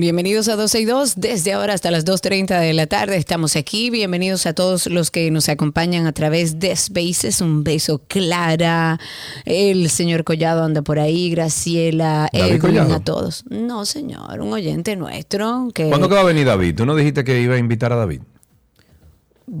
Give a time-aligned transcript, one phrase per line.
[0.00, 1.14] Bienvenidos a 12 y 2.
[1.16, 3.90] Desde ahora hasta las 2.30 de la tarde estamos aquí.
[3.90, 7.40] Bienvenidos a todos los que nos acompañan a través de Spaces.
[7.40, 9.00] Un beso, Clara.
[9.44, 11.30] El señor Collado anda por ahí.
[11.30, 12.28] Graciela.
[12.32, 13.44] ¿David Edwin, a todos.
[13.50, 14.40] No, señor.
[14.40, 16.76] Un oyente nuestro que ¿Cuándo que va a venir David?
[16.76, 18.20] ¿Tú no dijiste que iba a invitar a David?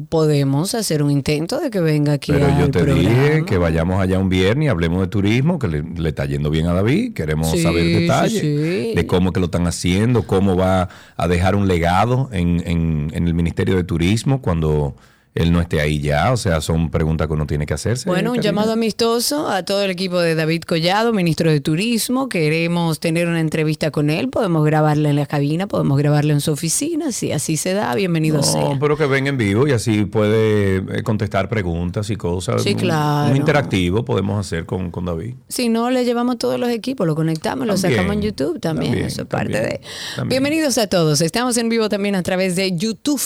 [0.08, 2.98] Podemos hacer un intento de que venga aquí Pero al yo te programa.
[3.00, 6.50] dije que vayamos allá un viernes y hablemos de turismo, que le, le está yendo
[6.50, 7.14] bien a David.
[7.14, 8.92] Queremos Sí, saber sí, detalles sí.
[8.94, 13.26] de cómo que lo están haciendo, cómo va a dejar un legado en, en- en
[13.26, 14.94] el Ministerio de Turismo cuando
[15.38, 16.32] él no esté ahí ya.
[16.32, 18.08] O sea, son preguntas que uno tiene que hacerse.
[18.08, 22.28] Bueno, un llamado amistoso a todo el equipo de David Collado, ministro de Turismo.
[22.28, 24.30] Queremos tener una entrevista con él.
[24.30, 27.12] Podemos grabarla en la cabina, podemos grabarla en su oficina.
[27.12, 28.78] Si así se da, bienvenido No, sea.
[28.80, 32.62] pero que venga en vivo y así puede eh, contestar preguntas y cosas.
[32.64, 33.30] Sí, claro.
[33.30, 35.34] Un interactivo podemos hacer con, con David.
[35.46, 38.92] Si no, le llevamos todos los equipos, lo conectamos, lo sacamos en YouTube también.
[38.92, 39.80] también, eso es parte también, de.
[40.16, 40.28] también.
[40.42, 41.20] Bienvenidos a todos.
[41.20, 43.20] Estamos en vivo también a través de YouTube.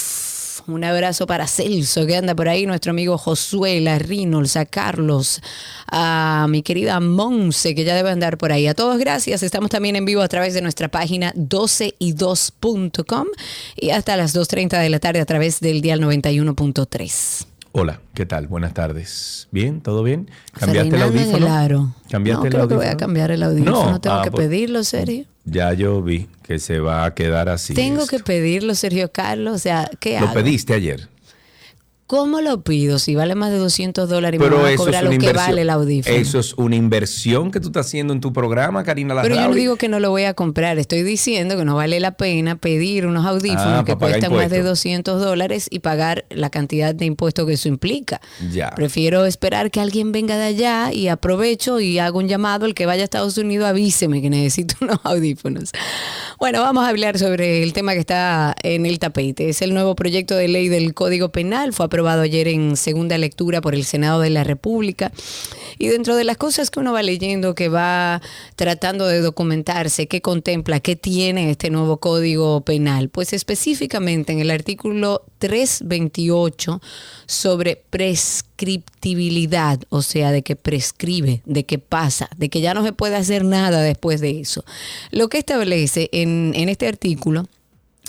[0.66, 5.40] Un abrazo para Celso, que anda por ahí, nuestro amigo Josué, la Reynolds, a Carlos,
[5.90, 8.66] a mi querida Monse, que ya debe andar por ahí.
[8.66, 9.42] A todos, gracias.
[9.42, 13.26] Estamos también en vivo a través de nuestra página 12y2.com
[13.76, 17.51] y hasta las 2.30 de la tarde a través del dial 91.3.
[17.74, 18.48] Hola, ¿qué tal?
[18.48, 19.48] Buenas tardes.
[19.50, 19.80] ¿Bien?
[19.80, 20.30] ¿Todo bien?
[20.58, 21.46] ¿Cambiaste el Reinando en audífono?
[21.46, 21.94] el aro.
[22.10, 22.80] ¿Cambiaste no, el creo que audífono?
[22.80, 23.90] voy a cambiar el audífono.
[23.92, 25.24] No, tengo ah, que pues, pedirlo, serio.
[25.46, 27.72] Ya yo vi que se va a quedar así.
[27.72, 28.18] Tengo esto.
[28.18, 29.54] que pedirlo, Sergio Carlos.
[29.54, 30.34] O sea, ¿qué Lo hago?
[30.34, 31.08] pediste ayer.
[32.12, 32.98] ¿Cómo lo pido?
[32.98, 35.46] Si vale más de 200 dólares y me van a cobrar lo que inversión.
[35.46, 36.14] vale el audífono.
[36.14, 39.40] Eso es una inversión que tú estás haciendo en tu programa, Karina Pero yo no
[39.40, 39.60] Larrauri.
[39.62, 40.78] digo que no lo voy a comprar.
[40.78, 44.58] Estoy diciendo que no vale la pena pedir unos audífonos Ah, que cuestan más de
[44.58, 44.82] impuestos.
[44.82, 48.20] 200 dólares y pagar la cantidad de impuestos que eso implica.
[48.52, 48.72] Ya.
[48.72, 52.66] Prefiero esperar que alguien venga de allá y aprovecho y hago un llamado.
[52.66, 55.70] El que vaya a Estados Unidos, avíseme que necesito unos audífonos.
[56.38, 59.48] Bueno, vamos a hablar sobre el tema que está en el tapete.
[59.48, 61.72] Es el nuevo proyecto de ley del Código Penal.
[61.72, 65.12] Fue aprobado ayer en segunda lectura por el Senado de la República.
[65.78, 68.20] Y dentro de las cosas que uno va leyendo, que va
[68.56, 74.50] tratando de documentarse, qué contempla, qué tiene este nuevo Código Penal, pues específicamente en el
[74.50, 76.80] artículo 328
[77.26, 82.92] sobre prescriptibilidad, o sea, de que prescribe, de que pasa, de que ya no se
[82.92, 84.64] puede hacer nada después de eso.
[85.10, 87.48] Lo que establece en, en este artículo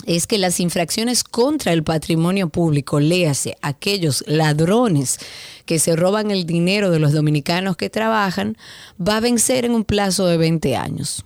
[0.06, 5.18] es que las infracciones contra el patrimonio público, léase aquellos ladrones
[5.66, 8.56] que se roban el dinero de los dominicanos que trabajan,
[9.00, 11.24] va a vencer en un plazo de 20 años.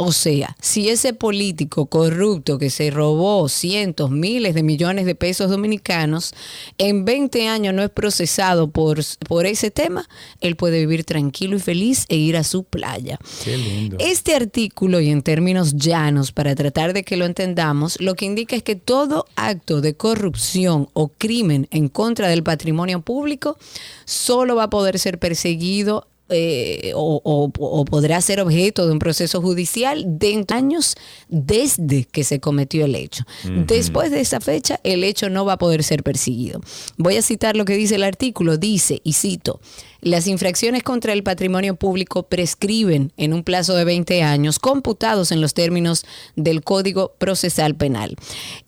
[0.00, 5.50] O sea, si ese político corrupto que se robó cientos, miles de millones de pesos
[5.50, 6.34] dominicanos,
[6.78, 10.08] en 20 años no es procesado por, por ese tema,
[10.40, 13.18] él puede vivir tranquilo y feliz e ir a su playa.
[13.44, 13.96] Qué lindo.
[13.98, 18.54] Este artículo, y en términos llanos, para tratar de que lo entendamos, lo que indica
[18.54, 23.58] es que todo acto de corrupción o crimen en contra del patrimonio público
[24.04, 28.98] solo va a poder ser perseguido eh, o, o- o podrá ser objeto de un
[28.98, 30.94] proceso judicial dentro de años
[31.28, 33.24] desde que se cometió el hecho.
[33.66, 36.60] Después de esa fecha, el hecho no va a poder ser perseguido.
[36.96, 38.56] Voy a citar lo que dice el artículo.
[38.56, 39.60] Dice, y cito,
[40.00, 45.40] las infracciones contra el patrimonio público prescriben en un plazo de 20 años, computados en
[45.40, 46.04] los términos
[46.36, 48.16] del Código Procesal Penal.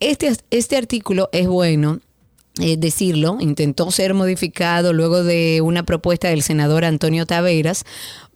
[0.00, 2.00] Este, este artículo es bueno
[2.60, 7.84] eh, decirlo, intentó ser modificado luego de una propuesta del senador Antonio Taveras,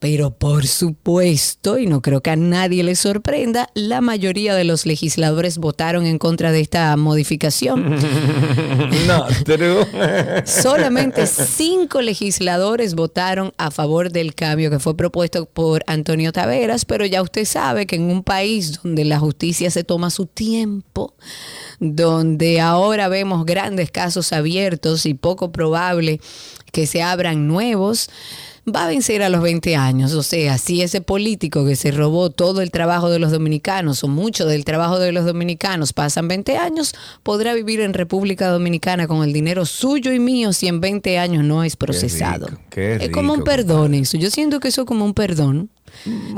[0.04, 4.84] Pero por supuesto, y no creo que a nadie le sorprenda, la mayoría de los
[4.84, 7.96] legisladores votaron en contra de esta modificación.
[9.06, 9.86] no, pero...
[10.44, 17.06] Solamente cinco legisladores votaron a favor del cambio que fue propuesto por Antonio Taveras, pero
[17.06, 21.14] ya usted sabe que en un país donde la justicia se toma su tiempo,
[21.80, 26.20] donde ahora vemos grandes casos abiertos y poco probable
[26.72, 28.10] que se abran nuevos,
[28.72, 30.12] va a vencer a los 20 años.
[30.14, 34.08] O sea, si ese político que se robó todo el trabajo de los dominicanos o
[34.08, 39.22] mucho del trabajo de los dominicanos pasan 20 años, podrá vivir en República Dominicana con
[39.22, 42.46] el dinero suyo y mío si en 20 años no es procesado.
[42.46, 44.16] rico, qué es como un perdón eso.
[44.16, 45.70] Yo siento que eso es como un perdón.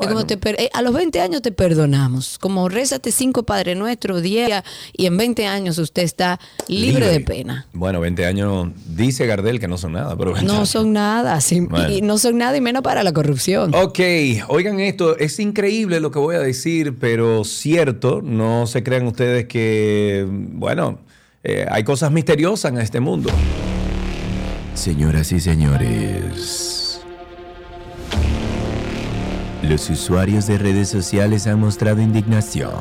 [0.01, 2.39] Es como te per- eh, a los 20 años te perdonamos.
[2.39, 4.63] Como rézate cinco Padre Nuestro, 10
[4.93, 6.39] y en 20 años usted está
[6.69, 7.67] libre, de pena.
[7.73, 10.69] Bueno, 20 años, dice Gardel que no son nada, pero 20 No años.
[10.69, 11.91] son nada, sí, Bueno.
[11.91, 13.75] y no son nada y menos para la corrupción.
[13.75, 13.99] Ok,
[14.49, 19.47] oigan esto, es increíble lo que voy a decir, pero cierto, no se crean ustedes
[19.47, 21.01] que, bueno,
[21.43, 23.31] eh, hay cosas misteriosas en este mundo.
[24.75, 26.86] Señoras y señores,
[29.69, 32.73] los usuarios de redes sociales han mostrado indignación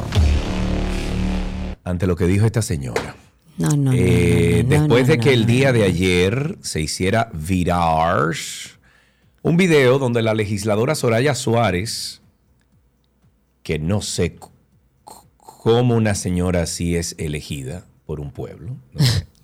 [1.83, 3.15] ante lo que dijo esta señora.
[3.57, 6.81] No, no, no, Eh, no, no, después no, de que el día de ayer se
[6.81, 8.35] hiciera viral
[9.41, 12.21] un video donde la legisladora Soraya Suárez,
[13.63, 14.37] que no sé
[15.03, 18.75] cómo una señora así es elegida por un pueblo.
[18.97, 19.27] sé.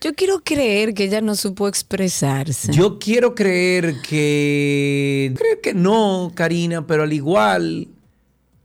[0.00, 2.72] Yo quiero creer que ella no supo expresarse.
[2.72, 5.32] Yo quiero creer que...
[5.36, 7.88] Creo que no, Karina, pero al igual...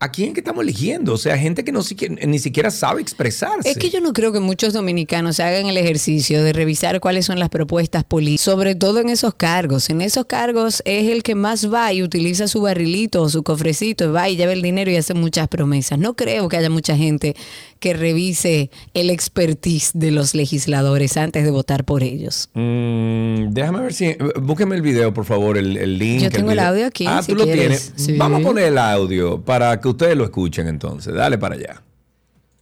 [0.01, 1.13] ¿A quién que estamos eligiendo?
[1.13, 1.81] O sea, gente que no
[2.25, 3.69] ni siquiera sabe expresarse.
[3.69, 7.37] Es que yo no creo que muchos dominicanos hagan el ejercicio de revisar cuáles son
[7.37, 9.89] las propuestas políticas, sobre todo en esos cargos.
[9.89, 14.13] En esos cargos es el que más va y utiliza su barrilito o su cofrecito,
[14.13, 15.99] va y lleva el dinero y hace muchas promesas.
[15.99, 17.35] No creo que haya mucha gente
[17.79, 22.49] que revise el expertise de los legisladores antes de votar por ellos.
[22.53, 24.15] Mm, déjame ver si.
[24.41, 26.21] Búsqueme el video, por favor, el, el link.
[26.21, 27.91] Yo tengo el audio aquí, Ah, si tú lo tienes.
[27.97, 28.15] Sí.
[28.17, 31.13] Vamos a poner el audio para que ustedes lo escuchen entonces.
[31.13, 31.81] Dale para allá.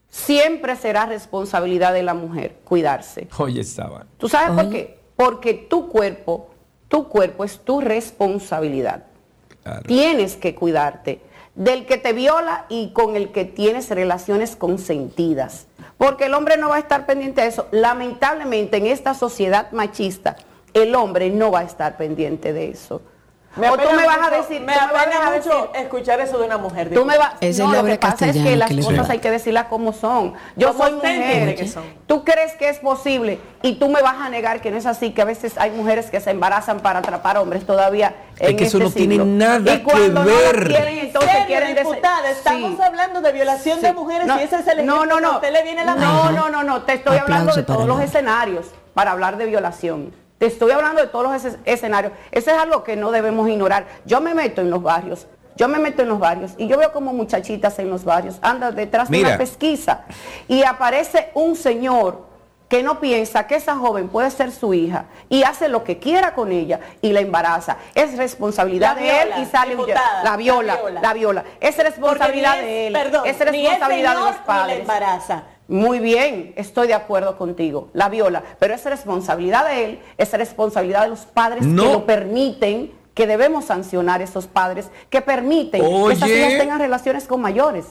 [0.09, 3.27] siempre será responsabilidad de la mujer cuidarse.
[3.37, 4.05] Oye, estaba.
[4.17, 4.99] ¿Tú sabes por qué?
[5.15, 6.49] Porque tu cuerpo,
[6.87, 9.05] tu cuerpo es tu responsabilidad.
[9.63, 9.83] Claro.
[9.83, 11.21] Tienes que cuidarte
[11.55, 15.67] del que te viola y con el que tienes relaciones consentidas.
[15.97, 17.67] Porque el hombre no va a estar pendiente de eso.
[17.71, 20.35] Lamentablemente en esta sociedad machista,
[20.73, 23.01] el hombre no va a estar pendiente de eso.
[23.57, 26.45] Me o tú me vas a mucho- decir, me apena mucho decir- escuchar eso de
[26.45, 26.91] una mujer.
[26.93, 29.05] Tú me vas, es no, lo que pasa es que las cosas suena.
[29.09, 30.33] hay que decirlas como son.
[30.55, 31.55] Yo Como soy mujer.
[31.55, 31.83] que son.
[32.07, 35.11] Tú crees que es posible y tú me vas a negar que no es así,
[35.11, 38.63] que a veces hay mujeres que se embarazan para atrapar hombres todavía Es en que
[38.65, 40.67] eso este no tiene nada y cuando que no ver.
[40.67, 42.29] quieren, entonces serio, quieren diputada?
[42.29, 42.81] Estamos Sí.
[42.83, 45.31] hablando de violación de mujeres y ese es el no, ejemplo no, que no.
[45.31, 47.87] a usted le viene la no, no, no, no, te estoy Aplauso hablando de todos
[47.87, 50.13] los escenarios para hablar de violación.
[50.37, 52.13] Te estoy hablando de todos los es- escenarios.
[52.31, 53.87] Eso es algo que no debemos ignorar.
[54.05, 55.27] Yo me meto en los barrios.
[55.55, 58.75] Yo me meto en los barrios y yo veo como muchachitas en los barrios andan
[58.75, 60.05] detrás de una pesquisa
[60.47, 62.27] y aparece un señor
[62.69, 66.35] que no piensa que esa joven puede ser su hija y hace lo que quiera
[66.35, 67.77] con ella y la embaraza.
[67.95, 69.85] Es responsabilidad La de él y sale huyendo.
[69.87, 71.01] diputada, la viola, la viola.
[71.01, 71.43] la viola.
[71.59, 72.93] Es responsabilidad es- de él.
[72.93, 74.79] Perdón, es ni el responsabilidad de señor los ni la padres.
[74.81, 75.43] embaraza.
[75.67, 81.03] Muy bien, estoy de acuerdo contigo, la viola, pero es responsabilidad de él, es responsabilidad
[81.03, 81.83] de los padres No.
[81.83, 86.79] que lo permiten, que debemos sancionar a esos padres que permiten que esas hijas tengan
[86.79, 87.85] relaciones con mayores.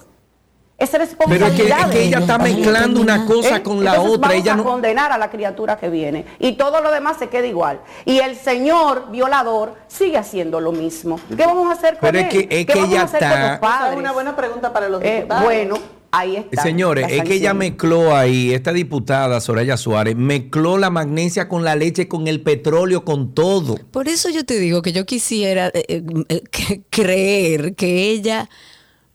[0.78, 3.62] Es Pero es que, responsabilidad es que de ella está mezclando una cosa ¿Eh?
[3.62, 4.28] con la Entonces otra.
[4.28, 4.64] Vamos Ella a no.
[4.64, 7.80] condenar a la criatura que viene y todo lo demás se queda igual.
[8.04, 11.18] Y el señor violador sigue haciendo lo mismo.
[11.34, 12.30] ¿Qué vamos a hacer con Pero es él?
[12.30, 13.80] que- es ¿Qué que vamos ella a hacer con está- los padres?
[13.84, 15.44] Esa es una buena pregunta para los Eh, diputados.
[15.44, 15.78] bueno,
[16.12, 16.62] ahí está.
[16.62, 21.64] Señores, la es que ella mezcló ahí, esta diputada Soraya Suárez, mezcló la magnesia con
[21.64, 23.76] la leche, con el petróleo, con todo.
[23.90, 28.48] Por eso yo te digo que yo quisiera eh, eh, eh, que- creer que ella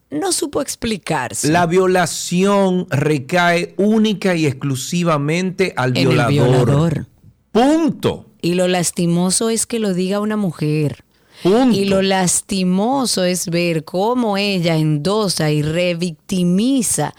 [0.09, 1.49] no supo explicarse.
[1.49, 6.31] La violación recae única y exclusivamente al En el violador.
[6.67, 7.07] violador.
[7.51, 8.25] Punto.
[8.41, 11.03] Y lo lastimoso es que lo diga una mujer.
[11.43, 11.75] Punto.
[11.77, 17.13] Y lo lastimoso es ver cómo ella endosa y revictimiza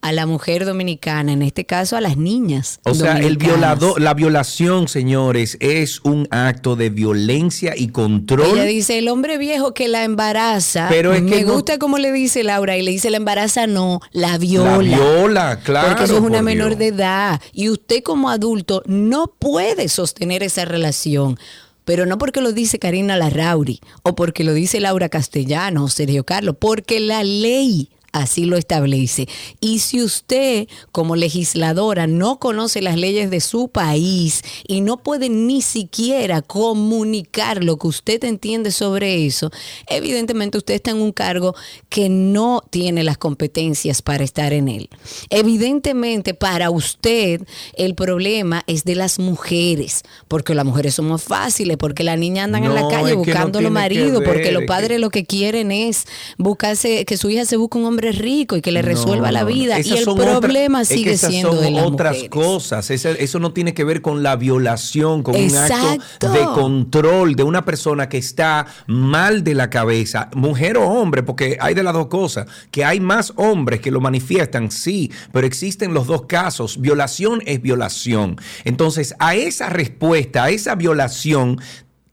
[0.00, 2.78] a la mujer dominicana, en este caso a las niñas.
[2.84, 8.46] O sea, el violador, la violación, señores, es un acto de violencia y control.
[8.58, 11.96] Ella dice, el hombre viejo que la embaraza, Pero es me que no- gusta como
[11.96, 14.82] le dice Laura, y le dice la embaraza no, la viola.
[14.82, 15.88] La viola, claro.
[15.88, 16.78] Porque eso es una por menor Dios.
[16.80, 17.40] de edad.
[17.54, 21.38] Y usted como adulto no puede sostener esa relación.
[21.84, 26.24] Pero no porque lo dice Karina Larrauri o porque lo dice Laura Castellano o Sergio
[26.24, 29.28] Carlos, porque la ley así lo establece.
[29.60, 35.28] Y si usted como legisladora no conoce las leyes de su país y no puede
[35.28, 39.50] ni siquiera comunicar lo que usted entiende sobre eso,
[39.88, 41.54] evidentemente usted está en un cargo
[41.88, 44.88] que no tiene las competencias para estar en él.
[45.30, 47.42] Evidentemente para usted
[47.76, 52.64] el problema es de las mujeres, porque las mujeres somos fáciles, porque las niñas andan
[52.64, 55.24] en la calle que no buscando los maridos, porque los es padres que- lo que
[55.26, 56.04] quieren es
[56.38, 59.44] buscarse, que su hija se busque un hombre rico y que le resuelva No, la
[59.44, 59.78] vida.
[59.80, 62.30] Y el otra- problema es que sigue esas siendo son de las otras mujeres.
[62.30, 62.90] cosas.
[62.90, 67.42] Esa- eso no tiene que ver con la violación, con un acto de control de
[67.42, 71.94] una persona que está mal de la cabeza, mujer o hombre, porque hay de las
[71.94, 76.80] dos cosas, que hay más hombres que lo manifiestan, sí, pero existen los dos casos.
[76.80, 78.36] Violación es violación.
[78.64, 81.60] Entonces, a esa respuesta, a esa violación,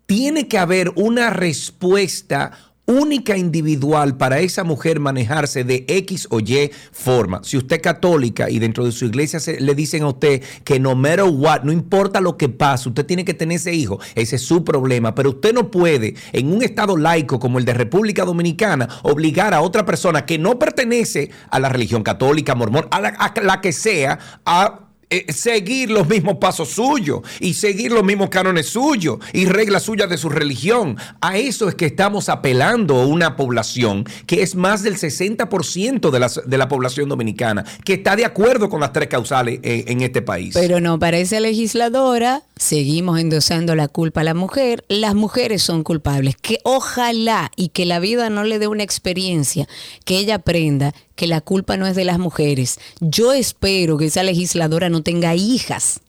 [0.06, 2.52] tiene que haber una respuesta
[2.92, 7.42] única individual para esa mujer manejarse de X o Y forma.
[7.44, 10.96] Si usted es católica y dentro de su iglesia le dicen a usted que no
[10.96, 14.42] matter what, no importa lo que pase, usted tiene que tener ese hijo, ese es
[14.42, 18.88] su problema, pero usted no puede en un estado laico como el de República Dominicana
[19.04, 23.42] obligar a otra persona que no pertenece a la religión católica, mormón, a la, a
[23.42, 28.68] la que sea, a eh, seguir los mismos pasos suyos y seguir los mismos cánones
[28.68, 30.96] suyos y reglas suyas de su religión.
[31.20, 36.32] A eso es que estamos apelando una población que es más del 60% de la,
[36.46, 40.22] de la población dominicana, que está de acuerdo con las tres causales eh, en este
[40.22, 40.54] país.
[40.54, 44.86] Pero no, para esa legisladora seguimos endosando la culpa a la mujer.
[44.88, 46.38] Las mujeres son culpables.
[46.38, 49.68] Que ojalá y que la vida no le dé una experiencia,
[50.06, 52.80] que ella aprenda que la culpa no es de las mujeres.
[53.00, 56.02] Yo espero que esa legisladora no tenga hijas.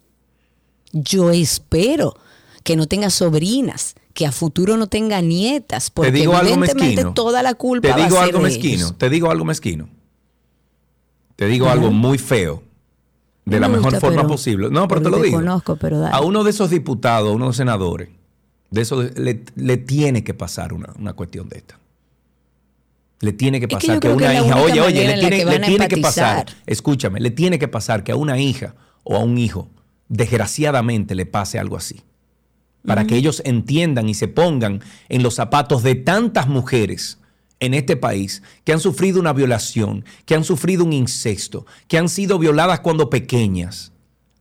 [0.92, 2.14] Yo espero
[2.64, 6.84] que no tenga sobrinas, que a futuro no tenga nietas, porque te digo algo evidentemente
[6.96, 7.14] mezquino.
[7.14, 8.74] toda la culpa Te va a digo ser algo de mezquino.
[8.74, 8.98] ellos.
[8.98, 9.88] Te digo algo mezquino.
[11.36, 12.62] Te digo algo muy feo.
[13.44, 14.68] De la me mejor gusta, forma pero- posible.
[14.70, 15.38] No, pero te lo te digo.
[15.38, 16.14] conozco, pero dale.
[16.14, 18.08] a uno de esos diputados, a uno de los senadores,
[18.70, 21.78] de eso le, le tiene que pasar una, una cuestión de esta.
[23.22, 25.86] Le tiene que pasar que, que una hija, oye, oye, le tiene, que le tiene
[25.86, 28.74] que pasar, escúchame, le tiene que pasar que a una hija
[29.04, 29.70] o a un hijo,
[30.08, 32.02] desgraciadamente, le pase algo así.
[32.84, 37.20] Para que ellos entiendan y se pongan en los zapatos de tantas mujeres
[37.60, 42.08] en este país que han sufrido una violación, que han sufrido un incesto, que han
[42.08, 43.92] sido violadas cuando pequeñas,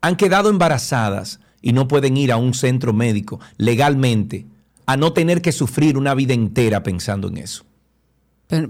[0.02, 4.48] han quedado embarazadas y no pueden ir a un centro médico legalmente
[4.88, 7.64] a no tener que sufrir una vida entera pensando en eso.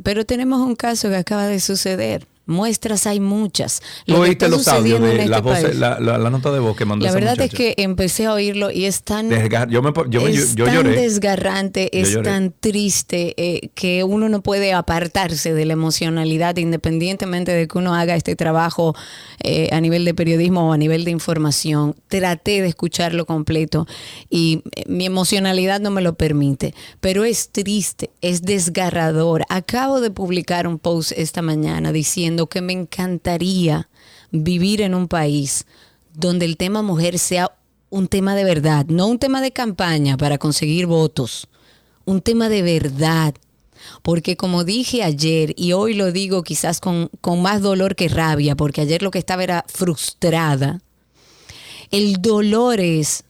[0.03, 2.27] Pero, tenemos un caso que acaba de suceder.
[2.51, 3.81] Muestras hay muchas.
[4.05, 6.51] ¿Tú Lo que oíste los audios de este la, voz- país- la, la- la nota
[6.51, 9.29] de voz que mandó La esa verdad es que empecé a oírlo y es tan,
[9.29, 14.41] Desgar- yo me yo es yo tan desgarrante, es tan triste eh, que uno no
[14.41, 18.95] puede apartarse de la emocionalidad independientemente de que uno haga este trabajo
[19.43, 21.95] eh, a nivel de periodismo o a nivel de información.
[22.07, 23.87] Traté de escucharlo completo
[24.29, 29.43] y eh, mi emocionalidad no me lo permite, pero es triste, es desgarrador.
[29.49, 33.89] Acabo de publicar un post esta mañana diciendo que me encantaría
[34.31, 35.65] vivir en un país
[36.13, 37.51] donde el tema mujer sea
[37.89, 41.47] un tema de verdad, no un tema de campaña para conseguir votos,
[42.05, 43.35] un tema de verdad.
[44.03, 48.55] Porque como dije ayer, y hoy lo digo quizás con, con más dolor que rabia,
[48.55, 50.81] porque ayer lo que estaba era frustrada,
[51.89, 53.23] el dolor es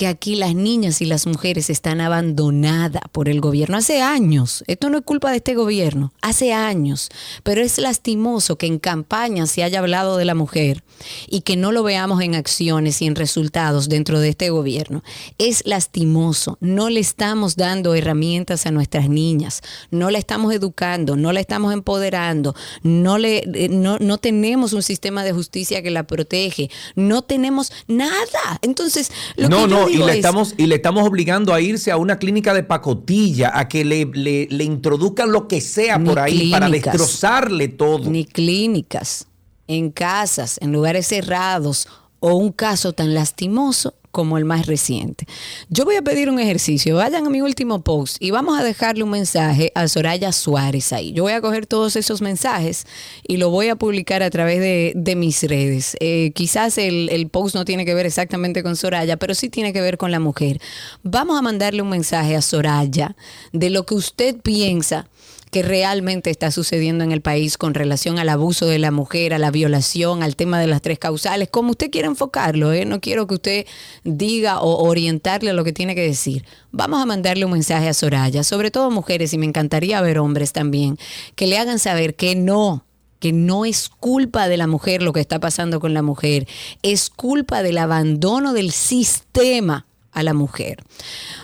[0.00, 4.64] que aquí las niñas y las mujeres están abandonadas por el gobierno hace años.
[4.66, 7.10] Esto no es culpa de este gobierno, hace años.
[7.42, 10.82] Pero es lastimoso que en campaña se haya hablado de la mujer
[11.28, 15.04] y que no lo veamos en acciones y en resultados dentro de este gobierno.
[15.36, 16.56] Es lastimoso.
[16.60, 21.74] No le estamos dando herramientas a nuestras niñas, no la estamos educando, no la estamos
[21.74, 27.20] empoderando, no, le, eh, no, no tenemos un sistema de justicia que la protege, no
[27.20, 28.58] tenemos nada.
[28.62, 31.60] Entonces, lo no, que yo no, y le, es- estamos, y le estamos obligando a
[31.60, 35.98] irse a una clínica de pacotilla, a que le, le, le introduzcan lo que sea
[35.98, 38.10] Ni por ahí para destrozarle todo.
[38.10, 39.26] ni clínicas,
[39.66, 41.88] en casas, en lugares cerrados
[42.20, 45.26] o un caso tan lastimoso como el más reciente.
[45.68, 46.96] Yo voy a pedir un ejercicio.
[46.96, 51.12] Vayan a mi último post y vamos a dejarle un mensaje a Soraya Suárez ahí.
[51.12, 52.86] Yo voy a coger todos esos mensajes
[53.26, 55.96] y lo voy a publicar a través de, de mis redes.
[56.00, 59.72] Eh, quizás el, el post no tiene que ver exactamente con Soraya, pero sí tiene
[59.72, 60.60] que ver con la mujer.
[61.02, 63.16] Vamos a mandarle un mensaje a Soraya
[63.52, 65.08] de lo que usted piensa
[65.50, 69.38] que realmente está sucediendo en el país con relación al abuso de la mujer, a
[69.38, 72.84] la violación, al tema de las tres causales, como usted quiera enfocarlo, ¿eh?
[72.84, 73.66] no quiero que usted
[74.04, 76.44] diga o orientarle a lo que tiene que decir.
[76.70, 80.52] Vamos a mandarle un mensaje a Soraya, sobre todo mujeres, y me encantaría ver hombres
[80.52, 80.98] también,
[81.34, 82.84] que le hagan saber que no,
[83.18, 86.46] que no es culpa de la mujer lo que está pasando con la mujer,
[86.82, 90.82] es culpa del abandono del sistema a la mujer.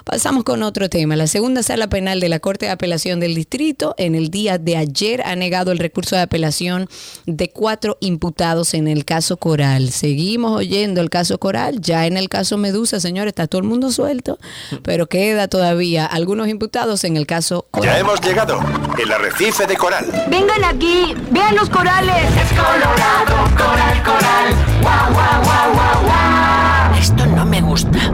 [0.05, 1.17] Pasamos con otro tema.
[1.17, 4.77] La segunda sala penal de la Corte de Apelación del Distrito en el día de
[4.77, 6.89] ayer ha negado el recurso de apelación
[7.27, 9.91] de cuatro imputados en el caso Coral.
[9.91, 13.91] Seguimos oyendo el caso Coral, ya en el caso Medusa, señor, está todo el mundo
[13.91, 14.39] suelto,
[14.83, 17.93] pero queda todavía algunos imputados en el caso Coral.
[17.93, 18.61] Ya hemos llegado.
[18.99, 20.07] El arrecife de coral.
[20.29, 22.25] Vengan aquí, vean los corales.
[22.37, 24.55] Es colorado, coral, coral.
[24.81, 26.66] Guau, guau, guau, guau, guau.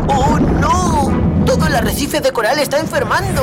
[0.09, 1.45] ¡Oh, no!
[1.45, 3.43] Todo el arrecife de coral está enfermando.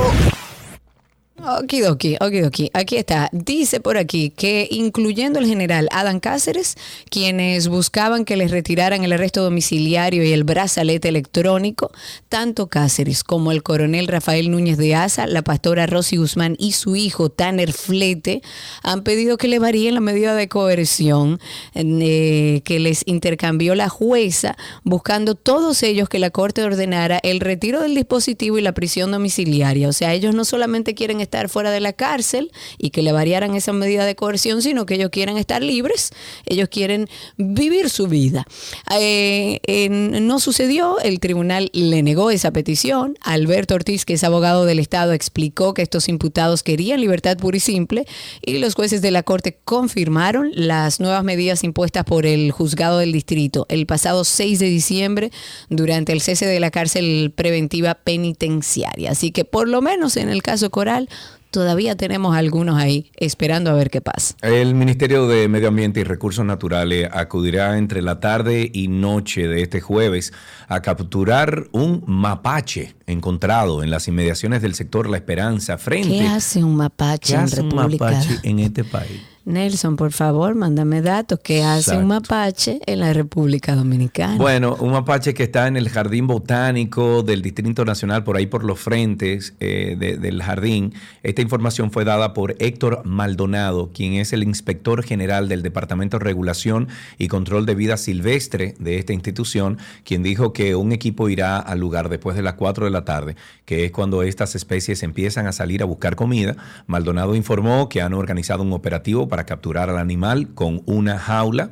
[1.42, 2.70] Okidoki, okidoki.
[2.74, 3.30] Aquí está.
[3.32, 6.76] Dice por aquí que incluyendo el general Adam Cáceres,
[7.10, 11.92] quienes buscaban que les retiraran el arresto domiciliario y el brazalete electrónico,
[12.28, 16.98] tanto Cáceres como el coronel Rafael Núñez de Asa, la pastora Rosy Guzmán y su
[16.98, 18.42] hijo Tanner Flete
[18.84, 21.40] han pedido que le varíen la medida de coerción
[21.74, 27.82] eh, que les intercambió la jueza, buscando todos ellos que la corte ordenara el retiro
[27.82, 29.88] del dispositivo y la prisión domiciliaria.
[29.88, 33.56] O sea, ellos no solamente quieren estar fuera de la cárcel y que le variaran
[33.56, 36.12] esa medida de coerción, sino que ellos quieren estar libres,
[36.46, 37.08] ellos quieren
[37.38, 38.46] vivir su vida.
[38.92, 43.18] Eh, no sucedió, el tribunal le negó esa petición.
[43.22, 47.60] Alberto Ortiz, que es abogado del Estado, explicó que estos imputados querían libertad pura y
[47.60, 48.06] simple
[48.42, 53.12] y los jueces de la Corte confirmaron las nuevas medidas impuestas por el juzgado del
[53.12, 55.32] distrito el pasado 6 de diciembre
[55.70, 59.12] durante el cese de la cárcel preventiva penitenciaria.
[59.12, 61.10] Así que por lo menos en el caso Coral
[61.52, 64.36] todavía tenemos algunos ahí esperando a ver qué pasa.
[64.42, 69.62] El Ministerio de Medio Ambiente y Recursos Naturales acudirá entre la tarde y noche de
[69.62, 70.34] este jueves
[70.68, 76.64] a capturar un mapache encontrado en las inmediaciones del sector La Esperanza frente ¿Qué hace
[76.64, 78.06] un mapache ¿Qué en hace un República?
[78.06, 79.22] mapache en este país?
[79.46, 81.40] Nelson, por favor, mándame datos.
[81.44, 84.38] ¿Qué hace un mapache en la República Dominicana?
[84.38, 88.64] Bueno, un mapache que está en el Jardín Botánico del Distrito Nacional, por ahí por
[88.64, 90.94] los frentes eh, de- del jardín.
[91.24, 96.26] Esta información fue dada por Héctor Maldonado, quien es el inspector general del Departamento de
[96.26, 101.58] Regulación y Control de Vida Silvestre de esta institución, quien dijo que un equipo irá
[101.60, 103.36] al lugar después de las 4 de la tarde,
[103.66, 106.58] que es cuando estas especies empiezan a salir a buscar comida.
[106.88, 111.70] Maldonado informó que han organizado un operativo para capturar al animal con una jaula.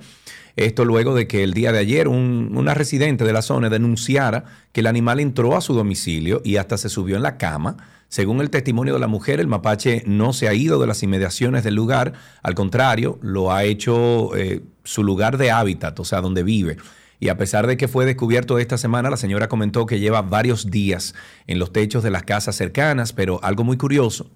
[0.56, 4.46] Esto luego de que el día de ayer un- una residente de la zona denunciara
[4.72, 7.78] que el animal entró a su domicilio y hasta se subió en la cama.
[8.10, 11.64] Según el testimonio de la mujer, el mapache no se ha ido de las inmediaciones
[11.64, 16.42] del lugar, al contrario, lo ha hecho eh, su lugar de hábitat, o sea, donde
[16.42, 16.78] vive.
[17.20, 20.72] Y a pesar de que fue descubierto esta semana, la señora comentó que lleva varios
[20.72, 21.16] días
[21.48, 24.30] en los techos de las casas cercanas, pero algo muy curioso,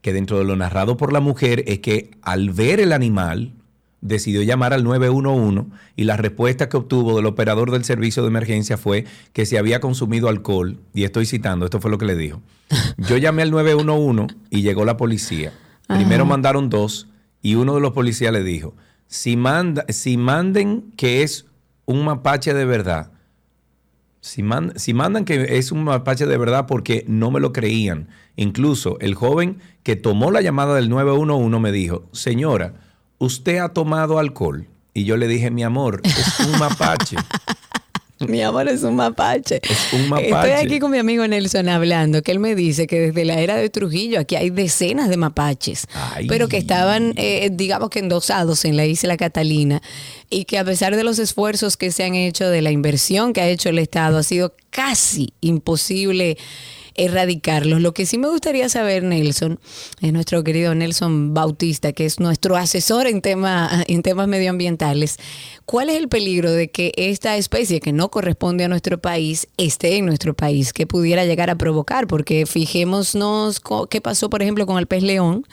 [0.00, 3.52] que dentro de lo narrado por la mujer es que al ver el animal,
[4.00, 8.76] decidió llamar al 911 y la respuesta que obtuvo del operador del servicio de emergencia
[8.76, 12.40] fue que se había consumido alcohol, y estoy citando, esto fue lo que le dijo.
[12.98, 15.52] Yo llamé al 911 y llegó la policía.
[15.88, 17.08] Primero mandaron dos
[17.40, 18.74] y uno de los policías le dijo,
[19.06, 21.46] si, manda, si manden que es
[21.86, 23.10] un mapache de verdad,
[24.28, 28.08] si, man- si mandan que es un mapache de verdad porque no me lo creían.
[28.36, 32.74] Incluso el joven que tomó la llamada del 911 me dijo, señora,
[33.18, 34.66] ¿usted ha tomado alcohol?
[34.92, 37.16] Y yo le dije, mi amor, es un mapache.
[38.28, 39.60] Mi amor es un mapache.
[39.62, 40.30] Es un mapache.
[40.30, 43.56] Estoy aquí con mi amigo Nelson hablando, que él me dice que desde la era
[43.56, 46.26] de Trujillo aquí hay decenas de mapaches, Ay.
[46.26, 49.82] pero que estaban, eh, digamos que endosados en la isla Catalina
[50.30, 53.40] y que a pesar de los esfuerzos que se han hecho, de la inversión que
[53.40, 56.36] ha hecho el Estado, ha sido casi imposible
[56.98, 57.80] erradicarlos.
[57.80, 59.58] Lo que sí me gustaría saber, Nelson,
[60.00, 65.16] es nuestro querido Nelson Bautista, que es nuestro asesor en, tema, en temas medioambientales.
[65.70, 69.98] ¿Cuál es el peligro de que esta especie que no corresponde a nuestro país esté
[69.98, 70.72] en nuestro país?
[70.72, 72.06] ¿Qué pudiera llegar a provocar?
[72.06, 75.44] Porque fijémonos qué pasó, por ejemplo, con el pez león,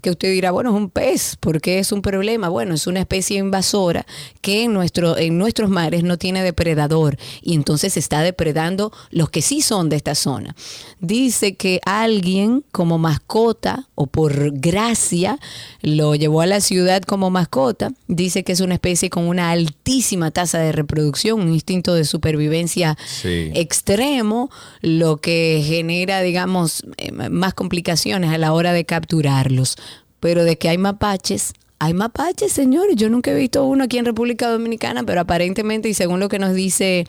[0.00, 2.48] que usted dirá, bueno, es un pez, ¿por qué es un problema?
[2.48, 4.06] Bueno, es una especie invasora
[4.40, 9.42] que en, nuestro, en nuestros mares no tiene depredador y entonces está depredando los que
[9.42, 10.56] sí son de esta zona.
[11.00, 15.38] dice que alguien como mascota o por gracia
[15.82, 17.92] lo llevó a la ciudad como mascota.
[18.06, 22.96] Dice que es una especie con una altísima tasa de reproducción, un instinto de supervivencia
[23.06, 23.50] Sí.
[23.54, 29.76] extremo, lo que genera, digamos, eh, más complicaciones a la hora de capturarlos.
[30.20, 32.96] Pero de que hay mapaches, hay mapaches, señores.
[32.96, 36.40] Yo nunca he visto uno aquí en República Dominicana, pero aparentemente, y según lo que
[36.40, 37.06] nos dice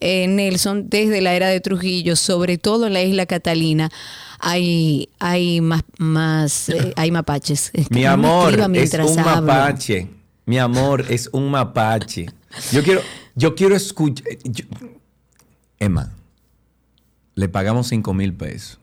[0.00, 3.90] eh, Nelson, desde la era de Trujillo, sobre todo en la isla Catalina,
[4.38, 7.72] hay, hay más, más eh, hay mapaches.
[7.90, 9.46] Mi amor, es un hablo.
[9.46, 10.08] mapache.
[10.50, 12.26] Mi amor, es un mapache.
[12.72, 13.02] Yo quiero,
[13.36, 14.26] yo quiero escuchar.
[14.42, 14.64] yo-
[15.78, 16.12] Emma,
[17.36, 18.80] le pagamos 5 mil pesos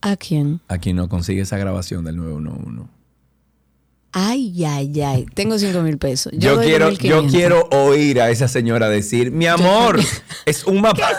[0.00, 0.60] ¿A quién?
[0.68, 2.84] a quien nos consigue esa grabación del 911.
[4.12, 5.26] Ay, ay, ay.
[5.34, 6.32] Tengo cinco mil pesos.
[6.34, 6.98] Yo, quiero, 2.500.
[7.08, 10.00] yo quiero oír a esa señora decir, mi amor,
[10.46, 11.14] es un mapache.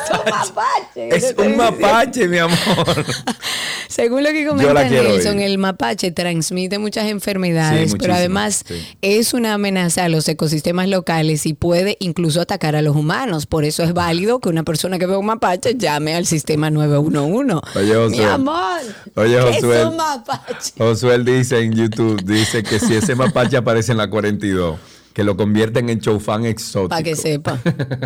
[0.95, 2.58] Es un mapache, mi amor.
[3.88, 5.45] Según lo que comenta Nelson, oír.
[5.47, 8.75] el mapache transmite muchas enfermedades, Sí, pero además sí.
[9.02, 13.45] es una amenaza a los ecosistemas locales y puede incluso atacar a los humanos.
[13.45, 17.56] Por eso es válido que una persona que vea un mapache llame al sistema 911.
[17.75, 18.25] Oye, Mi Josué.
[18.25, 18.80] amor,
[19.15, 19.80] Oye, ¿qué Josué.
[19.82, 20.71] es un mapache?
[20.78, 24.80] Josué dice en YouTube, dice que si ese mapache aparece en la 42,
[25.13, 26.89] que lo convierten en choufán exótico.
[26.89, 27.60] Para que sepa.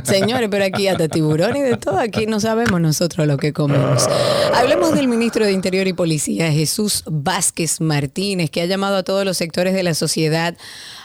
[0.03, 4.07] Señores, pero aquí hasta tiburón y de todo, aquí no sabemos nosotros lo que comemos.
[4.53, 9.25] Hablemos del ministro de Interior y Policía, Jesús Vázquez Martínez, que ha llamado a todos
[9.25, 10.55] los sectores de la sociedad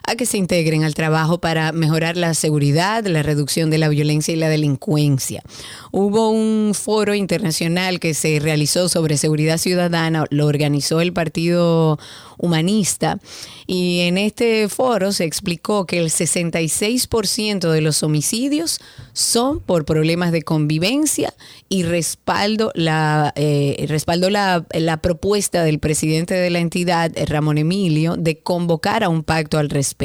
[0.09, 4.33] a que se integren al trabajo para mejorar la seguridad, la reducción de la violencia
[4.33, 5.43] y la delincuencia.
[5.93, 11.99] Hubo un foro internacional que se realizó sobre seguridad ciudadana, lo organizó el Partido
[12.39, 13.19] Humanista,
[13.67, 18.81] y en este foro se explicó que el 66% de los homicidios
[19.13, 21.35] son por problemas de convivencia
[21.69, 28.17] y respaldo la, eh, respaldó la, la propuesta del presidente de la entidad, Ramón Emilio,
[28.17, 29.98] de convocar a un pacto al respecto.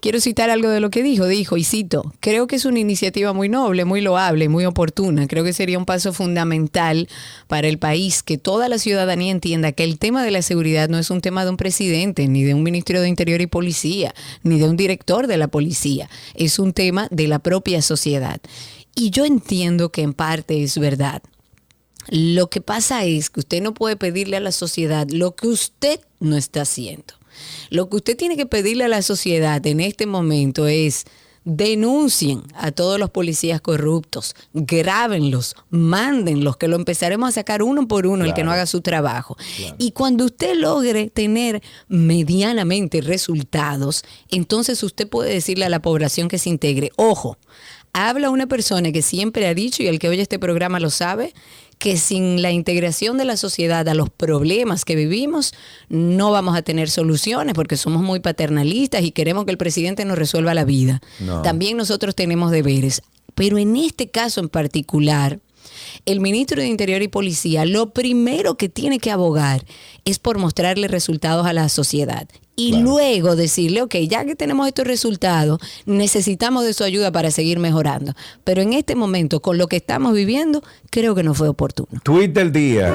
[0.00, 1.26] Quiero citar algo de lo que dijo.
[1.26, 5.28] Dijo, y cito, creo que es una iniciativa muy noble, muy loable, muy oportuna.
[5.28, 7.08] Creo que sería un paso fundamental
[7.46, 10.98] para el país que toda la ciudadanía entienda que el tema de la seguridad no
[10.98, 14.58] es un tema de un presidente, ni de un ministro de Interior y Policía, ni
[14.58, 16.08] de un director de la policía.
[16.34, 18.40] Es un tema de la propia sociedad.
[18.96, 21.22] Y yo entiendo que en parte es verdad.
[22.08, 26.00] Lo que pasa es que usted no puede pedirle a la sociedad lo que usted
[26.20, 27.14] no está haciendo.
[27.70, 31.04] Lo que usted tiene que pedirle a la sociedad en este momento es
[31.44, 38.06] denuncien a todos los policías corruptos, grábenlos, mándenlos, que lo empezaremos a sacar uno por
[38.06, 39.36] uno el que no haga su trabajo.
[39.78, 46.38] Y cuando usted logre tener medianamente resultados, entonces usted puede decirle a la población que
[46.38, 47.36] se integre, ojo,
[47.92, 51.34] habla una persona que siempre ha dicho, y el que oye este programa lo sabe,
[51.84, 55.52] que sin la integración de la sociedad a los problemas que vivimos,
[55.90, 60.16] no vamos a tener soluciones porque somos muy paternalistas y queremos que el presidente nos
[60.16, 61.02] resuelva la vida.
[61.20, 61.42] No.
[61.42, 63.02] También nosotros tenemos deberes.
[63.34, 65.40] Pero en este caso en particular,
[66.06, 69.66] el ministro de Interior y Policía lo primero que tiene que abogar
[70.06, 72.26] es por mostrarle resultados a la sociedad.
[72.56, 77.58] Y luego decirle, ok, ya que tenemos estos resultados, necesitamos de su ayuda para seguir
[77.58, 78.14] mejorando.
[78.44, 82.00] Pero en este momento, con lo que estamos viviendo, creo que no fue oportuno.
[82.04, 82.94] Tweet del día.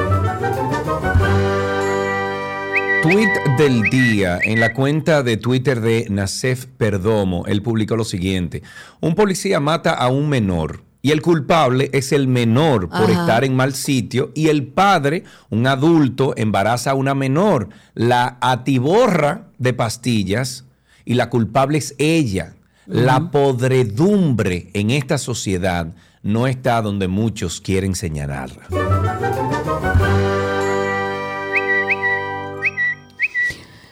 [3.01, 7.45] Tweet del día en la cuenta de Twitter de Nacef Perdomo.
[7.45, 8.61] Él publicó lo siguiente.
[8.99, 13.21] Un policía mata a un menor y el culpable es el menor por Ajá.
[13.21, 19.47] estar en mal sitio y el padre, un adulto, embaraza a una menor, la atiborra
[19.57, 20.65] de pastillas
[21.05, 22.55] y la culpable es ella.
[22.85, 28.67] La podredumbre en esta sociedad no está donde muchos quieren señalarla.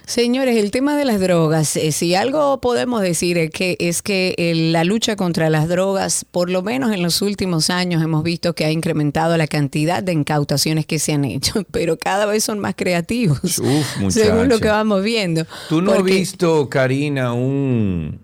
[0.07, 4.35] Señores, el tema de las drogas, eh, si algo podemos decir es que, es que
[4.37, 8.55] eh, la lucha contra las drogas, por lo menos en los últimos años, hemos visto
[8.55, 12.59] que ha incrementado la cantidad de incautaciones que se han hecho, pero cada vez son
[12.59, 15.45] más creativos, Uf, según lo que vamos viendo.
[15.67, 18.17] ¿Tú no has visto, Karina, un...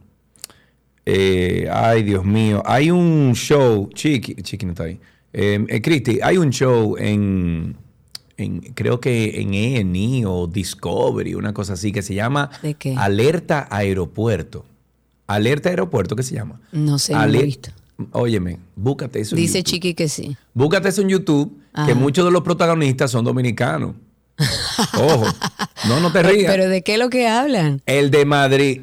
[1.06, 2.64] eh, ay, Dios mío.
[2.66, 3.90] Hay un show...
[3.94, 5.02] Chiqui, Chiqui no está ahí.
[5.82, 7.76] Cristi, hay un show en...
[8.38, 12.96] en- creo que en E&E o Discovery, una cosa así, que se llama ¿De qué?
[12.98, 14.66] Alerta Aeropuerto.
[15.28, 16.60] Alerta Aeropuerto, ¿qué se llama?
[16.72, 17.70] No sé, no lo he visto.
[18.12, 19.36] Óyeme, búscate eso.
[19.36, 19.70] en Dice YouTube.
[19.72, 20.36] Chiqui que sí.
[20.54, 23.96] Búscate eso en YouTube, que muchos de los protagonistas son dominicanos.
[25.00, 25.26] Ojo,
[25.88, 26.52] no, no te rías.
[26.52, 27.82] Pero ¿de qué es lo que hablan?
[27.86, 28.82] El de Madrid,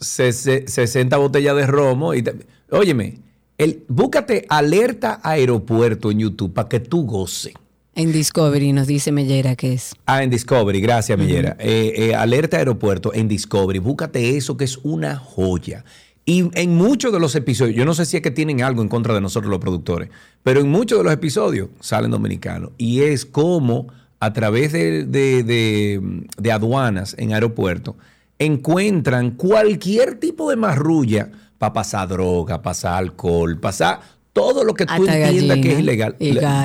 [0.00, 2.14] se- se- 60 botellas de romo.
[2.14, 3.18] Y te- óyeme,
[3.58, 7.54] el, búscate alerta aeropuerto en YouTube para que tú goces.
[7.96, 9.94] En Discovery nos dice Mellera que es.
[10.06, 11.56] Ah, en Discovery, gracias, Millera.
[11.60, 13.78] Eh, eh, alerta aeropuerto en Discovery.
[13.78, 15.84] Búscate eso que es una joya.
[16.26, 18.88] Y en muchos de los episodios, yo no sé si es que tienen algo en
[18.88, 20.08] contra de nosotros los productores,
[20.42, 22.70] pero en muchos de los episodios salen dominicanos.
[22.78, 23.88] Y es como
[24.20, 26.00] a través de, de- de-
[26.38, 27.94] de aduanas en aeropuertos
[28.38, 34.00] encuentran cualquier tipo de marrulla para pasar droga, pasar alcohol, pasar
[34.34, 36.16] todo lo que tú Hasta entiendas que es ilegal.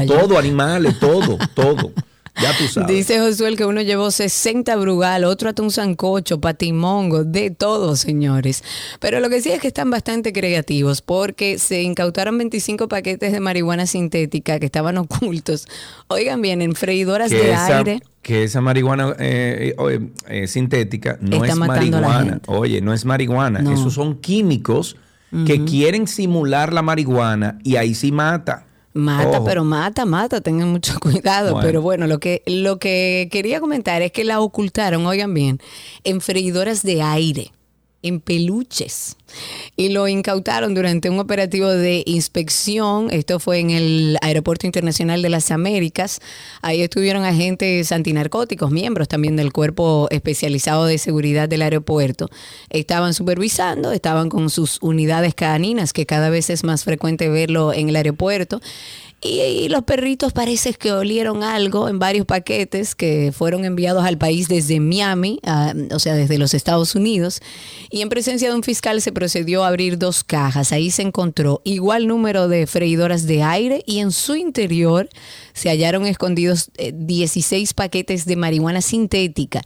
[0.07, 1.93] Todo, animales, todo, todo.
[2.41, 2.95] Ya tú sabes.
[2.95, 8.63] Dice Josué que uno llevó 60 brugal, otro hasta un sancocho, patimongo, de todo, señores.
[8.99, 13.39] Pero lo que sí es que están bastante creativos porque se incautaron 25 paquetes de
[13.39, 15.67] marihuana sintética que estaban ocultos.
[16.07, 18.01] Oigan bien, en freidoras de esa, aire.
[18.21, 22.41] que esa marihuana eh, eh, eh, sintética no Está es marihuana.
[22.47, 23.59] Oye, no es marihuana.
[23.59, 23.73] No.
[23.73, 24.95] Esos son químicos
[25.45, 28.65] que quieren simular la marihuana y ahí sí mata.
[28.93, 29.43] Mata, Ojo.
[29.45, 31.51] pero mata, mata, tengan mucho cuidado.
[31.51, 31.65] Bueno.
[31.65, 35.59] Pero bueno, lo que, lo que quería comentar es que la ocultaron, oigan bien,
[36.03, 37.51] en freidoras de aire,
[38.01, 39.17] en peluches.
[39.75, 43.09] Y lo incautaron durante un operativo de inspección.
[43.11, 46.19] Esto fue en el Aeropuerto Internacional de las Américas.
[46.61, 52.29] Ahí estuvieron agentes antinarcóticos, miembros también del cuerpo especializado de seguridad del aeropuerto.
[52.69, 57.89] Estaban supervisando, estaban con sus unidades caninas, que cada vez es más frecuente verlo en
[57.89, 58.61] el aeropuerto.
[59.21, 64.47] Y, los perritos parece que olieron algo en varios paquetes que fueron enviados al país
[64.47, 65.39] desde Miami,
[65.91, 67.41] o sea, desde los Estados Unidos.
[67.89, 70.71] Y en presencia de un fiscal se procedió a abrir dos cajas.
[70.71, 75.09] Ahí se encontró igual número de freidoras de aire y en su interior
[75.59, 79.61] se hallaron escondidos eh, 16 paquetes de marihuana sintética.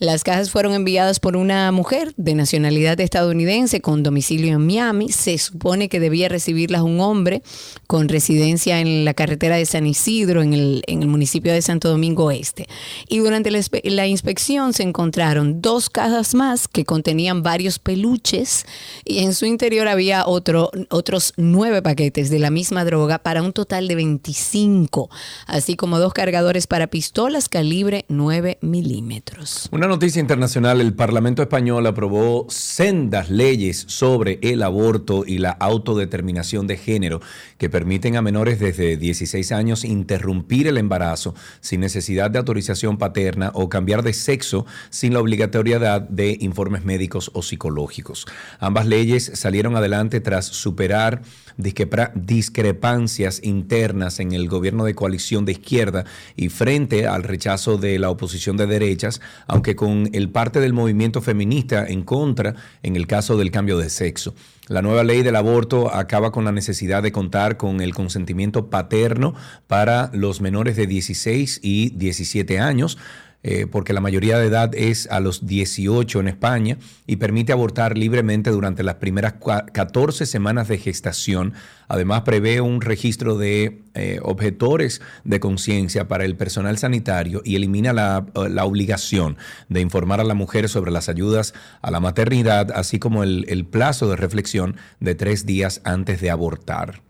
[0.00, 5.12] Las cajas fueron enviadas por una mujer de nacionalidad estadounidense con domicilio en Miami.
[5.12, 7.42] Se supone que debía recibirlas un hombre
[7.86, 12.66] con residencia en la carretera de San Isidro, en el, municipio de Santo Domingo Este.
[13.08, 18.66] Y durante la inspección se encontraron dos cajas más que contenían varios peluches
[19.04, 23.52] y en su interior había otro, otros nueve paquetes de la misma droga para un
[23.52, 25.08] total de 25,
[25.46, 29.68] así como dos cargadores para pistolas calibre 9 milímetros.
[29.70, 36.66] Una noticia internacional, el Parlamento español aprobó sendas leyes sobre el aborto y la autodeterminación
[36.66, 37.20] de género
[37.58, 43.50] que permiten a menores desde 16 años interrumpir el embarazo sin necesidad de autorización paterna
[43.54, 48.26] o cambiar de sexo sin la obligatoriedad de informes médicos o psicológicos.
[48.58, 51.22] Ambas leyes salieron adelante tras superar
[51.56, 56.04] discrepancias internas en el gobierno de coalición de izquierda
[56.36, 61.20] y frente al rechazo de la oposición de derechas, aunque con el parte del movimiento
[61.20, 64.34] feminista en contra en el caso del cambio de sexo.
[64.68, 69.34] La nueva ley del aborto acaba con la necesidad de contar con el consentimiento paterno
[69.68, 72.98] para los menores de 16 y 17 años,
[73.42, 77.96] eh, porque la mayoría de edad es a los 18 en España y permite abortar
[77.96, 81.52] libremente durante las primeras cua- 14 semanas de gestación.
[81.88, 87.92] Además, prevé un registro de eh, objetores de conciencia para el personal sanitario y elimina
[87.92, 89.36] la, la obligación
[89.68, 94.08] de informar a la mujer sobre las ayudas a la maternidad, así como el plazo
[94.10, 97.05] de reflexión de tres días antes de abortar.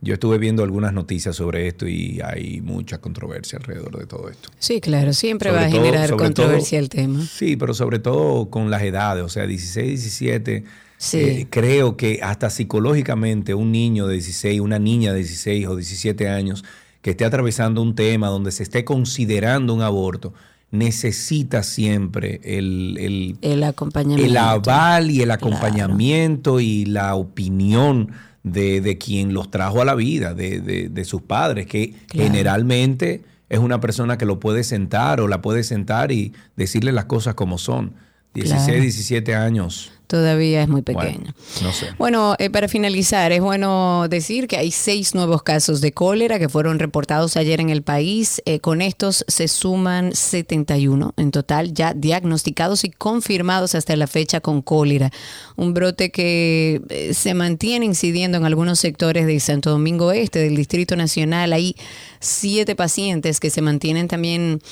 [0.00, 4.48] Yo estuve viendo algunas noticias sobre esto y hay mucha controversia alrededor de todo esto.
[4.58, 7.24] Sí, claro, siempre Sobre va a todo- generar controversia todo- el tema.
[7.24, 10.64] Sí, pero sobre todo con las edades, o sea, 16, 17.
[11.00, 11.18] Sí.
[11.18, 16.28] eh, creo que hasta psicológicamente un niño de 16, una niña de 16 o 17
[16.28, 16.64] años
[17.02, 20.32] que esté atravesando un tema donde se esté considerando un aborto,
[20.72, 24.30] necesita siempre el, el, El acompañamiento.
[24.30, 28.10] el aval y el acompañamiento y la opinión
[28.52, 32.28] de, de quien los trajo a la vida, de, de- de sus padres, que Claro.
[32.30, 37.06] generalmente es una persona que lo puede sentar o la puede sentar y decirle las
[37.06, 37.94] cosas como son.
[38.34, 38.82] 16, Claro.
[38.82, 39.92] 17 años.
[40.08, 41.34] Todavía es muy Bueno, pequeño.
[41.62, 41.88] no sé.
[41.98, 46.48] Bueno, eh, para finalizar, es bueno decir que hay seis nuevos casos de cólera que
[46.48, 48.40] fueron reportados ayer en el país.
[48.46, 54.40] Eh, con estos se suman 71 en total ya diagnosticados y confirmados hasta la fecha
[54.40, 55.10] con cólera.
[55.56, 60.56] Un brote que eh, se mantiene incidiendo en algunos sectores de Santo Domingo Este, del
[60.56, 61.52] Distrito Nacional.
[61.52, 61.76] Hay
[62.18, 64.62] siete pacientes que se mantienen también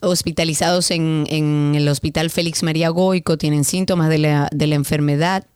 [0.00, 5.46] hospitalizados en, en el Hospital Félix María Goico, tienen síntomas de la, de la enfermedad.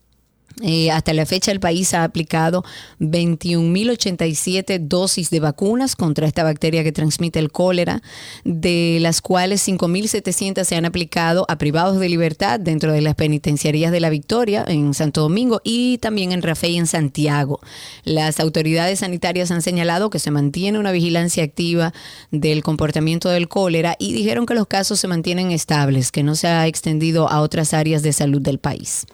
[0.61, 2.65] Eh, hasta la fecha el país ha aplicado
[3.01, 8.03] 21.087 dosis de vacunas contra esta bacteria que transmite el cólera,
[8.45, 13.93] de las cuales 5.700 se han aplicado a privados de libertad dentro de las penitenciarías
[13.93, 17.61] de la Victoria en Santo Domingo y también en Rafael en Santiago.
[18.05, 21.93] Las autoridades sanitarias han señalado que se mantiene una vigilancia activa
[22.31, 26.49] del comportamiento del cólera y dijeron que los casos se mantienen estables, que no se
[26.49, 29.07] ha extendido a otras áreas de salud del país.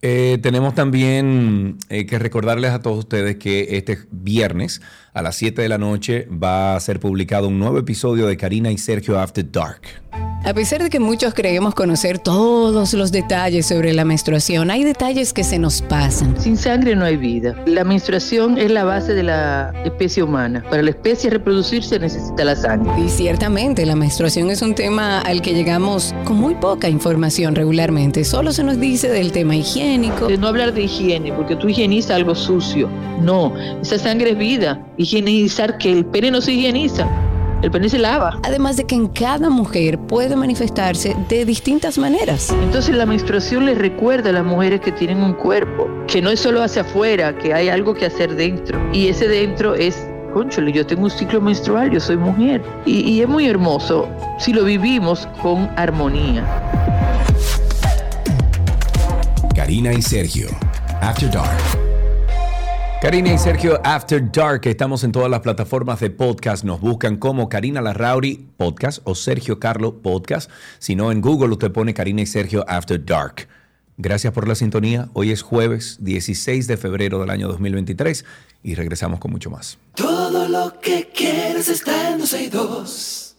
[0.00, 4.80] Eh, tenemos también eh, que recordarles a todos ustedes que este viernes
[5.12, 8.70] a las 7 de la noche va a ser publicado un nuevo episodio de Karina
[8.70, 9.82] y Sergio After Dark.
[10.44, 15.32] A pesar de que muchos creemos conocer todos los detalles sobre la menstruación, hay detalles
[15.32, 16.40] que se nos pasan.
[16.40, 17.56] Sin sangre no hay vida.
[17.66, 20.64] La menstruación es la base de la especie humana.
[20.70, 22.92] Para la especie reproducirse necesita la sangre.
[23.04, 28.24] Y ciertamente la menstruación es un tema al que llegamos con muy poca información regularmente.
[28.24, 29.56] Solo se nos dice del tema
[29.88, 30.26] higiénico.
[30.26, 32.88] De no hablar de higiene, porque tú higienizas algo sucio.
[33.20, 34.84] No, esa sangre es vida.
[34.96, 37.08] Higienizar que el pene no se higieniza.
[37.62, 38.38] El pene se lava.
[38.44, 42.54] Además de que en cada mujer puede manifestarse de distintas maneras.
[42.62, 46.38] Entonces la menstruación les recuerda a las mujeres que tienen un cuerpo, que no es
[46.38, 48.78] solo hacia afuera, que hay algo que hacer dentro.
[48.92, 52.62] Y ese dentro es, conchole, yo tengo un ciclo menstrual, yo soy mujer.
[52.86, 56.44] Y, y es muy hermoso si lo vivimos con armonía.
[59.58, 60.48] Karina y Sergio,
[61.00, 61.58] After Dark.
[63.02, 66.62] Karina y Sergio After Dark, estamos en todas las plataformas de podcast.
[66.62, 70.48] Nos buscan como Karina Larrauri Podcast o Sergio Carlo Podcast.
[70.78, 73.48] Si no, en Google usted pone Karina y Sergio After Dark.
[73.96, 75.08] Gracias por la sintonía.
[75.12, 78.24] Hoy es jueves 16 de febrero del año 2023
[78.62, 79.76] y regresamos con mucho más.
[79.96, 83.36] Todo lo que quieres está en 12 y 2.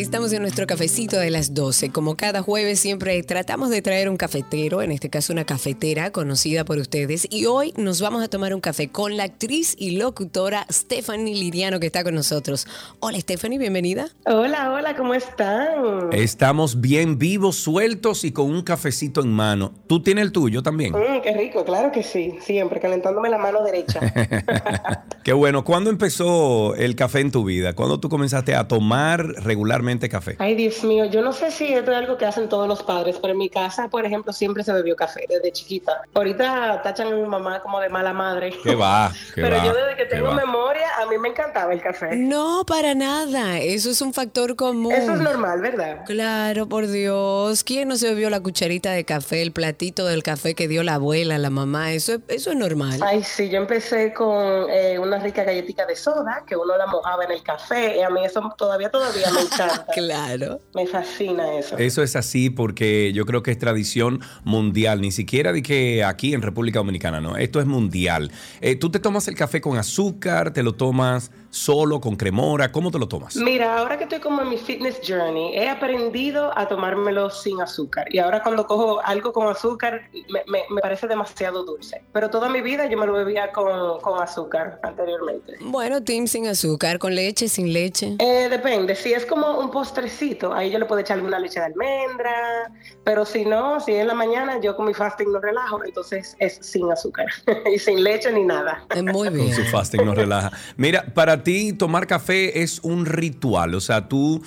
[0.00, 1.90] Estamos en nuestro cafecito de las 12.
[1.90, 6.64] Como cada jueves siempre tratamos de traer un cafetero, en este caso una cafetera conocida
[6.64, 7.26] por ustedes.
[7.30, 11.80] Y hoy nos vamos a tomar un café con la actriz y locutora Stephanie Liriano
[11.80, 12.68] que está con nosotros.
[13.00, 14.08] Hola Stephanie, bienvenida.
[14.24, 16.12] Hola, hola, ¿cómo están?
[16.12, 19.72] Estamos bien vivos, sueltos y con un cafecito en mano.
[19.88, 20.92] ¿Tú tienes el tuyo también?
[20.92, 23.98] Mm, qué rico, claro que sí, siempre calentándome la mano derecha.
[25.24, 25.62] Qué bueno.
[25.62, 27.74] ¿Cuándo empezó el café en tu vida?
[27.74, 30.36] ¿Cuándo tú comenzaste a tomar regularmente café?
[30.38, 33.16] Ay, Dios mío, yo no sé si esto es algo que hacen todos los padres,
[33.20, 36.02] pero en mi casa, por ejemplo, siempre se bebió café desde chiquita.
[36.14, 38.52] Ahorita tachan a mi mamá como de mala madre.
[38.62, 39.12] ¿Qué va?
[39.34, 39.64] ¿Qué pero va?
[39.64, 42.14] yo desde que ¿Qué tengo memoria, a mí me encantaba el café.
[42.16, 43.58] No, para nada.
[43.58, 44.92] Eso es un factor común.
[44.92, 46.04] Eso es normal, ¿verdad?
[46.06, 47.64] Claro, por Dios.
[47.64, 50.94] ¿Quién no se bebió la cucharita de café, el platito del café que dio la
[50.94, 51.92] abuela, la mamá?
[51.92, 53.00] Eso, es- eso es normal.
[53.02, 57.24] Ay, sí, yo empecé con eh, una rica galletita de soda que uno la mojaba
[57.24, 59.77] en el café y a mí eso todavía, todavía me encanta.
[59.94, 60.60] Claro.
[60.74, 61.76] Me fascina eso.
[61.76, 66.34] Eso es así porque yo creo que es tradición mundial, ni siquiera de que aquí
[66.34, 68.30] en República Dominicana, no, esto es mundial.
[68.60, 72.70] Eh, ¿Tú te tomas el café con azúcar, te lo tomas solo, con cremora?
[72.72, 73.36] ¿Cómo te lo tomas?
[73.36, 78.06] Mira, ahora que estoy como en mi fitness journey, he aprendido a tomármelo sin azúcar.
[78.14, 82.02] Y ahora cuando cojo algo con azúcar, me, me- me parece demasiado dulce.
[82.12, 85.54] Pero toda mi vida yo me lo bebía con, con azúcar anteriormente.
[85.60, 88.16] Bueno, Tim sin azúcar, con leche, sin leche.
[88.18, 91.66] Eh, depende, si es como un postrecito, ahí yo le puedo echar alguna leche de
[91.66, 92.70] almendra,
[93.04, 96.36] pero si no, si es en la mañana, yo con mi fasting no relajo, entonces
[96.38, 97.26] es sin azúcar
[97.74, 98.84] y sin leche ni nada.
[99.02, 99.54] Muy Con bien.
[99.54, 100.52] su fasting nos relaja.
[100.76, 104.42] Mira, para ti tomar café es un ritual, o sea, tú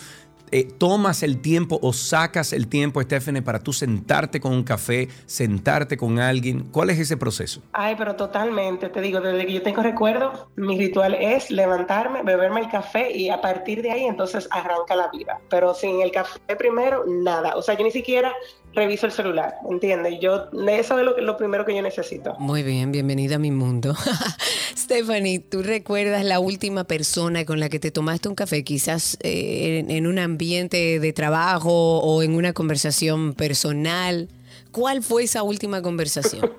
[0.54, 5.08] eh, tomas el tiempo o sacas el tiempo, Stephanie, para tú sentarte con un café,
[5.26, 6.68] sentarte con alguien.
[6.72, 7.62] ¿Cuál es ese proceso?
[7.72, 12.60] Ay, pero totalmente, te digo, desde que yo tengo recuerdo, mi ritual es levantarme, beberme
[12.60, 15.40] el café y a partir de ahí entonces arranca la vida.
[15.50, 17.56] Pero sin el café primero, nada.
[17.56, 18.34] O sea, yo ni siquiera
[18.74, 20.20] reviso el celular, ¿entiendes?
[20.22, 22.36] Yo, eso es lo, lo primero que yo necesito.
[22.40, 23.96] Muy bien, bienvenida a mi mundo.
[24.78, 28.64] Stephanie, ¿tú recuerdas la última persona con la que te tomaste un café?
[28.64, 34.30] Quizás eh, en, en un ambiente de trabajo o en una conversación personal.
[34.72, 36.50] ¿Cuál fue esa última conversación?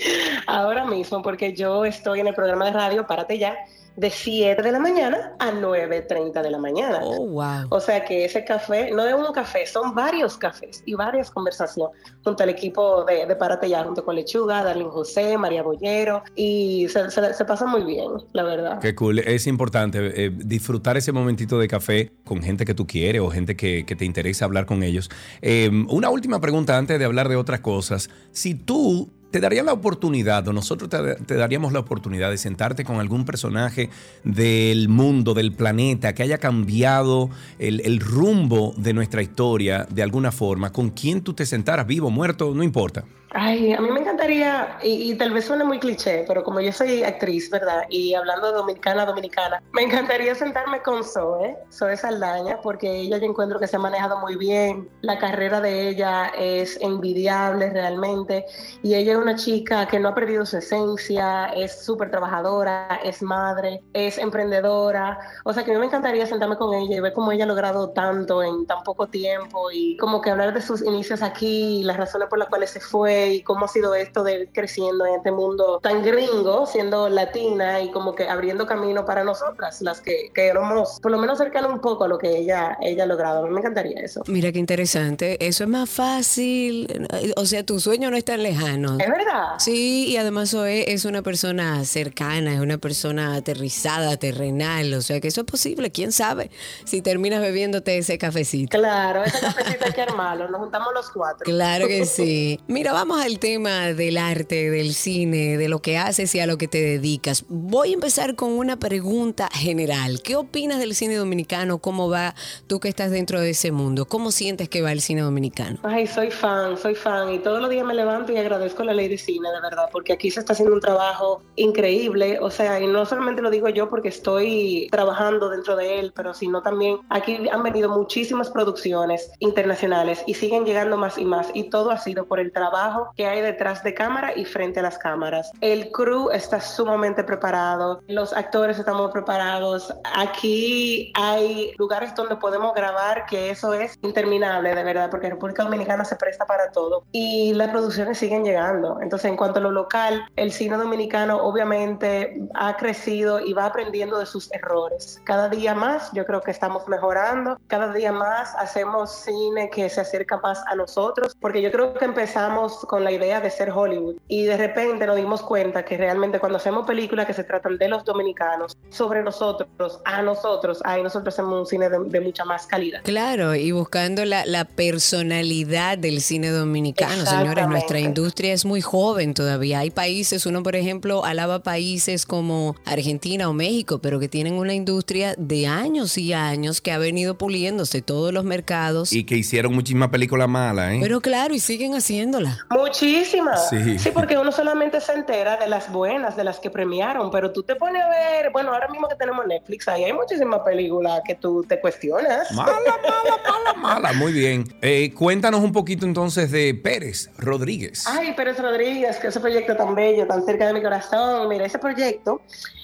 [0.46, 3.56] Ahora mismo, porque yo estoy en el programa de radio, párate ya,
[3.96, 7.00] de 7 de la mañana a 9.30 de la mañana.
[7.02, 7.66] Oh, wow.
[7.70, 11.96] O sea que ese café, no es un café, son varios cafés y varias conversaciones
[12.24, 16.86] junto al equipo de, de Párate Ya, junto con Lechuga, Darlene José, María Bollero, y
[16.88, 18.78] se, se- se pasa muy bien, la verdad.
[18.80, 19.18] Qué cool.
[19.20, 23.56] Es importante eh, disfrutar ese momentito de café con gente que tú quieres o gente
[23.56, 25.10] que, que te interesa hablar con ellos.
[25.42, 28.08] Eh, una última pregunta antes de hablar de otras cosas.
[28.30, 33.00] Si tú te daría la oportunidad, o nosotros te, daríamos la oportunidad de sentarte con
[33.00, 33.88] algún personaje
[34.24, 40.32] del mundo, del planeta, que haya cambiado el, el rumbo de nuestra historia de alguna
[40.32, 43.04] forma, con quien tú te sentaras, vivo, muerto, no importa.
[43.34, 47.02] Ay, a mí me encantaría, y, tal vez suene muy cliché, pero como yo soy
[47.02, 47.84] actriz, ¿verdad?
[47.88, 53.24] Y hablando de dominicana, dominicana, me encantaría sentarme con Zoe, Zoe Saldaña, porque ella yo
[53.24, 58.44] encuentro que se ha manejado muy bien, la carrera de ella es envidiable realmente,
[58.82, 63.22] y ella es una chica que no ha perdido su esencia, es súper trabajadora, es
[63.22, 67.14] madre, es emprendedora, o sea que a mí me encantaría sentarme con ella y ver
[67.14, 70.82] cómo ella ha logrado tanto en tan poco tiempo, y como que hablar de sus
[70.82, 74.40] inicios aquí, las razones por las cuales se fue, y cómo ha sido esto de
[74.40, 79.24] ir creciendo en este mundo tan gringo, siendo latina y como que abriendo camino para
[79.24, 83.04] nosotras, las que queremos por lo menos acercar un poco a lo que ella, ella
[83.04, 83.44] ha logrado.
[83.44, 84.22] A mí me encantaría eso.
[84.26, 85.46] Mira qué interesante.
[85.46, 87.08] Eso es más fácil.
[87.36, 88.98] O sea, tu sueño no es tan lejano.
[88.98, 89.54] Es verdad.
[89.58, 94.94] Sí, y además Zoe es una persona cercana, es una persona aterrizada, terrenal.
[94.94, 95.90] O sea, que eso es posible.
[95.90, 96.50] ¿Quién sabe?
[96.84, 98.78] Si terminas bebiéndote ese cafecito.
[98.78, 100.48] Claro, ese cafecito hay que armarlo.
[100.48, 101.44] Nos juntamos los cuatro.
[101.44, 102.60] Claro que sí.
[102.66, 106.58] Mira, vamos al tema del arte, del cine, de lo que haces y a lo
[106.58, 107.44] que te dedicas.
[107.48, 110.22] Voy a empezar con una pregunta general.
[110.22, 111.78] ¿Qué opinas del cine dominicano?
[111.78, 112.34] ¿Cómo va
[112.66, 114.06] tú que estás dentro de ese mundo?
[114.06, 115.78] ¿Cómo sientes que va el cine dominicano?
[115.82, 119.08] Ay, soy fan, soy fan y todos los días me levanto y agradezco la ley
[119.08, 122.86] de cine, de verdad, porque aquí se está haciendo un trabajo increíble, o sea, y
[122.86, 127.48] no solamente lo digo yo porque estoy trabajando dentro de él, pero sino también aquí
[127.50, 132.26] han venido muchísimas producciones internacionales y siguen llegando más y más y todo ha sido
[132.26, 135.50] por el trabajo que hay detrás de cámara y frente a las cámaras.
[135.60, 139.94] El crew está sumamente preparado, los actores estamos preparados.
[140.14, 146.04] Aquí hay lugares donde podemos grabar que eso es interminable, de verdad, porque República Dominicana
[146.04, 148.98] se presta para todo y las producciones siguen llegando.
[149.00, 154.18] Entonces, en cuanto a lo local, el cine dominicano obviamente ha crecido y va aprendiendo
[154.18, 155.20] de sus errores.
[155.24, 160.00] Cada día más yo creo que estamos mejorando, cada día más hacemos cine que se
[160.00, 164.16] acerca más a nosotros, porque yo creo que empezamos con la idea de ser Hollywood
[164.28, 167.88] y de repente nos dimos cuenta que realmente cuando hacemos películas que se tratan de
[167.88, 172.66] los dominicanos, sobre nosotros, a nosotros, ahí nosotros hacemos un cine de, de mucha más
[172.66, 173.00] calidad.
[173.02, 179.32] Claro, y buscando la, la personalidad del cine dominicano, señores, nuestra industria es muy joven
[179.32, 179.78] todavía.
[179.78, 184.74] Hay países, uno por ejemplo alaba países como Argentina o México, pero que tienen una
[184.74, 189.14] industria de años y años que ha venido puliéndose todos los mercados.
[189.14, 190.98] Y que hicieron muchísimas películas malas, ¿eh?
[191.00, 192.58] Pero claro, y siguen haciéndola.
[192.82, 193.68] Muchísimas.
[193.68, 193.98] Sí.
[193.98, 197.62] sí, porque uno solamente se entera de las buenas, de las que premiaron, pero tú
[197.62, 201.34] te pones a ver, bueno, ahora mismo que tenemos Netflix, ahí hay muchísimas películas que
[201.36, 202.50] tú te cuestionas.
[202.52, 204.12] Mala, mala, mala, mala.
[204.14, 204.64] Muy bien.
[204.82, 208.04] Eh, cuéntanos un poquito entonces de Pérez Rodríguez.
[208.06, 211.48] Ay, Pérez Rodríguez, que ese proyecto tan bello, tan cerca de mi corazón.
[211.48, 212.40] Mira, ese proyecto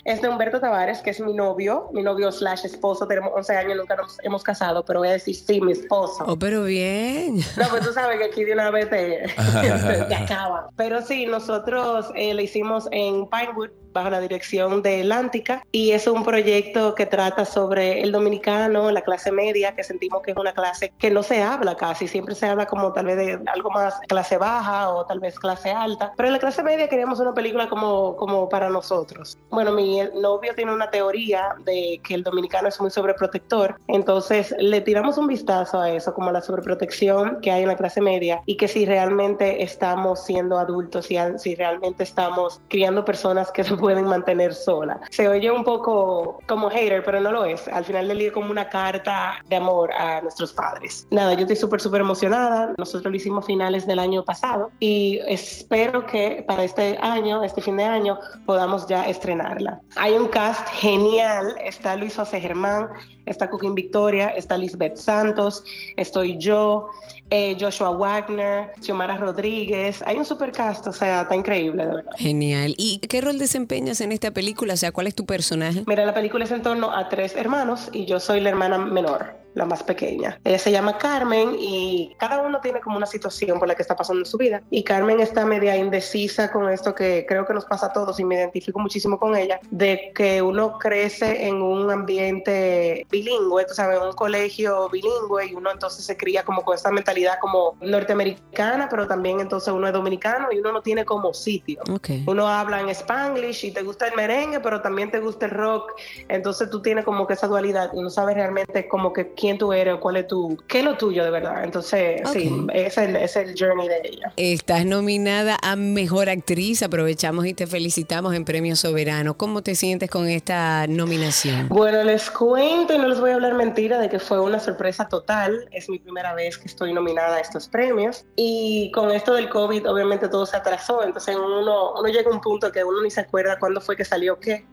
[0.09, 3.07] es de Humberto Tavares, que es mi novio, mi novio slash esposo.
[3.07, 6.25] Tenemos 11 años, nunca nos hemos casado, pero voy a decir sí, mi esposo.
[6.27, 7.37] Oh, pero bien.
[7.59, 9.27] No, pues tú sabes que aquí de una vez te,
[10.09, 10.71] te acaba.
[10.77, 13.69] Pero sí, nosotros eh, le hicimos en Pinewood
[13.99, 19.03] bajo la dirección de Atlántica y es un proyecto que trata sobre el dominicano, la
[19.03, 22.47] clase media, que sentimos que es una clase que no se habla casi, siempre se
[22.47, 26.29] habla como tal vez de algo más clase baja o tal vez clase alta, pero
[26.29, 29.37] en la clase media queríamos una película como, como para nosotros.
[29.51, 34.81] Bueno, mi novio tiene una teoría de que el dominicano es muy sobreprotector, entonces le
[34.81, 38.57] tiramos un vistazo a eso, como la sobreprotección que hay en la clase media y
[38.57, 43.88] que si realmente estamos siendo adultos y si realmente estamos criando personas que se pueden
[43.97, 45.01] mantener sola.
[45.11, 47.69] Se oye un poco como hater, pero no lo es.
[47.69, 51.07] Al final del día como una carta de amor a nuestros padres.
[51.11, 52.75] Nada, yo estoy súper, súper emocionada.
[52.79, 57.77] Nosotros lo hicimos finales del año pasado y espero que para este año, este fin
[57.77, 59.81] de año, podamos ya estrenarla.
[59.97, 61.55] Hay un cast genial.
[61.63, 62.89] Está Luis José Germán,
[63.27, 65.65] está Cooking Victoria, está Lisbeth Santos,
[65.97, 66.89] estoy yo,
[67.31, 70.03] eh, Joshua Wagner, Xiomara Rodríguez.
[70.07, 72.13] Hay un super cast, o sea, está increíble, de verdad.
[72.17, 72.75] Genial.
[72.79, 74.75] ¿Y qué rol desempeñas en esta película?
[74.75, 75.85] O sea, ¿cuál es tu personaje?
[75.87, 79.37] Mira, la película es en torno a tres hermanos y yo soy la hermana menor
[79.59, 80.41] la más pequeña.
[80.45, 83.97] Ella se llama Carmen y cada uno tiene como una situación por la que está
[83.97, 84.63] pasando en su vida.
[84.71, 88.25] Y Carmen está media indecisa con esto que creo que nos pasa a todos y
[88.25, 93.99] me identifico muchísimo con ella, de que uno crece en un ambiente bilingüe, tú sabes,
[93.99, 98.89] en un colegio bilingüe y uno entonces se cría como con esta mentalidad como norteamericana,
[98.89, 101.83] pero también entonces uno es dominicano y uno no tiene como sitio.
[101.91, 102.25] Okay.
[102.27, 105.93] Uno habla en spanglish y te gusta el merengue, pero también te gusta el rock.
[106.29, 109.57] Entonces tú tienes como que esa dualidad y no sabes realmente como que quién quién
[109.57, 111.65] tú eres cuál es tu, qué es lo tuyo de verdad.
[111.65, 112.71] Entonces, sí, Ok.
[112.75, 114.31] es el, es el journey de ella.
[114.37, 116.83] Estás nominada a Mejor Actriz.
[116.83, 119.39] Aprovechamos y te felicitamos en Premio Soberano.
[119.39, 121.69] ¿Cómo te sientes con esta nominación?
[121.71, 125.09] Bueno, les cuento y no les voy a hablar mentira de que fue una sorpresa
[125.09, 125.67] total.
[125.73, 128.27] Es mi primera vez que estoy nominada a estos premios.
[128.37, 131.03] Y con esto del COVID, obviamente todo se atrasó.
[131.03, 134.05] Entonces uno, uno llega a un punto que uno ni se acuerda cuándo fue que
[134.05, 134.67] salió qué,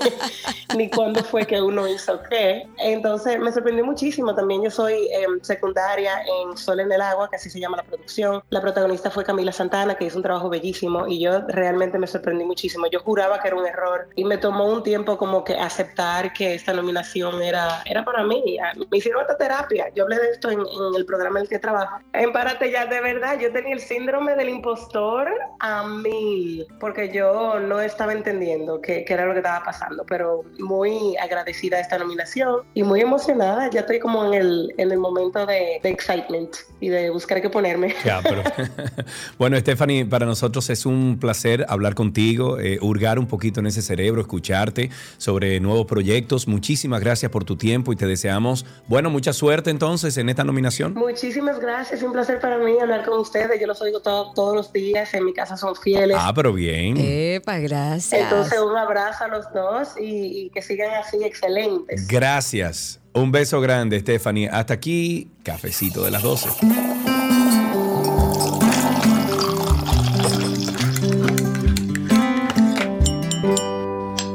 [0.76, 2.68] ni cuándo fue que uno hizo qué.
[2.78, 4.34] Entonces me sorprendió muchísimo.
[4.34, 7.82] También yo soy em, secundaria en Sol en el Agua, que así se llama la
[7.82, 8.42] producción.
[8.48, 11.06] La protagonista fue Camila Santana, que hizo un trabajo bellísimo.
[11.06, 12.86] Y yo realmente me sorprendí muchísimo.
[12.90, 14.08] Yo juraba que era un error.
[14.16, 18.58] Y me tomó un tiempo como que aceptar que esta nominación era, era para mí.
[18.90, 19.92] Me hicieron esta terapia.
[19.94, 21.98] Yo hablé de esto en, en el programa en el que trabajo.
[22.14, 25.28] En Párate ya, de verdad, yo tenía el síndrome del impostor
[25.58, 30.42] a mí, porque yo no estaba entendiendo qué, qué era lo que estaba pasando, pero
[30.58, 33.68] muy agradecida a esta nominación y muy emocionada.
[33.68, 37.50] Ya estoy como en el, en el momento de, de excitement y de buscar qué
[37.50, 37.92] ponerme.
[38.04, 38.42] Ya, pero-
[39.38, 43.82] bueno, Stephanie, para nosotros es un placer hablar contigo, eh, hurgar un poquito en ese
[43.82, 46.46] cerebro, escucharte sobre nuevos proyectos.
[46.46, 50.94] Muchísimas gracias por tu tiempo y te deseamos, bueno, mucha suerte entonces en esta nominación.
[50.94, 53.60] Muchísimas gracias, un placer para mí hablar con ustedes.
[53.60, 56.16] Yo los oigo todo- todos los días, en mi casa son fieles.
[56.20, 56.94] Ah, pero bien.
[56.96, 58.20] Epa, gracias.
[58.22, 62.06] Entonces, un abrazo a los dos y, y que sigan así excelentes.
[62.06, 62.99] Gracias.
[63.12, 64.48] Un beso grande, Stephanie.
[64.48, 66.48] Hasta aquí, cafecito de las 12.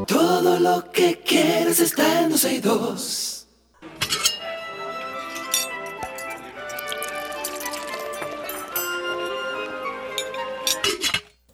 [0.07, 3.47] Todo lo que quieres está en 12 y 2.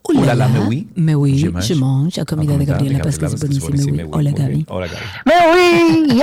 [0.04, 0.88] Hola, la me oui.
[0.96, 1.68] Me oui, Je mange.
[1.68, 2.18] je mange.
[2.18, 4.04] La comida de Gabriela Pascal es buenísima.
[4.12, 4.32] Hola.
[4.32, 4.66] Gaby.
[4.68, 5.06] Hola, Gaby.
[5.26, 6.22] ¡Me voy!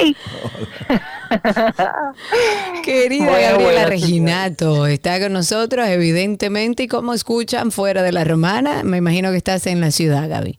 [2.84, 6.84] Querida Bueno, Gabriela bueno, Reginato, está con nosotros, evidentemente.
[6.84, 8.82] ¿Y cómo escuchan fuera de la romana?
[8.84, 10.58] Me imagino que estás en la ciudad, Gaby.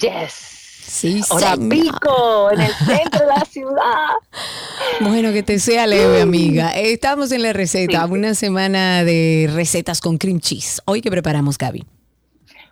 [0.00, 0.32] Yes.
[0.90, 1.68] Sí, Ahora señor.
[1.68, 4.08] pico en el centro de la ciudad.
[5.00, 6.70] Bueno, que te sea leve, amiga.
[6.70, 8.12] Estamos en la receta, Sí.
[8.12, 10.80] una semana de recetas con cream cheese.
[10.86, 11.84] Hoy que preparamos, Gaby.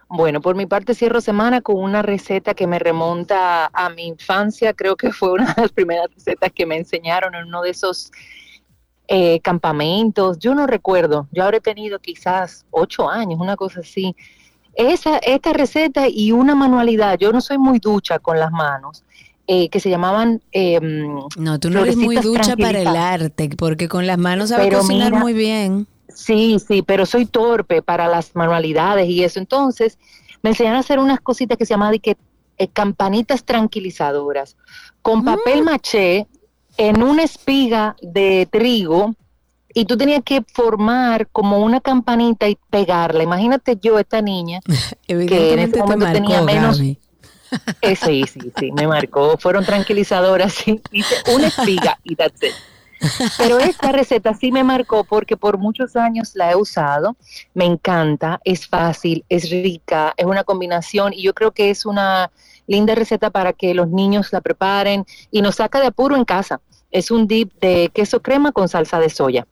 [0.09, 4.73] Bueno, por mi parte cierro semana con una receta que me remonta a mi infancia.
[4.73, 8.11] Creo que fue una de las primeras recetas que me enseñaron en uno de esos
[9.07, 10.39] eh, campamentos.
[10.39, 14.17] Yo no recuerdo, yo habré tenido quizás ocho años, una cosa así.
[14.75, 19.05] Esa, esta receta y una manualidad, yo no soy muy ducha con las manos,
[19.47, 20.41] eh, que se llamaban...
[20.53, 24.69] em, No, tú no eres muy ducha para el arte, porque con las manos sabes
[24.69, 25.87] Pero cocinar mira, muy bien.
[26.15, 29.39] Sí, sí, pero soy torpe para las manualidades y eso.
[29.39, 29.99] Entonces,
[30.43, 32.17] me enseñaron a hacer unas cositas que se llaman de que,
[32.59, 34.57] eh, campanitas tranquilizadoras
[35.01, 36.27] con papel maché
[36.77, 39.15] en una espiga de trigo
[39.75, 43.23] y tú tenías que formar como una campanita y pegarla.
[43.23, 44.61] Imagínate yo, esta niña,
[45.07, 46.79] que en ese te momento marcó, tenía menos...
[46.79, 46.99] Gaby.
[47.81, 49.39] Eh, sí, sí, sí, me marcó.
[49.39, 50.81] Fueron tranquilizadoras, sí.
[50.93, 52.53] Hice una espiga y that's it.
[53.37, 57.17] Pero esta receta sí me marcó porque por muchos años la he usado,
[57.55, 62.31] me encanta, es fácil, es rica, es una combinación y yo creo que es una
[62.67, 66.61] linda receta para que los niños la preparen y nos saca de apuro en casa.
[66.91, 69.47] Es un dip de queso crema con salsa de soya.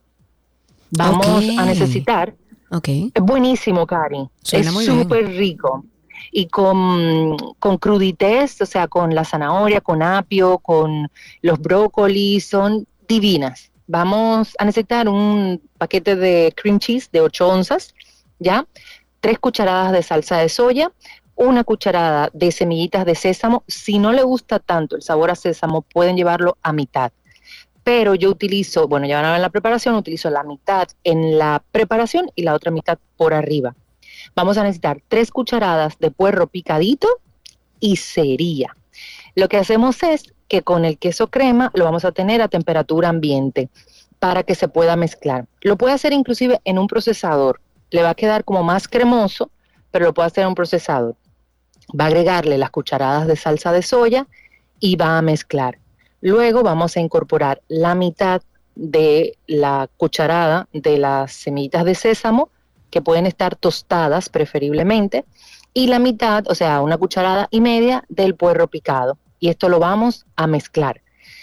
[0.91, 2.33] Vamos a necesitar
[2.69, 2.87] Ok.
[3.13, 4.29] es buenísimo, Cari.
[4.41, 5.85] Suena es súper rico.
[6.31, 11.09] Y con, con crudités, o sea, con la zanahoria, con apio, con
[11.41, 13.71] los brócolis, son divinas.
[13.87, 17.93] Vamos a necesitar un paquete de cream cheese de 8 onzas,
[18.39, 18.67] ¿ya?
[19.21, 20.91] Tres cucharadas de salsa de soya,
[21.35, 23.63] una cucharada de semillitas de sésamo.
[23.67, 27.11] Si no le gusta tanto el sabor a sésamo, pueden llevarlo a mitad
[27.87, 31.63] pero yo utilizo, bueno, ya van a ver la preparación, utilizo la mitad en la
[31.71, 33.77] preparación y la otra mitad por arriba.
[34.35, 37.07] Vamos a necesitar tres cucharadas de puerro picadito
[37.79, 38.75] y cería.
[39.35, 43.09] Lo que hacemos es que con el queso crema lo vamos a tener a temperatura
[43.09, 43.69] ambiente
[44.19, 45.45] para que se pueda mezclar.
[45.61, 47.61] Lo puede hacer inclusive en un procesador.
[47.91, 49.51] Le va a quedar como más cremoso,
[49.91, 51.15] pero lo puede hacer en un procesador.
[51.99, 54.27] Va a agregarle las cucharadas de salsa de soya
[54.79, 55.79] y va a mezclar.
[56.21, 58.41] Luego vamos a incorporar la mitad
[58.75, 62.49] de la cucharada de las semillitas de sésamo,
[62.89, 65.25] que pueden estar tostadas preferiblemente,
[65.73, 69.17] y la mitad, o sea, una cucharada y media del puerro picado.
[69.39, 71.01] Y esto lo vamos a mezclar.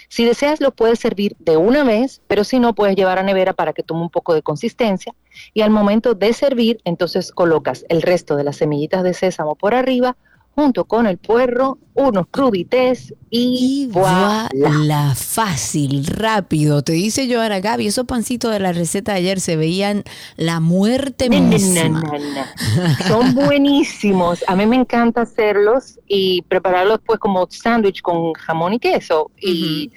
[0.09, 3.53] Si deseas, lo puedes servir de una vez, pero si no, puedes llevar a nevera
[3.53, 5.13] para que tome un poco de consistencia.
[5.53, 9.73] Y al momento de servir, entonces colocas el resto de las semillitas de sésamo por
[9.73, 10.15] arriba
[10.55, 14.49] junto con el puerro, unos crudités y, Y voilà.
[14.53, 16.81] la fácil, rápido.
[16.81, 20.03] Te dice Joana Gaby, esos pancitos de la receta de ayer se veían
[20.37, 21.89] la muerte No, misma.
[21.89, 23.07] no, no.
[23.07, 24.43] Son buenísimos.
[24.47, 29.31] A mí me encanta hacerlos y prepararlos pues como sándwich con jamón y queso.
[29.41, 29.91] Y,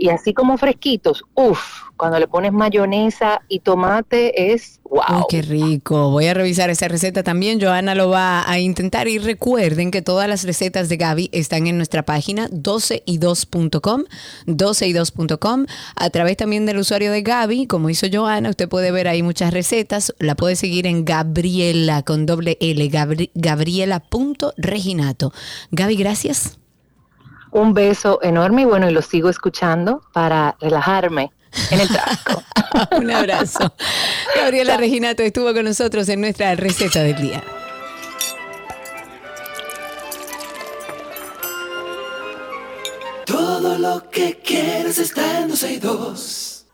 [0.00, 1.22] y así como fresquitos.
[1.34, 1.60] Uf,
[1.98, 5.26] cuando le pones mayonesa y tomate es wow.
[5.28, 6.10] Qué rico.
[6.10, 7.60] Voy a revisar esa receta también.
[7.60, 9.06] Joana lo va a intentar.
[9.08, 14.04] Y recuerden que todas las recetas de Gaby están en nuestra página 12y2.com,
[14.46, 15.66] 12y2.com.
[15.96, 19.52] A través también del usuario de Gaby, como hizo Joana, usted puede ver ahí muchas
[19.52, 20.14] recetas.
[20.18, 25.32] La puede seguir en Gabriela con doble L, Gabri- gabriela.reginato.
[25.70, 26.56] Gaby, gracias.
[27.52, 31.32] Un beso enorme y bueno, y lo sigo escuchando para relajarme
[31.70, 32.42] en el tráfico.
[32.96, 33.72] Un abrazo.
[34.36, 37.42] Gabriela Reginato estuvo con nosotros en nuestra receta del día.
[43.26, 46.66] Todo lo que quieres está en 12 y 2.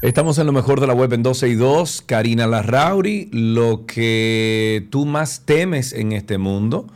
[0.00, 2.02] Estamos en lo mejor de la web en 12 y 2.
[2.06, 6.86] Karina Larrauri, lo que tú más temes en este mundo,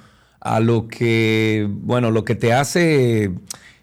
[0.40, 3.32] a lo que, bueno, lo que te hace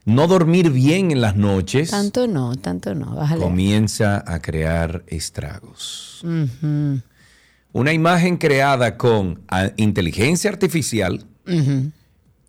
[0.06, 3.14] no dormir bien en las noches, Tanto no, tanto no.
[3.14, 3.42] Bájale.
[3.42, 6.24] comienza a crear estragos.
[7.74, 9.42] Una imagen creada con
[9.76, 11.26] inteligencia artificial.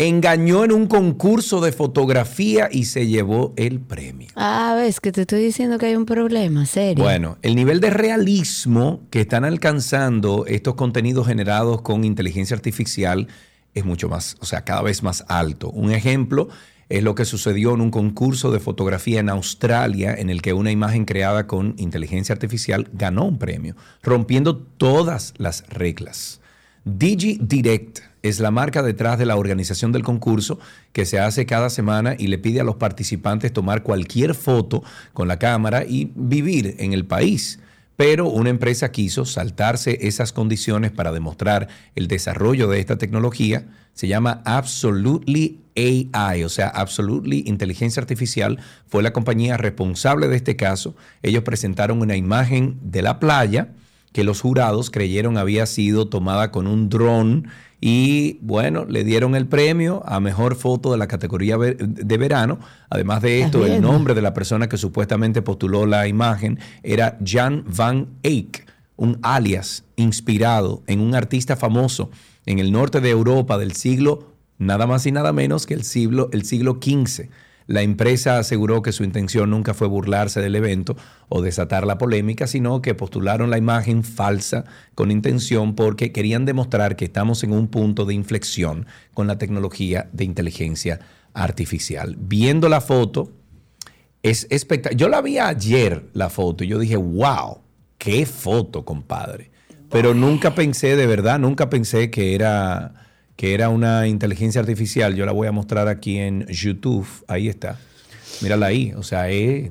[0.00, 4.28] Engañó en un concurso de fotografía y se llevó el premio.
[4.34, 7.04] Ah, ves que te estoy diciendo que hay un problema, serio.
[7.04, 13.28] Bueno, el nivel de realismo que están alcanzando estos contenidos generados con inteligencia artificial
[13.74, 15.68] es mucho más, o sea, cada vez más alto.
[15.70, 16.48] Un ejemplo
[16.88, 20.70] es lo que sucedió en un concurso de fotografía en Australia en el que una
[20.70, 26.40] imagen creada con inteligencia artificial ganó un premio, rompiendo todas las reglas.
[26.86, 30.58] DigiDirect es la marca detrás de la organización del concurso
[30.92, 35.28] que se hace cada semana y le pide a los participantes tomar cualquier foto con
[35.28, 37.60] la cámara y vivir en el país.
[37.96, 43.66] Pero una empresa quiso saltarse esas condiciones para demostrar el desarrollo de esta tecnología.
[43.92, 48.58] Se llama Absolutely AI, o sea, Absolutely Inteligencia Artificial.
[48.86, 50.96] Fue la compañía responsable de este caso.
[51.22, 53.68] Ellos presentaron una imagen de la playa
[54.12, 57.48] que los jurados creyeron había sido tomada con un dron
[57.80, 62.58] y bueno, le dieron el premio a mejor foto de la categoría de verano.
[62.90, 67.64] Además de esto, el nombre de la persona que supuestamente postuló la imagen era Jan
[67.66, 68.66] van Eyck,
[68.96, 72.10] un alias inspirado en un artista famoso
[72.44, 76.28] en el norte de Europa del siglo nada más y nada menos que el siglo,
[76.32, 77.28] el siglo XV.
[77.66, 80.96] La empresa aseguró que su intención nunca fue burlarse del evento
[81.28, 86.96] o desatar la polémica, sino que postularon la imagen falsa con intención porque querían demostrar
[86.96, 91.00] que estamos en un punto de inflexión con la tecnología de inteligencia
[91.34, 92.16] artificial.
[92.18, 93.32] Viendo la foto,
[94.22, 94.98] es espectacular.
[94.98, 97.60] Yo la vi ayer, la foto, y yo dije, wow,
[97.98, 99.50] qué foto, compadre.
[99.90, 103.09] Pero nunca pensé, de verdad, nunca pensé que era,
[103.40, 105.14] que era una inteligencia artificial.
[105.16, 107.08] Yo la voy a mostrar aquí en YouTube.
[107.26, 107.78] Ahí está.
[108.42, 108.92] Mírala ahí.
[108.94, 109.70] O sea, es,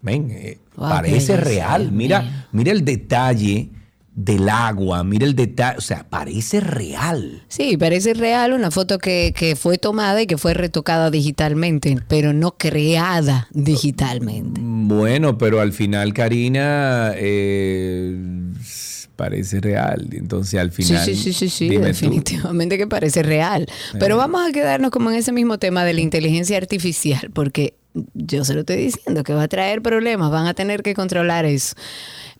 [0.00, 1.92] ven, eh, Wow, parece real.
[1.92, 3.68] Mira, mira el detalle
[4.14, 5.04] del agua.
[5.04, 5.76] Mira el detalle.
[5.76, 7.42] O sea, parece real.
[7.48, 12.32] Sí, parece real una foto que, que fue tomada y que fue retocada digitalmente, pero
[12.32, 14.58] no creada digitalmente.
[14.64, 18.16] Bueno, pero al final, Karina, eh,
[19.22, 20.08] parece real.
[20.12, 21.04] Entonces, al Sí, final.
[21.04, 21.80] sí, sí, sí, sí, tú.
[21.80, 23.66] definitivamente que parece real.
[24.00, 24.18] Pero Eh.
[24.18, 27.74] vamos a quedarnos como en ese mismo tema de la inteligencia artificial, porque
[28.14, 31.44] yo se lo estoy diciendo que va a traer problemas, van a tener que controlar
[31.44, 31.76] eso.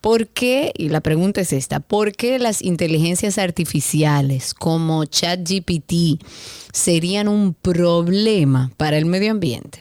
[0.00, 0.72] ¿Por qué?
[0.76, 6.20] Y la pregunta es esta, ¿por qué las inteligencias artificiales como ChatGPT
[6.72, 9.80] serían un problema para el medio ambiente?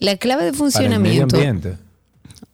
[0.00, 0.70] La clave de Para el
[1.00, 1.36] medio funcionamiento...
[1.36, 1.74] ambiente.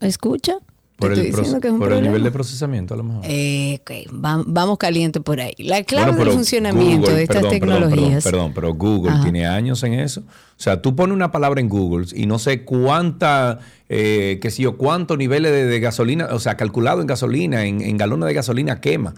[0.00, 0.54] ¿Escucha?
[0.96, 3.22] Por, el, por nivel de procesamiento, a lo mejor.
[3.26, 3.80] Eh,
[4.12, 5.52] va- vamos caliente por ahí.
[5.58, 8.22] La clave Bueno, del funcionamiento Google- de estas perdón, tecnologías.
[8.24, 9.22] Perdón, perdón, pero Google Ajá.
[9.24, 10.20] tiene años en eso.
[10.20, 10.24] O
[10.62, 14.76] sea, tú pones una palabra en Google y no sé cuánta, eh, qué sé yo,
[14.76, 18.80] cuántos niveles de, de gasolina, o sea, calculado en gasolina, en, en galones de gasolina
[18.80, 19.14] quema.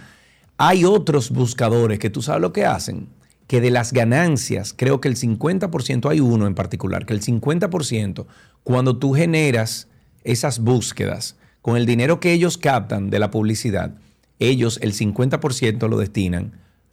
[0.57, 3.09] Hay otros buscadores que tú sabes lo que hacen,
[3.47, 8.25] que de las ganancias, creo que el 50%, hay uno en particular, que el 50%,
[8.65, 9.89] cuando tú generas
[10.25, 11.37] esas búsquedas,
[11.67, 13.91] con el dinero que ellos captan de la publicidad,
[14.39, 16.53] ellos el 50% lo destinan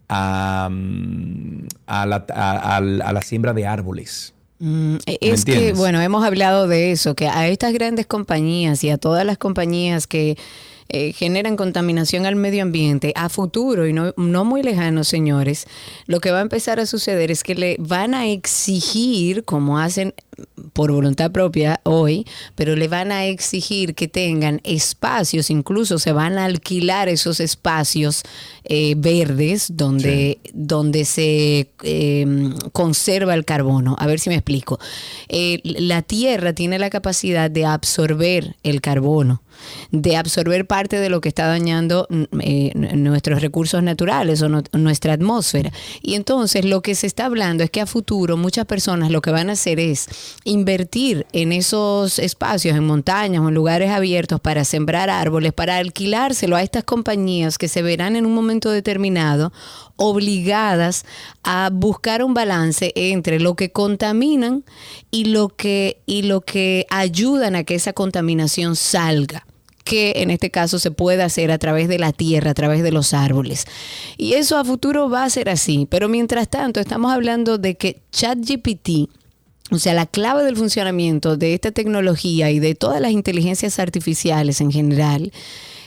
[0.09, 4.33] a, mm, a la, a- la siembra de árboles.
[4.57, 5.77] Mm, es que, entiendes?
[5.77, 10.07] bueno, hemos hablado de eso, que a estas grandes compañías y a todas las compañías
[10.07, 10.39] que,
[10.89, 15.67] eh, generan contaminación al medio ambiente, a futuro y no, no muy lejano, señores,
[16.05, 20.13] lo que va a empezar a suceder es que le van a exigir, como hacen
[20.73, 22.25] por voluntad propia hoy,
[22.55, 28.23] pero le van a exigir que tengan espacios, incluso se van a alquilar esos espacios
[28.63, 33.95] eh, verdes donde, donde se eh, conserva el carbono.
[33.99, 34.79] A ver si me explico.
[35.29, 39.41] Eh, la Tierra tiene la capacidad de absorber el carbono
[39.91, 45.13] de absorber parte de lo que está dañando mm, eh, nuestros recursos naturales o nuestra
[45.13, 45.71] atmósfera.
[46.01, 49.29] Y entonces lo que se está hablando es que a futuro muchas personas lo que
[49.29, 50.07] van a hacer es
[50.45, 56.55] invertir en esos espacios, en montañas o en lugares abiertos para sembrar árboles, para alquilárselo
[56.55, 59.53] a estas compañías que se verán en un momento determinado
[59.95, 61.05] obligadas
[61.43, 64.63] a buscar un balance entre lo que contaminan
[65.11, 69.45] y lo que, y lo que ayudan a que esa contaminación salga
[69.83, 72.91] que en este caso se puede hacer a través de la tierra, a través de
[72.91, 73.65] los árboles.
[74.17, 78.01] Y eso a futuro va a ser así, pero mientras tanto estamos hablando de que
[78.11, 79.09] ChatGPT,
[79.71, 84.61] o sea, la clave del funcionamiento de esta tecnología y de todas las inteligencias artificiales
[84.61, 85.31] en general,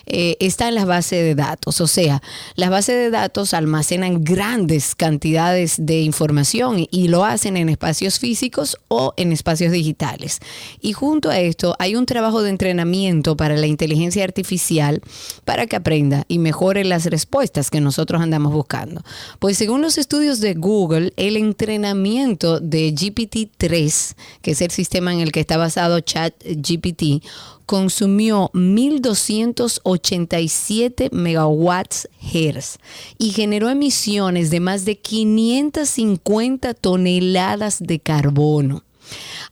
[0.07, 1.81] eh, está en las bases de datos.
[1.81, 2.23] O sea,
[2.55, 8.79] las bases de datos almacenan grandes cantidades de información y lo hacen en espacios físicos
[8.89, 10.41] o en espacios digitales.
[10.81, 15.03] Y junto a esto hay un trabajo de entrenamiento para la inteligencia artificial
[15.45, 19.03] para que aprenda y mejore las respuestas que nosotros andamos buscando.
[19.39, 25.21] Pues según los estudios de Google, el entrenamiento de GPT-3, que es el sistema en
[25.21, 27.25] el que está basado ChatGPT,
[27.67, 32.79] consumió 1.287 megawatts hertz
[33.19, 38.85] y generó emisiones de más de 550 toneladas de carbono.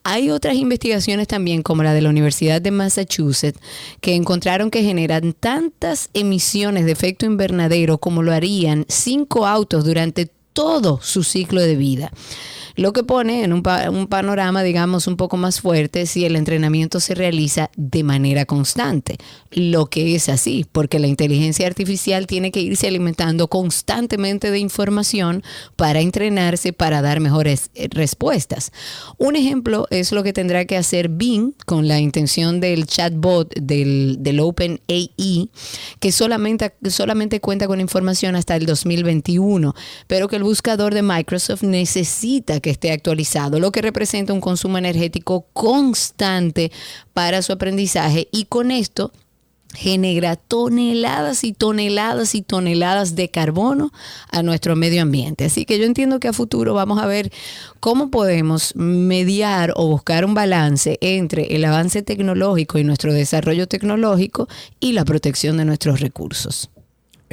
[0.02, 3.60] Hay otras investigaciones también, como la de la Universidad de Massachusetts,
[4.00, 10.30] que encontraron que generan tantas emisiones de efecto invernadero como lo harían cinco autos durante
[10.54, 12.10] todo su ciclo de vida
[12.76, 17.14] lo que pone en un, panorama, digamos, un poco más fuerte si el entrenamiento se
[17.14, 19.16] realiza de manera constante,
[19.52, 25.44] lo que es así, porque la inteligencia artificial tiene que irse alimentando constantemente de información
[25.76, 28.72] para entrenarse, para dar mejores eh, respuestas.
[29.18, 34.16] Un ejemplo es lo que tendrá que hacer Bing con la intención del chatbot del,
[34.18, 35.50] del OpenAI,
[36.00, 39.74] que solamente, solamente cuenta con información hasta el 2021,
[40.08, 45.46] pero que buscador de Microsoft necesita que esté actualizado, lo que representa un consumo energético
[45.52, 46.70] constante
[47.12, 49.12] para su aprendizaje y con esto
[49.74, 53.92] genera toneladas y toneladas y toneladas de carbono
[54.30, 55.44] a nuestro medio ambiente.
[55.44, 57.32] Así que yo entiendo que a futuro vamos a ver
[57.80, 64.48] cómo podemos mediar o buscar un balance entre el avance tecnológico y nuestro desarrollo tecnológico
[64.80, 66.70] y la protección de nuestros recursos.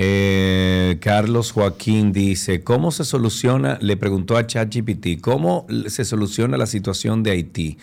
[0.04, 3.78] Eh, Carlos Joaquín dice, ¿cómo se soluciona?
[3.82, 7.78] Le preguntó a ChatGPT, ¿cómo se soluciona la situación de Haití?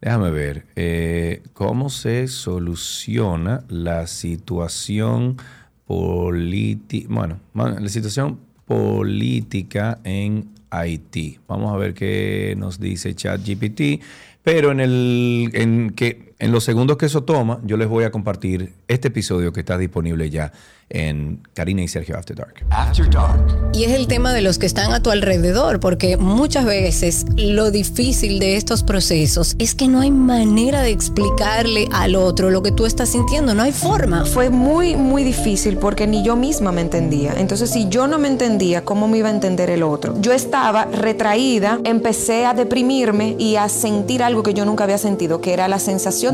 [0.00, 5.36] Déjame ver, eh, ¿cómo se soluciona la situación
[5.84, 7.08] política?
[7.10, 11.40] Bueno, la situación política en Haití.
[11.48, 14.00] Vamos a ver qué nos dice ChatGPT.
[14.44, 18.10] Pero en, el, en, que, en los segundos que eso toma, yo les voy a
[18.10, 20.52] compartir este episodio que está disponible ya
[20.90, 22.66] en Karina y Sergio After Dark.
[22.68, 23.70] After Dark.
[23.72, 27.70] Y es el tema de los que están a tu alrededor, porque muchas veces lo
[27.70, 32.70] difícil de estos procesos es que no hay manera de explicarle al otro lo que
[32.70, 34.26] tú estás sintiendo, no hay forma.
[34.26, 37.32] Fue muy, muy difícil porque ni yo misma me entendía.
[37.38, 40.14] Entonces, si yo no me entendía, ¿cómo me iba a entender el otro?
[40.20, 45.40] Yo estaba retraída, empecé a deprimirme y a sentir algo que yo nunca había sentido,
[45.40, 46.33] que era la sensación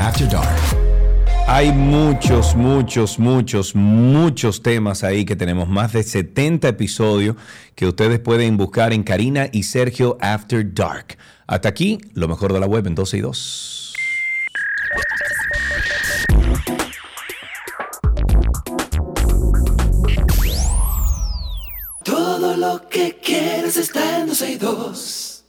[0.00, 0.56] After Dark.
[1.46, 7.36] Hay muchos, muchos, muchos, muchos temas ahí que tenemos más de 70 episodios
[7.74, 11.18] que ustedes pueden buscar en Karina y Sergio After Dark.
[11.46, 13.94] Hasta aquí, lo mejor de la web en 12 y 2.
[22.04, 25.44] Todo lo que quieres está en 12 y 2.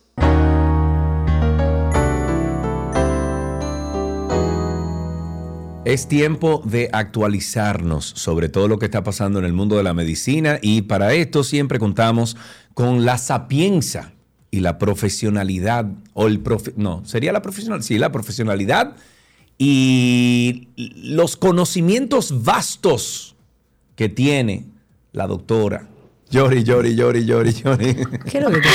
[5.84, 9.96] Es tiempo de actualizarnos sobre todo lo que está pasando en el mundo de la
[9.96, 12.38] medicina y para esto siempre contamos
[12.76, 14.14] con la sapienza
[14.52, 18.96] y la profesionalidad o el profe- no, sería la profesional, sí, la profesionalidad
[19.58, 23.36] y los conocimientos vastos
[23.96, 24.66] que tiene
[25.14, 25.88] la doctora.
[26.32, 27.94] Llori, llori, llori, llori, llori.
[28.30, 28.70] ¿Qué es lo que te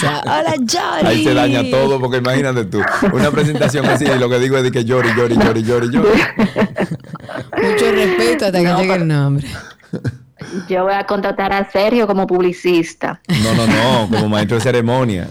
[0.00, 0.22] pasa?
[0.24, 1.08] Hola, Johnny.
[1.08, 2.80] Ahí se daña todo porque imagínate tú,
[3.12, 6.08] una presentación así y lo que digo es de que llori, llori, llori, llori, llori.
[7.62, 9.46] Mucho respeto hasta que llegue el nombre.
[10.68, 13.20] Yo voy a contratar a Sergio como publicista.
[13.42, 15.28] No, no, no, como maestro de ceremonia.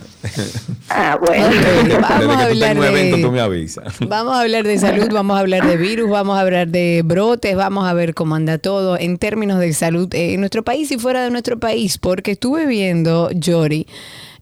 [0.89, 1.47] Ah, bueno.
[2.01, 3.95] Vamos a hablar de- evento, tú me avisas.
[4.07, 7.55] Vamos a hablar de salud, vamos a hablar de virus, vamos a hablar de brotes,
[7.55, 10.97] vamos a ver cómo anda todo en términos de salud eh, en nuestro país y
[10.97, 13.87] fuera de nuestro país, porque estuve viendo, Jory,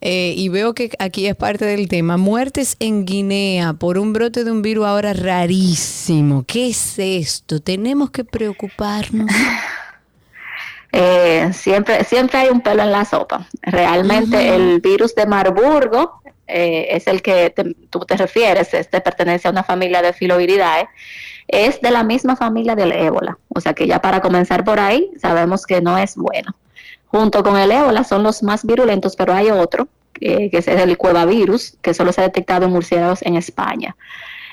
[0.01, 4.43] eh, y veo que aquí es parte del tema, muertes en Guinea por un brote
[4.43, 6.43] de un virus ahora rarísimo.
[6.47, 7.59] ¿Qué es esto?
[7.61, 9.30] Tenemos que preocuparnos.
[10.92, 13.48] Eh, siempre, siempre hay un pelo en la sopa.
[13.62, 19.48] Realmente el virus de Marburgo eh, es el que te- tú te refieres, este pertenece
[19.48, 20.88] a una familia de filoviridae,
[21.48, 23.38] es de la misma familia del ébola.
[23.50, 26.56] O sea que ya para comenzar por ahí sabemos que no es bueno.
[27.06, 29.88] Junto con el ébola son los más virulentos, pero hay otro,
[30.22, 33.96] eh, que es el cuevavirus, que solo se ha detectado en murciélagos en España.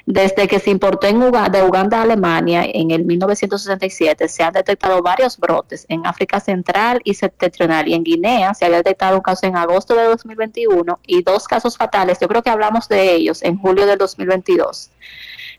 [0.07, 5.03] Desde que se importó en de Uganda a Alemania en el 1967, se han detectado
[5.03, 9.47] varios brotes en África Central y Septentrional y en Guinea se había detectado un caso
[9.47, 13.59] en agosto de 2021 y dos casos fatales, yo creo que hablamos de ellos en
[13.59, 14.91] julio del 2022.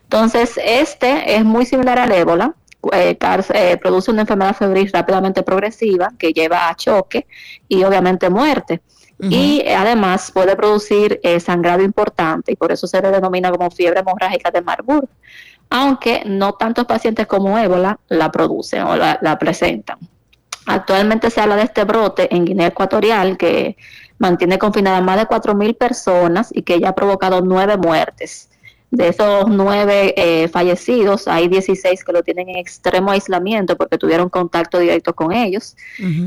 [0.04, 2.54] Entonces, este es muy similar al ébola,
[2.92, 3.18] eh,
[3.52, 7.26] eh, produce una enfermedad febril rápidamente progresiva que lleva a choque
[7.68, 8.80] y obviamente muerte.
[9.20, 13.68] Y eh, además puede producir eh, sangrado importante y por eso se le denomina como
[13.70, 15.08] fiebre hemorrágica de Marburg,
[15.70, 19.98] aunque no tantos pacientes como ébola la producen o la, la presentan.
[20.66, 23.76] Actualmente se habla de este brote en Guinea Ecuatorial que
[24.18, 28.50] mantiene confinadas más de 4.000 personas y que ya ha provocado nueve muertes.
[28.90, 34.30] De esos nueve eh, fallecidos, hay 16 que lo tienen en extremo aislamiento porque tuvieron
[34.30, 35.76] contacto directo con ellos.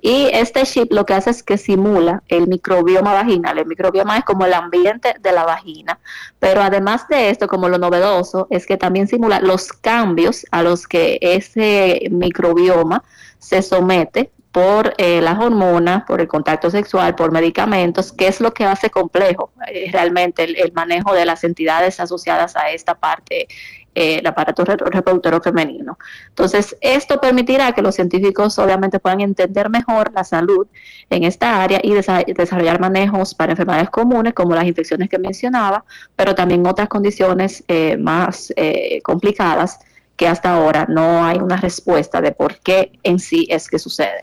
[0.00, 3.58] Y este chip lo que hace es que simula el microbioma vaginal.
[3.58, 5.98] El microbioma es como el ambiente de la vagina.
[6.38, 10.86] Pero además de esto, como lo novedoso, es que también simula los cambios a los
[10.86, 13.04] que ese microbioma
[13.38, 18.52] se somete por eh, las hormonas, por el contacto sexual, por medicamentos, que es lo
[18.54, 23.46] que hace complejo eh, realmente el, manejo de las entidades asociadas a esta parte,
[23.94, 25.98] eh, el aparato re- reproductor femenino.
[26.28, 30.66] Entonces, esto permitirá que los científicos obviamente puedan entender mejor la salud
[31.10, 35.84] en esta área y desa- desarrollar manejos para enfermedades comunes como las infecciones que mencionaba,
[36.16, 39.78] pero también otras condiciones eh, más eh, complicadas
[40.16, 44.22] que hasta ahora no hay una respuesta de por qué en sí es que sucede.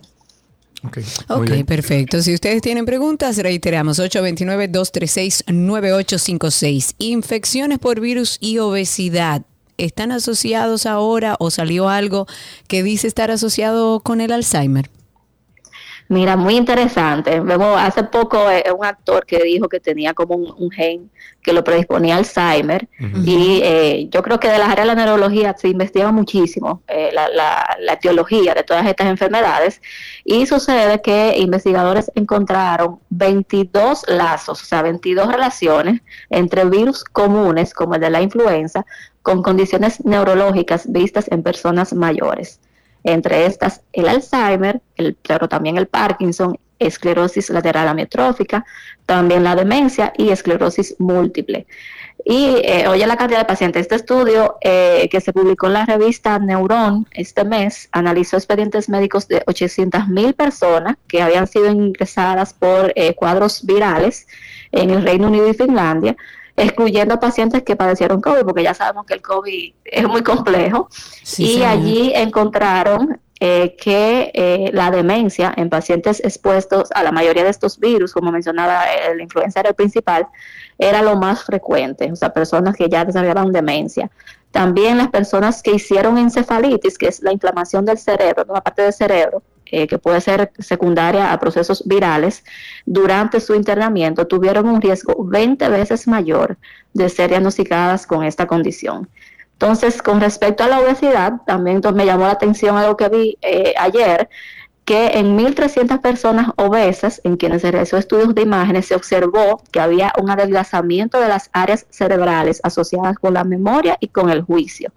[1.28, 2.22] Ok, perfecto.
[2.22, 6.96] Si ustedes tienen preguntas, reiteramos 829-236-9856.
[6.98, 9.42] Infecciones por virus y obesidad.
[9.78, 12.28] ¿Están asociados ahora o salió algo
[12.68, 14.90] que dice estar asociado con el Alzheimer?
[16.08, 17.40] Mira, muy interesante.
[17.40, 21.10] Vemos hace poco eh, un actor que dijo que tenía como un, gen
[21.42, 22.88] que lo predisponía a Alzheimer.
[23.24, 27.10] Y eh, yo creo que de las áreas de la neurología se investiga muchísimo eh,
[27.12, 29.82] la, la, la, etiología de todas estas enfermedades.
[30.24, 37.96] Y sucede que investigadores encontraron 22 lazos, o sea, 22 relaciones entre virus comunes como
[37.96, 38.86] el de la influenza
[39.24, 42.60] con condiciones neurológicas vistas en personas mayores
[43.06, 45.16] entre estas el Alzheimer, el,
[45.50, 48.66] también el Parkinson, esclerosis lateral amiotrófica,
[49.06, 51.68] también la demencia y esclerosis múltiple.
[52.26, 53.84] Y eh, oye la cantidad de pacientes.
[53.84, 59.28] Este estudio eh, que se publicó en la revista Neuron este mes analizó expedientes médicos
[59.28, 64.28] de 800 mil personas que habían sido ingresadas por eh, cuadros virales
[64.72, 66.18] en el Reino Unido y Finlandia
[66.56, 70.90] excluyendo pacientes que padecieron COVID, porque ya sabemos que el COVID es muy complejo.
[71.38, 77.50] y allí encontraron eh, que eh, la demencia en pacientes expuestos a la mayoría de
[77.50, 80.26] estos virus, como mencionaba, el influenza era el principal,
[80.78, 84.10] era lo más frecuente, o sea, personas que ya desarrollaban demencia.
[84.52, 88.84] También las personas que hicieron encefalitis, que es la inflamación del cerebro, de una parte
[88.84, 92.44] del cerebro, eh, que puede ser secundaria a procesos virales,
[92.86, 96.58] durante su internamiento tuvieron un riesgo 20 veces mayor
[96.94, 99.10] de ser diagnosticadas con esta condición.
[99.54, 103.74] Entonces, con respecto a la obesidad, también me llamó la atención algo que vi eh,
[103.78, 104.30] ayer,
[104.84, 109.80] que en 1.300 personas obesas, en quienes se realizó estudios de imágenes, se observó que
[109.80, 114.92] había un adelgazamiento de las áreas cerebrales asociadas con la memoria y con el juicio,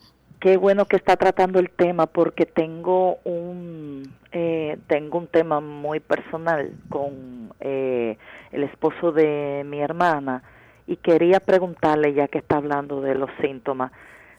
[0.42, 6.00] qué bueno que está tratando el tema porque tengo un eh, tengo un tema muy
[6.00, 8.18] personal con eh,
[8.50, 10.42] el esposo de mi hermana
[10.88, 13.92] y quería preguntarle ya que está hablando de los síntomas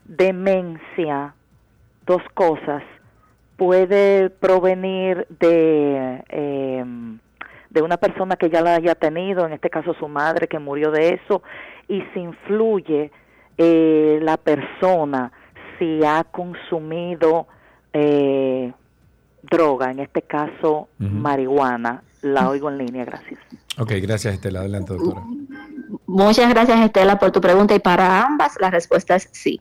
[0.04, 1.36] demencia
[2.06, 2.84] dos cosas
[3.56, 6.86] puede provenir de eh,
[7.70, 10.92] de una persona que ya la haya tenido en este caso su madre que murió
[10.92, 11.44] de eso
[11.88, 13.10] y si influye
[13.56, 15.32] la persona
[15.78, 17.48] si ha consumido
[17.94, 18.74] eh,
[19.42, 22.04] droga, en este caso marihuana.
[22.22, 23.40] La oigo en línea, gracias.
[23.78, 24.62] Ok, gracias Estela.
[24.62, 25.24] Adelante, doctora.
[26.06, 29.60] Muchas gracias Estela por tu pregunta y para ambas la respuesta es sí.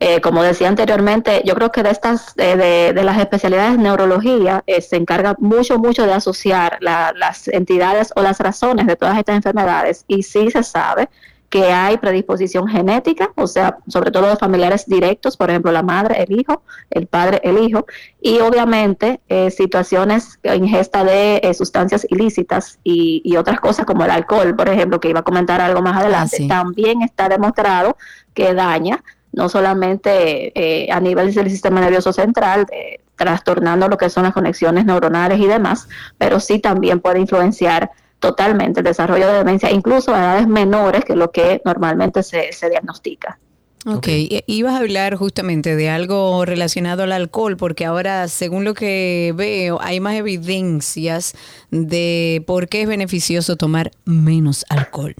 [0.00, 4.80] Eh, como decía anteriormente, yo creo que de estas, de, las especialidades de neurología, eh,
[4.80, 10.04] se encarga mucho, mucho de asociar las entidades o las razones de todas estas enfermedades
[10.06, 11.08] y sí se sabe
[11.48, 16.22] que hay predisposición genética, o sea, sobre todo de familiares directos, por ejemplo, la madre,
[16.22, 17.86] el hijo, el padre, el hijo,
[18.20, 24.56] y obviamente eh, situaciones ingesta de eh, sustancias ilícitas y, otras cosas como el alcohol,
[24.56, 27.96] por ejemplo, que iba a comentar algo más adelante, ah, también está demostrado
[28.34, 32.66] que daña no solamente eh, a nivel del sistema nervioso central,
[33.14, 35.88] trastornando lo que son las conexiones neuronales y demás,
[36.18, 41.14] pero sí también puede influenciar totalmente el desarrollo de demencia, incluso a edades menores que
[41.14, 43.38] lo que normalmente se, diagnostica.
[43.86, 44.08] Ok,
[44.46, 49.80] ibas a hablar justamente de algo relacionado al alcohol, porque ahora, según lo que veo,
[49.80, 51.34] hay más evidencias
[51.70, 55.14] de por qué es beneficioso tomar menos alcohol.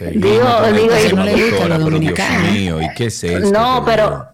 [0.00, 2.56] digo, digo, no le gusta a los dominicanos.
[2.56, 3.52] ¿y qué es esto?
[3.52, 4.26] No, pero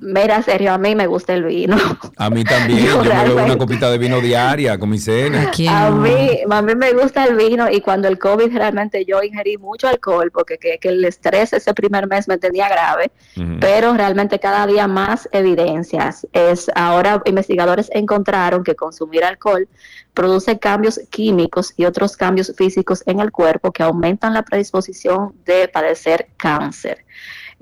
[0.00, 1.76] Mira, serio, a mí me gusta el vino.
[2.16, 2.84] A mí también.
[2.84, 5.50] Yo, me bebo una copita de vino diaria con mi cena.
[5.70, 9.56] ¿A, mí, a mí me gusta el vino y cuando el COVID realmente yo ingerí
[9.56, 13.10] mucho alcohol porque que, el estrés ese primer mes me tenía grave,
[13.58, 16.26] pero realmente cada día más evidencias.
[16.32, 19.66] Es ahora investigadores encontraron que consumir alcohol
[20.12, 25.68] produce cambios químicos y otros cambios físicos en el cuerpo que aumentan la predisposición de
[25.68, 27.04] padecer cáncer.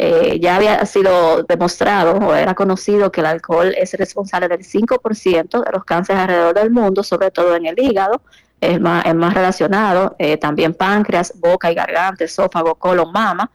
[0.00, 5.64] Eh, ya había sido demostrado o era conocido que el alcohol es responsable del 5%
[5.64, 8.22] de los cánceres alrededor del mundo, sobre todo en el hígado,
[8.60, 13.50] es más, es más relacionado, eh, también páncreas, boca y garganta, esófago, colon, mama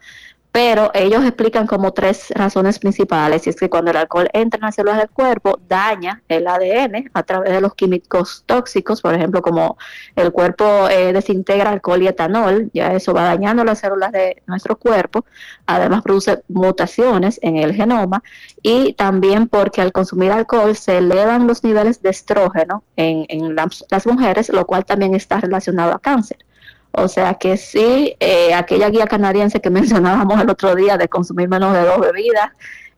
[0.53, 4.65] pero ellos explican como tres razones principales, y es que cuando el alcohol entra en
[4.65, 9.41] las células del cuerpo, daña el ADN a través de los químicos tóxicos, por ejemplo,
[9.41, 9.79] como
[10.15, 14.77] el cuerpo eh, desintegra alcohol y etanol, ya eso va dañando las células de nuestro
[14.77, 15.25] cuerpo,
[15.65, 18.21] además produce mutaciones en el genoma,
[18.61, 23.83] y también porque al consumir alcohol se elevan los niveles de estrógeno en, en las,
[23.89, 26.37] las mujeres, lo cual también está relacionado a cáncer.
[26.95, 31.49] O sea que sí, eh, aquella guía canadiense que mencionábamos el otro día de consumir
[31.49, 32.51] menos de dos bebidas,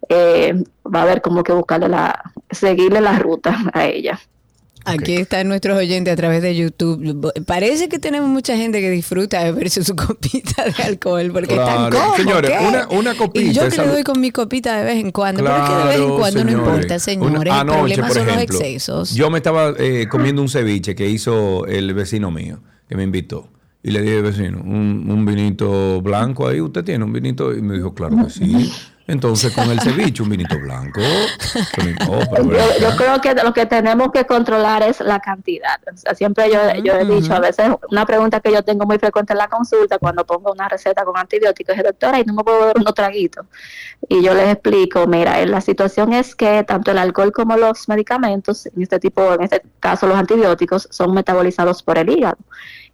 [0.10, 0.54] eh,
[0.86, 4.20] va a haber como que buscarle la, seguirle la ruta a ella.
[4.88, 7.34] Aquí están nuestros oyentes a través de YouTube.
[7.48, 11.90] Parece que tenemos mucha gente que disfruta de verse su copita de alcohol porque están
[11.90, 13.46] como Señores, una, una copita.
[13.46, 15.76] Y yo que le doy con mi copita de vez en cuando, pero es que
[15.76, 17.32] de vez en cuando no importa, señores.
[17.32, 19.16] Una- el anoche, problema por son los ejemplo, excesos.
[19.16, 23.50] Yo me estaba eh, comiendo un ceviche que hizo el vecino mío, que me invitó.
[23.86, 27.54] Y le dije, vecino, un, un vinito blanco ahí, ¿usted tiene un vinito?
[27.54, 28.74] Y me dijo, claro que sí.
[29.08, 31.00] Entonces, con el ceviche, un vinito blanco.
[32.10, 32.98] Oh, pero Yo, acá.
[32.98, 35.80] creo que lo que tenemos que controlar es la cantidad.
[35.94, 38.98] O sea, siempre yo, yo he dicho, a veces una pregunta que yo tengo muy
[38.98, 42.44] frecuente en la consulta cuando pongo una receta con antibióticos es, doctora, ¿y no me
[42.44, 43.46] puedo beber unos traguitos?
[44.10, 47.88] Y yo les explico, mira, eh, la situación es que tanto el alcohol como los
[47.88, 52.38] medicamentos, en este tipo, en este caso los antibióticos, son metabolizados por el hígado.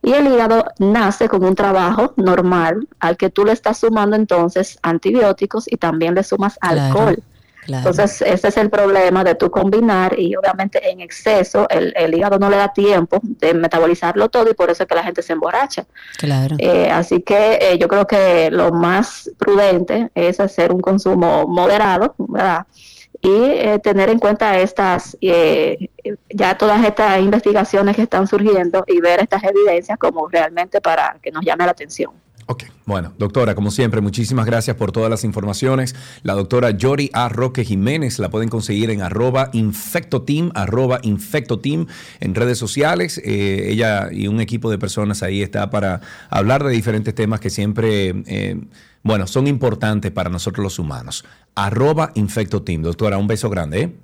[0.03, 4.79] Y el hígado nace con un trabajo normal al que tú le estás sumando entonces
[4.81, 7.19] antibióticos y también le sumas Claro, alcohol.
[7.65, 7.87] claro.
[7.89, 12.39] Entonces, ese es el problema de tú combinar y obviamente en exceso el, el hígado
[12.39, 15.33] no le da tiempo de metabolizarlo todo y por eso es que la gente se
[15.33, 15.85] emborracha.
[16.17, 16.55] Claro.
[16.57, 22.15] Eh, así que eh, yo creo que lo más prudente es hacer un consumo moderado,
[22.17, 22.65] ¿verdad?
[23.22, 25.89] Y eh, tener en cuenta estas, eh,
[26.30, 31.32] ya todas estas investigaciones que están surgiendo y ver estas evidencias como realmente para que
[31.32, 32.11] nos llame la atención.
[32.51, 35.95] Ok, bueno, doctora, como siempre, muchísimas gracias por todas las informaciones.
[36.24, 37.30] La doctora Yori A.
[37.30, 41.88] Roque Jiménez la pueden conseguir en arroba infectoteam, arroba infectoteam
[42.19, 43.22] en redes sociales.
[43.24, 47.49] Eh, ella y un equipo de personas ahí está para hablar de diferentes temas que
[47.49, 48.59] siempre, eh,
[49.03, 51.25] bueno, son importantes para nosotros los humanos.
[51.55, 52.81] Arroba infectoteam.
[52.83, 53.81] Doctora, un beso grande.
[53.81, 53.95] ¿eh?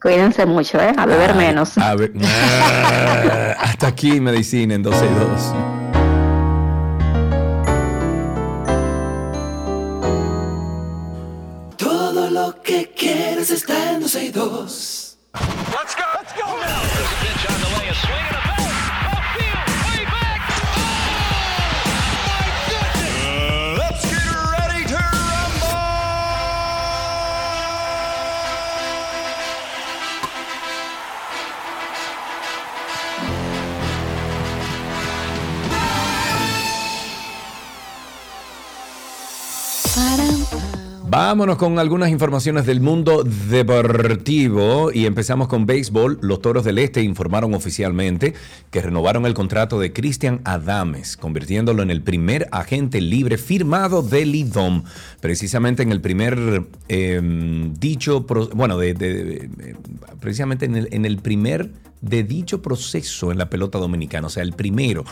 [0.00, 0.92] Cuídense mucho, ¿eh?
[0.96, 1.78] A beber menos.
[1.78, 5.54] a ver- Ah, hasta aquí medicina en 12 y 2.
[11.76, 15.18] Todo lo que quieres está en 12 y 2.
[41.12, 46.18] Vámonos con algunas informaciones del mundo deportivo y empezamos con béisbol.
[46.22, 48.32] Los Toros del Este informaron oficialmente
[48.70, 54.34] que renovaron el contrato de Cristian Adames, convirtiéndolo en el primer agente libre firmado del
[54.34, 54.84] IDOM,
[55.20, 57.20] precisamente en el primer eh,
[57.78, 59.50] dicho, bueno, de,
[60.18, 61.72] precisamente en el, en el primer
[62.02, 65.04] de dicho proceso en la pelota dominicana, o sea, el primero,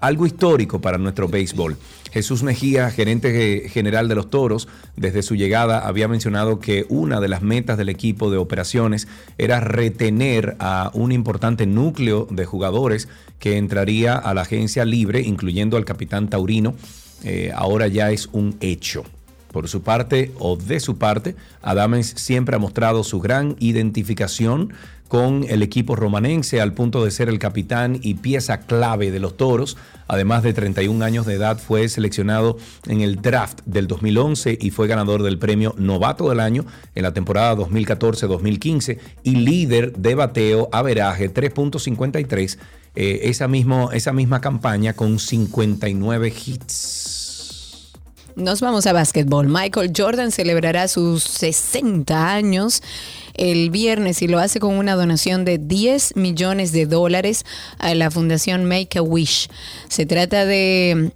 [0.00, 1.78] algo histórico para nuestro béisbol.
[2.12, 7.28] Jesús Mejía, gerente general de los Toros, desde su llegada había mencionado que una de
[7.28, 9.08] las metas del equipo de operaciones
[9.38, 13.08] era retener a un importante núcleo de jugadores
[13.38, 16.74] que entraría a la agencia libre, incluyendo al capitán Taurino.
[17.22, 19.04] Eh, ahora ya es un hecho.
[19.54, 24.72] Por su parte o de su parte, Adames siempre ha mostrado su gran identificación
[25.08, 29.36] con el equipo romanense al punto de ser el capitán y pieza clave de los
[29.36, 29.76] Toros.
[30.06, 34.88] Además de 31 años de edad, fue seleccionado en el draft del 2011 y fue
[34.88, 41.32] ganador del premio Novato del Año en la temporada 2014-2015 y líder de bateo averaje
[41.32, 42.58] 3.53
[42.96, 47.92] eh, esa, mismo, esa misma campaña con 59 hits.
[48.36, 49.48] Nos vamos a básquetbol.
[49.48, 52.82] Michael Jordan celebrará sus 60 años
[53.34, 57.44] el viernes y lo hace con una donación de 10 millones de dólares
[57.78, 59.48] a la fundación Make a Wish.
[59.88, 61.12] Se trata de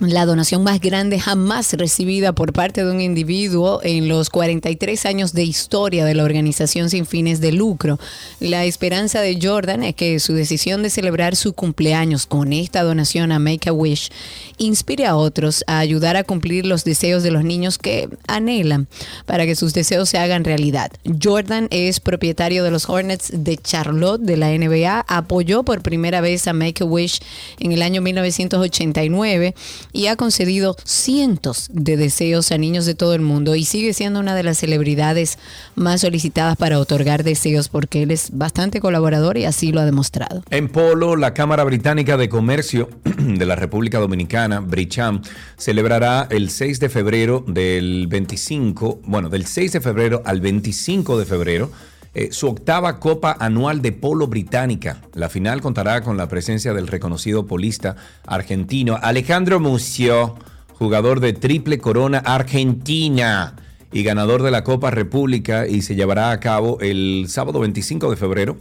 [0.00, 5.32] la donación más grande jamás recibida por parte de un individuo en los 43 años
[5.32, 7.98] de historia de la organización sin fines de lucro.
[8.40, 13.30] La esperanza de Jordan es que su decisión de celebrar su cumpleaños con esta donación
[13.30, 14.10] a Make a Wish
[14.58, 18.88] inspire a otros a ayudar a cumplir los deseos de los niños que anhelan
[19.26, 20.90] para que sus deseos se hagan realidad.
[21.22, 26.48] Jordan es propietario de los Hornets de Charlotte de la NBA, apoyó por primera vez
[26.48, 27.20] a Make a Wish
[27.60, 29.54] en el año 1989
[29.94, 34.20] y ha concedido cientos de deseos a niños de todo el mundo y sigue siendo
[34.20, 35.38] una de las celebridades
[35.76, 40.42] más solicitadas para otorgar deseos porque él es bastante colaborador y así lo ha demostrado.
[40.50, 45.22] En Polo, la Cámara Británica de Comercio de la República Dominicana, Bricham,
[45.56, 51.24] celebrará el 6 de febrero del 25, bueno, del 6 de febrero al 25 de
[51.24, 51.70] febrero
[52.14, 55.02] eh, su octava Copa Anual de Polo Británica.
[55.14, 57.96] La final contará con la presencia del reconocido polista
[58.26, 60.36] argentino Alejandro Mucio,
[60.78, 63.56] jugador de Triple Corona Argentina
[63.92, 68.16] y ganador de la Copa República y se llevará a cabo el sábado 25 de
[68.16, 68.56] febrero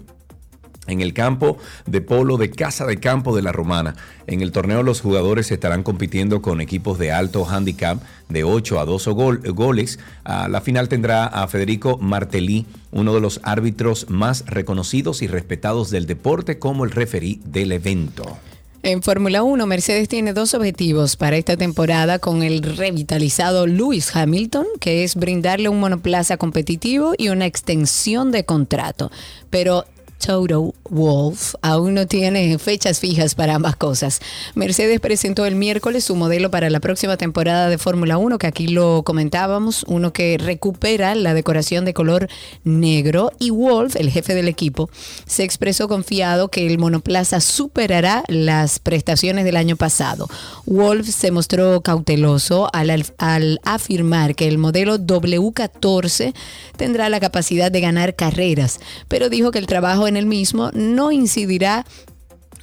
[0.88, 3.96] en el campo de polo de Casa de Campo de la Romana.
[4.28, 8.86] En el torneo los jugadores estarán compitiendo con equipos de alto handicap de 8 a
[8.86, 10.00] 2 goles.
[10.24, 15.90] A la final tendrá a Federico Martelí, uno de los árbitros más reconocidos y respetados
[15.90, 18.38] del deporte como el referí del evento.
[18.86, 24.66] En Fórmula 1, Mercedes tiene dos objetivos para esta temporada con el revitalizado Lewis Hamilton,
[24.82, 29.10] que es brindarle un monoplaza competitivo y una extensión de contrato.
[29.50, 29.86] Pero
[30.26, 34.22] Toto Wolf aún no tiene fechas fijas para ambas cosas.
[34.56, 38.68] Mercedes presentó el miércoles su modelo para la próxima temporada de Fórmula 1, que aquí
[38.68, 42.30] lo comentábamos, uno que recupera la decoración de color
[42.64, 44.90] negro y Wolf, el jefe del equipo,
[45.26, 50.30] se expresó confiado que el monoplaza superará las prestaciones del año pasado.
[50.66, 56.34] Wolf se mostró cauteloso al, al afirmar que el modelo W14
[56.78, 61.12] tendrá la capacidad de ganar carreras, pero dijo que el trabajo en el mismo no
[61.12, 61.86] incidirá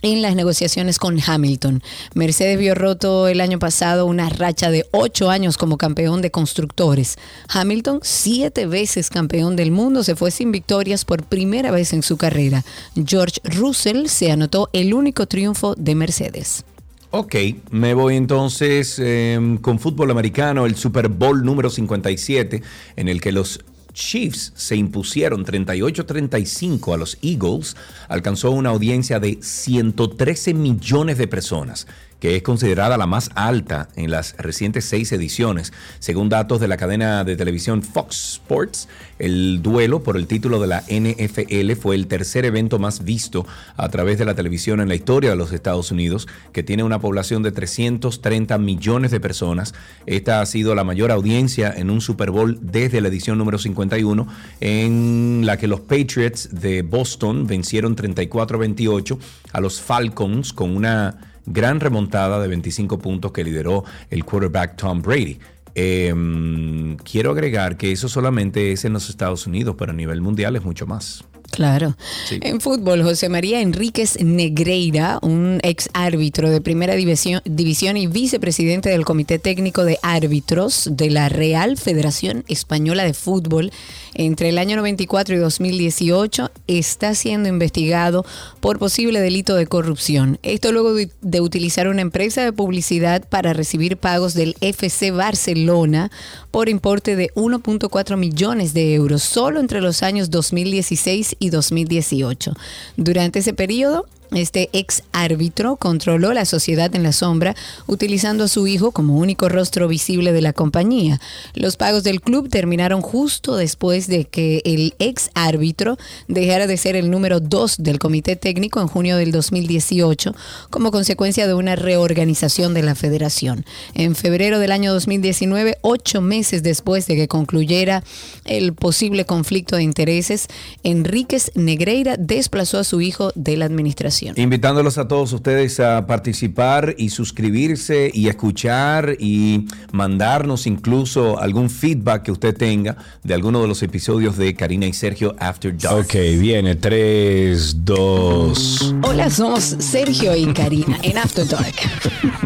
[0.02, 1.82] en las negociaciones con Hamilton.
[2.14, 7.18] Mercedes vio roto el año pasado una racha de ocho años como campeón de constructores.
[7.48, 12.16] Hamilton, siete veces campeón del mundo, se fue sin victorias por primera vez en su
[12.16, 12.64] carrera.
[13.06, 16.64] George Russell se anotó el único triunfo de Mercedes.
[17.12, 17.34] Ok,
[17.72, 22.62] me voy entonces em, con fútbol americano, el Super Bowl número 57,
[22.94, 23.58] en el que los
[23.92, 27.76] Chiefs se impusieron 38-35 a los Eagles,
[28.08, 31.86] alcanzó una audiencia de 113 millones de personas
[32.20, 35.72] que es considerada la más alta en las recientes seis ediciones.
[35.98, 38.88] Según datos de la cadena de televisión Fox Sports,
[39.18, 43.88] el duelo por el título de la NFL fue el tercer evento más visto a
[43.88, 47.42] través de la televisión en la historia de los Estados Unidos, que tiene una población
[47.42, 49.74] de 330 millones de personas.
[50.06, 54.26] Esta ha sido la mayor audiencia en un Super Bowl desde la edición número 51,
[54.60, 59.18] en la que los Patriots de Boston vencieron 34-28
[59.52, 65.02] a los Falcons con una gran remontada de 25 puntos que lideró el quarterback Tom
[65.02, 65.38] Brady.
[65.74, 70.56] Em, quiero agregar que eso solamente es en los Estados Unidos, pero a nivel mundial
[70.56, 71.24] es mucho más.
[71.60, 71.94] Claro.
[72.30, 78.88] En fútbol, José María Enríquez Negreira, un ex árbitro de primera división, división y vicepresidente
[78.88, 83.72] del Comité Técnico de Árbitros de la Real Federación Española de Fútbol,
[84.14, 88.24] entre el año 94 y 2018, está siendo investigado
[88.60, 90.38] por posible delito de corrupción.
[90.42, 96.10] Esto luego de utilizar una empresa de publicidad para recibir pagos del FC Barcelona
[96.50, 102.52] por importe de 1.4 millones de euros, solo entre los años 2016 y 2018.
[102.96, 108.66] Durante ese periodo, este ex árbitro controló la sociedad en la sombra utilizando a su
[108.66, 111.20] hijo como único rostro visible de la compañía.
[111.54, 115.98] Los pagos del club terminaron justo después de que el ex árbitro
[116.28, 120.34] dejara de ser el número dos del comité técnico en junio del 2018
[120.70, 123.64] como consecuencia de una reorganización de la federación.
[123.94, 128.04] En febrero del año 2019, ocho meses después de que concluyera
[128.44, 130.48] el posible conflicto de intereses,
[130.82, 134.19] Enríquez Negreira desplazó a su hijo de la administración.
[134.36, 142.22] Invitándolos a todos ustedes a participar y suscribirse y escuchar y mandarnos incluso algún feedback
[142.22, 146.04] que usted tenga de alguno de los episodios de Karina y Sergio After Dark.
[146.04, 148.94] Ok, viene 3, 2.
[149.02, 151.74] Hola, somos Sergio y Karina en After Dark.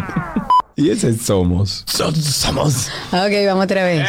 [0.76, 1.84] y ese somos.
[1.86, 2.88] somos.
[3.12, 4.08] Ok, vamos otra vez.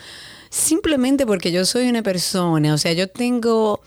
[0.56, 3.80] simplemente porque yo soy una persona, o sea, yo tengo,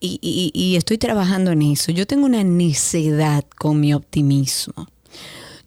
[0.00, 4.86] y, y- y estoy trabajando en eso, yo tengo una necedad con mi optimismo.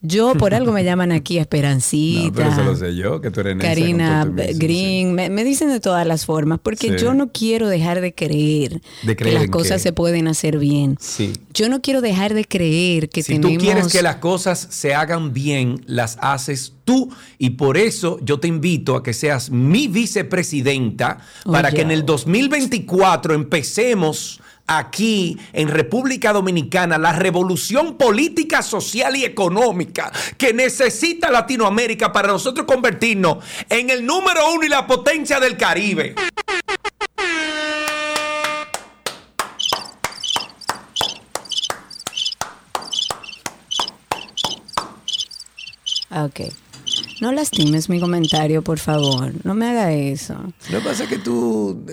[0.06, 2.26] Yo por algo me llaman aquí Esperancita.
[2.28, 5.70] No, pero eso lo sé yo, que tú eres Karina mismo, Green, me, me dicen
[5.70, 6.96] de todas las formas, porque Sí.
[7.04, 9.84] yo no quiero dejar de creer, ¿De creer que las cosas qué?
[9.90, 10.98] se pueden hacer bien.
[11.00, 11.34] Sí.
[11.54, 13.58] Yo no quiero dejar de creer que Si tenemos...
[13.58, 17.10] tú quieres que las cosas se hagan bien, las haces tú.
[17.38, 22.06] Y por eso yo te invito a que seas mi vicepresidenta para que en el
[22.06, 32.12] 2024 empecemos aquí en República Dominicana la revolución política, social y económica que necesita Latinoamérica
[32.12, 36.16] para nosotros convertirnos en el número uno y la potencia del Caribe.
[46.10, 46.42] Ah, Ok.
[47.22, 49.32] No lastimes mi comentario, por favor.
[49.46, 50.36] No me haga eso.
[50.70, 51.86] Lo que pasa es que tú...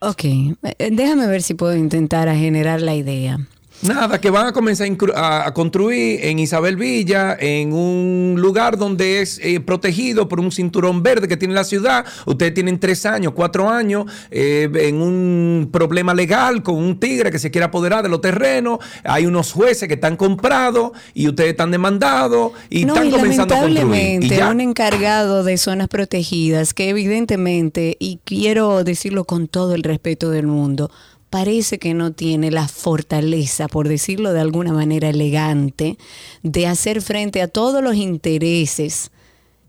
[0.00, 0.24] Ok.
[0.24, 0.56] eh,
[0.92, 3.38] Déjame ver si puedo intentar generar la idea.
[3.82, 9.38] Nada, que van a comenzar a, construir en Isabel Villa, en un lugar donde es
[9.42, 12.04] eh, protegido por un cinturón verde que tiene la ciudad.
[12.26, 17.38] Ustedes tienen tres años, cuatro años, eh, en un problema legal con un tigre que
[17.38, 18.80] se quiere apoderar de los terrenos.
[19.02, 23.54] Hay unos jueces que están comprados y ustedes están demandados y no, están y comenzando
[23.54, 23.78] a construir.
[23.78, 29.84] Y lamentablemente un encargado de zonas protegidas que evidentemente, y quiero decirlo con todo el
[29.84, 30.90] respeto del mundo,
[31.30, 35.96] parece que no tiene la fortaleza, por decirlo de alguna manera elegante,
[36.42, 39.10] de hacer frente a todos los intereses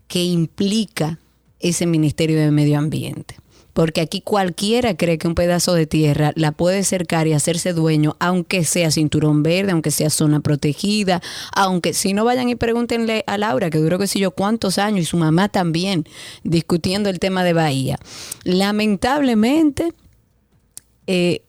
[0.08, 1.20] que implica
[1.60, 3.36] ese Ministerio de Medio Ambiente.
[3.72, 8.16] Porque aquí cualquiera cree que un pedazo de tierra la puede cercar y hacerse dueño,
[8.18, 11.22] aunque sea cinturón verde, aunque sea zona protegida,
[11.54, 15.00] aunque si no vayan y pregúntenle a Laura, que duró que sé yo cuántos años,
[15.00, 16.04] y su mamá también,
[16.42, 17.98] discutiendo el tema de Bahía.
[18.44, 19.94] Lamentablemente,
[21.06, 21.40] eh,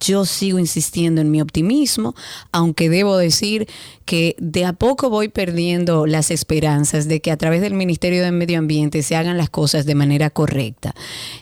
[0.00, 2.14] yo sigo insistiendo en mi optimismo,
[2.52, 3.68] aunque debo decir
[4.06, 8.30] que de a poco voy perdiendo las esperanzas de que a través del Ministerio de
[8.30, 10.94] Medio Ambiente se hagan las cosas de manera correcta.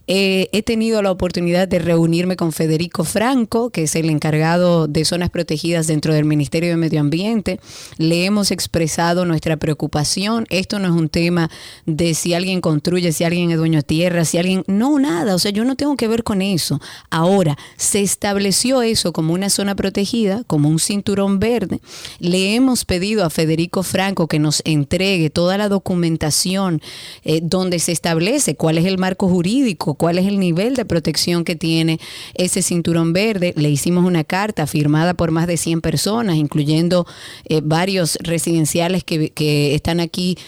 [0.06, 5.04] Eh, he tenido la oportunidad de reunirme con Federico Franco, que es el encargado de
[5.04, 7.60] zonas protegidas dentro del Ministerio de Medio Ambiente.
[7.98, 10.46] Le hemos expresado nuestra preocupación.
[10.48, 11.50] Esto no es un tema
[11.84, 14.64] de si alguien construye, si alguien es dueño de tierra, si alguien...
[14.66, 15.34] No, nada.
[15.34, 16.80] O sea, yo no tengo que ver con eso.
[17.10, 21.80] Ahora, se estableció eso como una zona protegida, como un cinturón verde.
[22.18, 26.80] Le hemos pedido a Federico Franco que nos entregue toda la documentación
[27.24, 31.44] eh, donde se establece cuál es el marco jurídico, cuál es el nivel de protección
[31.44, 31.98] que tiene
[32.34, 33.54] ese cinturón verde.
[33.56, 37.06] Le hicimos una carta firmada por más de 100 personas, incluyendo
[37.44, 40.38] eh, varios residenciales que, que están aquí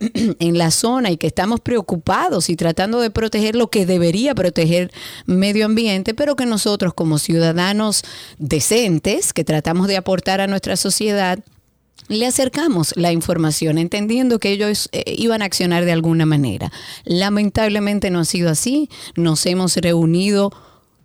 [0.38, 4.92] en la zona y que estamos preocupados y tratando de proteger lo que debería proteger
[5.26, 8.02] medio ambiente, pero que nosotros como ciudadanos
[8.38, 11.40] decentes, que tratamos de aportar a nuestra sociedad,
[12.08, 16.72] le acercamos la información entendiendo que ellos eh, iban a accionar de alguna manera.
[17.04, 18.88] Lamentablemente no ha sido así.
[19.14, 20.52] Nos hemos reunido,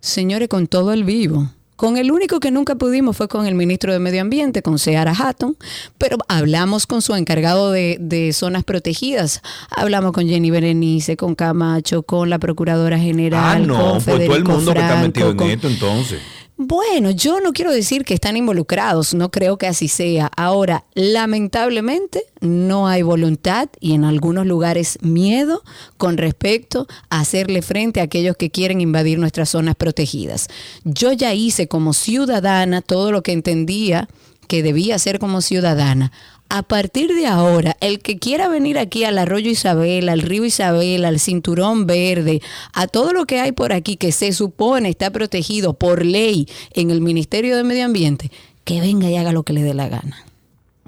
[0.00, 1.50] señores, con todo el vivo.
[1.76, 5.12] Con el único que nunca pudimos fue con el ministro de Medio Ambiente, con Seara
[5.12, 5.56] Hatton,
[5.98, 9.42] pero hablamos con su encargado de, de zonas protegidas.
[9.70, 13.40] Hablamos con Jenny Berenice, con Camacho, con la Procuradora General.
[13.44, 16.20] Ah, no, con pues todo el Federico mundo que está metido en con- esto entonces.
[16.56, 20.30] Bueno, yo no quiero decir que están involucrados, no creo que así sea.
[20.36, 25.64] Ahora, lamentablemente, no hay voluntad y en algunos lugares miedo
[25.96, 30.46] con respecto a hacerle frente a aquellos que quieren invadir nuestras zonas protegidas.
[30.84, 34.08] Yo ya hice como ciudadana todo lo que entendía
[34.46, 36.12] que debía hacer como ciudadana.
[36.48, 41.04] A partir de ahora, el que quiera venir aquí al arroyo Isabel, al río Isabel,
[41.04, 42.42] al cinturón verde,
[42.72, 46.90] a todo lo que hay por aquí que se supone está protegido por ley en
[46.90, 48.30] el Ministerio de Medio Ambiente,
[48.64, 50.24] que venga y haga lo que le dé la gana.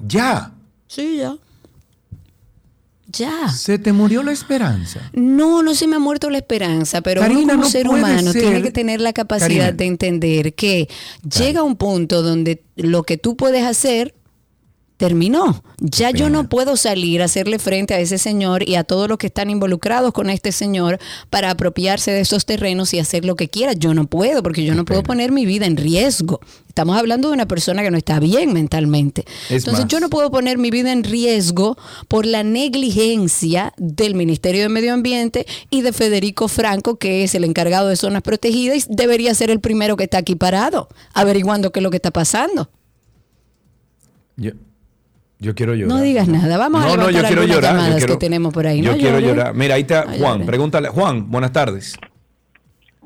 [0.06, 0.52] Ya.
[0.86, 1.36] Sí, ya.
[3.08, 3.48] Ya.
[3.48, 5.10] Se te murió la esperanza.
[5.14, 8.32] No, no se me ha muerto la esperanza, pero Karina, uno como no ser humano
[8.32, 8.42] ser.
[8.42, 9.72] tiene que tener la capacidad Karina.
[9.72, 10.88] de entender que
[11.38, 14.14] llega un punto donde lo que tú puedes hacer
[14.96, 15.62] terminó.
[15.78, 19.18] Ya yo no puedo salir a hacerle frente a ese señor y a todos los
[19.18, 20.98] que están involucrados con este señor
[21.28, 23.74] para apropiarse de esos terrenos y hacer lo que quiera.
[23.74, 26.40] Yo no puedo porque yo no puedo poner mi vida en riesgo.
[26.68, 29.24] Estamos hablando de una persona que no está bien mentalmente.
[29.50, 29.88] Es Entonces más.
[29.88, 31.76] yo no puedo poner mi vida en riesgo
[32.08, 37.44] por la negligencia del Ministerio de Medio Ambiente y de Federico Franco, que es el
[37.44, 41.80] encargado de zonas protegidas y debería ser el primero que está aquí parado, averiguando qué
[41.80, 42.70] es lo que está pasando.
[44.36, 44.52] Yo,
[45.38, 45.96] yo quiero llorar.
[45.96, 46.56] No digas nada.
[46.56, 47.72] Vamos a no, yo quiero llorar.
[47.74, 48.80] yo llamadas quiero- que tenemos por ahí.
[48.82, 49.54] Yo No quiero llorar.
[49.54, 50.20] Mira, ahí está No Juan.
[50.32, 50.46] llores.
[50.46, 50.88] Pregúntale.
[50.88, 51.96] Juan, buenas tardes.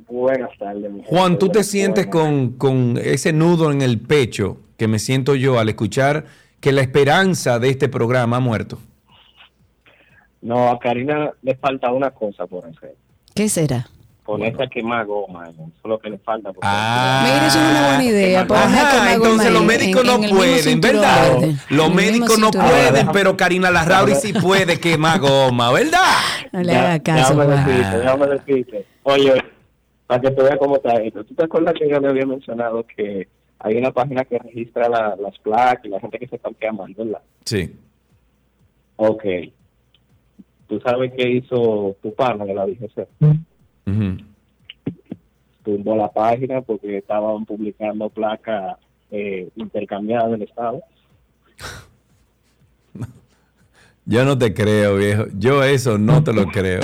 [0.08, 0.90] Buenas tardes.
[0.90, 1.38] mi Juan.
[1.38, 5.68] ¿tú te sientes con, con ese nudo en el pecho que me siento yo al
[5.68, 6.24] escuchar
[6.60, 8.78] que la esperanza de este programa ha muerto?
[10.42, 12.96] No, a Karina le falta una cosa por hacer.
[13.34, 13.88] ¿Qué será?
[14.30, 15.48] Ponerse a quemar goma.
[15.48, 16.52] Eso es lo que le falta.
[16.52, 18.40] porque- Mira, eso es una buena idea.
[18.48, 21.32] Ajá, entonces los médicos en- no en pueden, ¿verdad?
[21.40, 21.56] verde.
[21.70, 23.10] Los médicos no pueden, verde.
[23.12, 26.00] pero Karina Larrauri sí puede quemar goma, ¿verdad?
[26.52, 28.86] No le Ya- haga caso, Déjame decirte, déjame decirte.
[29.04, 29.44] Oye,
[30.06, 31.24] para que tú veas cómo está esto.
[31.24, 33.28] ¿Tú te acuerdas que yo le había mencionado que
[33.60, 37.04] hay una página que registra la- las placas y la gente que se está quemando,
[37.04, 37.20] ¿verdad?
[37.44, 37.72] Sí.
[38.96, 39.22] Ok.
[40.68, 43.06] ¿Tú sabes qué hizo tu pana de la DGC?
[45.64, 48.76] Tumbó la página porque estaban publicando placas
[49.10, 50.80] eh, intercambiadas del Estado.
[54.04, 55.26] Yo no te creo, viejo.
[55.36, 56.80] Yo eso no te lo creo.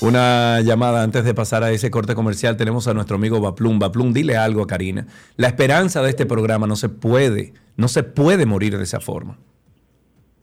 [0.00, 2.56] Una llamada antes de pasar a ese corte comercial.
[2.56, 3.78] Tenemos a nuestro amigo Baplum.
[3.78, 5.06] Baplum, dile algo a Karina.
[5.36, 9.38] La esperanza de este programa no se puede, no se puede morir de esa forma.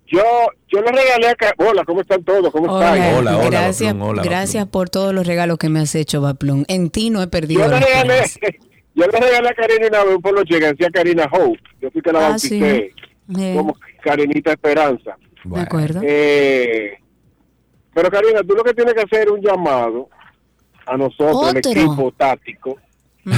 [0.05, 0.21] Yo,
[0.69, 1.35] yo le regalé a...
[1.57, 2.51] Hola, ¿cómo están todos?
[2.51, 3.15] ¿Cómo Hola, están?
[3.15, 6.63] Hola, hola, gracias, Baplum, hola, gracias por todos los regalos que me has hecho, Baplum.
[6.67, 8.21] En ti no he perdido Yo le regalé,
[8.95, 11.59] yo le regalé a Karina una vez un poloche que decía Karina Hope.
[11.81, 12.93] Yo fui que la Ah, bauticé
[13.27, 13.41] sí.
[13.41, 15.17] Eh, como Karinita Esperanza.
[15.43, 15.99] de acuerdo.
[16.03, 16.99] Eh,
[17.97, 20.07] pero Karina, tú lo que tienes que hacer es un llamado
[20.85, 22.77] a nosotros, el equipo táctico,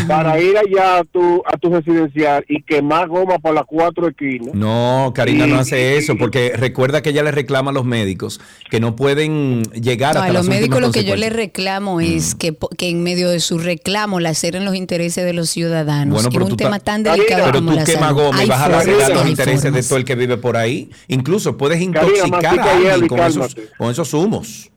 [0.08, 4.54] para ir allá a tu, a tu residencial y quemar goma por las cuatro esquinas.
[4.54, 8.40] No, Karina no hace eso porque recuerda que ella le reclama a los médicos
[8.70, 11.36] que no pueden llegar No, hasta a los las médicos lo que yo les consecuencias.
[11.36, 15.34] reclamo es que, po- que en medio de su reclamo la en los intereses de
[15.34, 16.14] los ciudadanos.
[16.14, 18.44] Bueno, en pero un tú tema ta- tan delicado pero como tú la quemas goma
[18.44, 20.90] y vas a lacerar los intereses de todo el que vive por ahí.
[21.08, 24.70] Incluso puedes intoxicar a alguien con esos, con esos humos.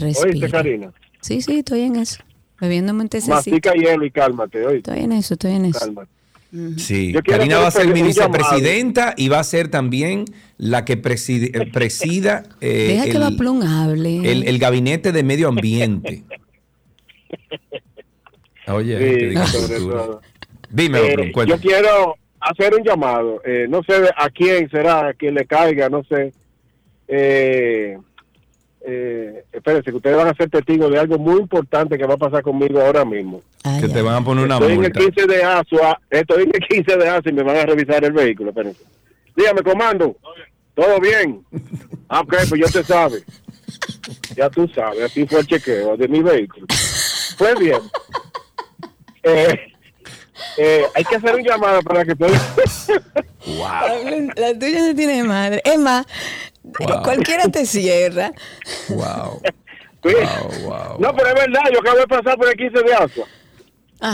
[0.00, 0.48] ¿Oíste, Respira.
[0.50, 0.92] Karina?
[1.20, 2.18] Sí, sí, estoy en eso.
[2.60, 3.36] Bebiéndome un tececito.
[3.36, 4.90] Mastica hielo y cálmate, ¿oíste?
[4.90, 5.78] Estoy en eso, estoy en eso.
[5.80, 6.10] Cálmate.
[6.78, 8.06] Sí, Karina va a ser llamado.
[8.06, 10.24] vicepresidenta y va a ser también
[10.56, 14.32] la que preside- eh, presida eh, Deja que el, Baplum hable.
[14.32, 16.24] el- el gabinete de medio ambiente.
[18.66, 19.78] Oye, Sí.
[20.70, 23.40] Dime, Eh, yo quiero hacer un llamado.
[23.44, 26.32] eh, no sé a quién será, a quién le caiga, no sé.
[28.80, 32.18] Eh, espérense, que ustedes van a ser testigos de algo muy importante que va a
[32.18, 33.42] pasar conmigo ahora mismo.
[33.80, 35.00] que te van a poner una Estoy en el multa.
[35.00, 38.12] 15 de ASUA, estoy en el 15 de ASUA y me van a revisar el
[38.12, 38.50] vehículo.
[38.50, 38.82] Espérense.
[39.36, 40.16] Dígame, comando.
[40.74, 41.44] ¿Todo bien?
[42.10, 43.22] Ah, ok, pues ya te sabe.
[44.34, 46.66] Ya tú sabes, así fue el chequeo de mi vehículo.
[47.36, 47.80] Pues bien.
[49.24, 49.58] Eh,
[50.56, 52.38] eh, hay que hacer un llamado para que pueda.
[53.58, 55.60] Pablo, La tuya no tiene madre.
[55.64, 56.06] Es más,
[57.02, 58.32] cualquiera te cierra.
[58.88, 59.40] Wow.
[61.00, 63.26] No, pero es verdad, yo acabo de pasar por el 15 de agua.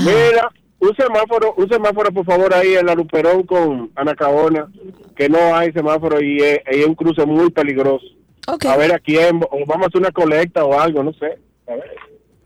[0.03, 4.67] Mira, un semáforo, un semáforo por favor ahí en la Luperón con Anacaona,
[5.15, 8.07] que no hay semáforo y es, y es un cruce muy peligroso.
[8.47, 11.39] A ver a quién, o vamos a hacer una colecta o algo, no sé.
[11.67, 11.95] A ver.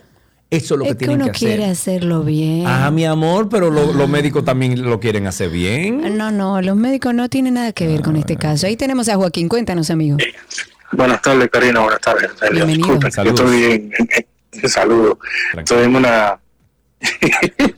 [0.55, 1.47] Eso es lo que es que tienen uno que hacer.
[1.47, 2.65] quiere hacerlo bien.
[2.67, 6.17] Ah, mi amor, pero lo- los médicos también lo quieren hacer bien.
[6.17, 8.67] No, no, los médicos no tienen nada que ver con este caso.
[8.67, 9.47] Ahí tenemos a Joaquín.
[9.49, 10.17] Cuéntanos, amigo.
[10.91, 11.79] Buenas tardes, Karina.
[11.79, 12.29] Buenas tardes.
[12.51, 12.77] Bienvenido.
[12.77, 13.39] Disculpe, que Saludos.
[13.39, 14.09] estoy en, en-
[14.61, 15.19] en- saludo.
[15.57, 16.39] Estoy en una.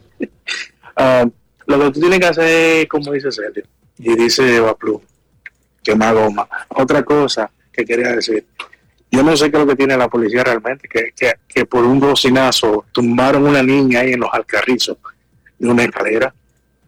[0.97, 1.25] Ah,
[1.67, 2.45] lo que tú tienes que hacer
[2.81, 3.63] es, como dice Sergio,
[3.99, 5.01] y dice Baplu,
[5.83, 6.47] quemar goma.
[6.69, 8.45] Otra cosa que quería decir,
[9.15, 11.83] yo no sé qué es lo que tiene la policía realmente, que, que, que por
[11.83, 14.97] un bocinazo tumbaron una niña ahí en los alcarrizos
[15.57, 16.33] de una escalera.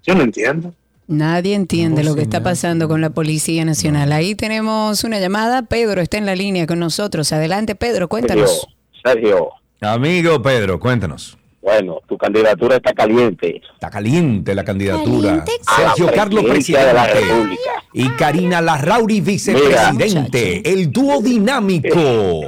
[0.04, 0.74] Yo no entiendo.
[1.08, 4.12] Nadie entiende lo que está pasando con la Policía Nacional.
[4.12, 5.62] Ahí tenemos una llamada.
[5.62, 7.32] Pedro está en la línea con nosotros.
[7.32, 8.68] Adelante, Pedro, cuéntanos.
[9.04, 11.37] Sergio, Amigo Pedro, cuéntanos.
[11.68, 13.62] Bueno, tu candidatura está caliente.
[13.74, 15.44] Está caliente la candidatura.
[15.76, 17.62] Sergio Carlos presidencia de la presidente República.
[17.94, 20.62] y Karina Larrauri vicepresidente.
[20.72, 21.90] El dúo dinámico.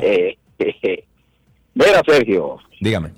[1.75, 3.11] Mira, Sergio, Dígame.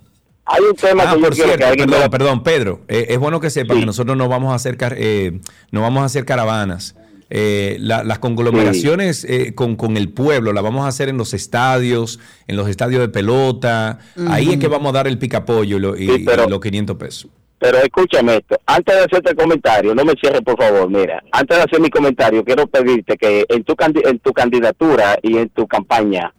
[0.46, 2.82] hay un tema Ah, que yo por quiero cierto, que alguien me perdón, perdón, Pedro,
[2.88, 5.40] eh, es bueno que sepa que nosotros no vamos a hacer car- eh,
[5.72, 6.96] no vamos a hacer caravanas.
[7.34, 11.34] Eh, la- las conglomeraciones eh, con, con el pueblo las vamos a hacer en los
[11.34, 14.00] estadios, en los estadios de pelota.
[14.28, 16.60] Ahí es que vamos a dar el picapollo y, lo- y- Sí, pero- y los
[16.60, 17.32] 500 pesos.
[17.58, 21.56] Pero escúchame esto, antes de hacerte el comentario, no me cierres por favor, mira, antes
[21.58, 25.68] de hacer mi comentario, quiero pedirte que en tu, en tu candidatura y en tu
[25.68, 26.34] campaña,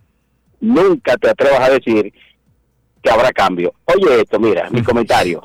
[0.60, 2.12] nunca te atrevas a decir
[3.02, 3.72] que habrá cambio.
[3.84, 5.42] Oye esto, mira, mi comentario.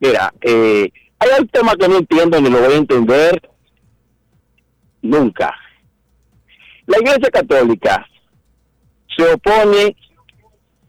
[0.00, 3.48] Mira, eh, hay un tema que no entiendo ni lo voy a entender
[5.08, 5.54] nunca.
[6.86, 8.06] La Iglesia Católica
[9.16, 9.96] se opone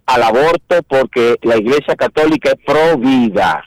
[0.06, 3.64] al aborto porque la Iglesia Católica es pro vida.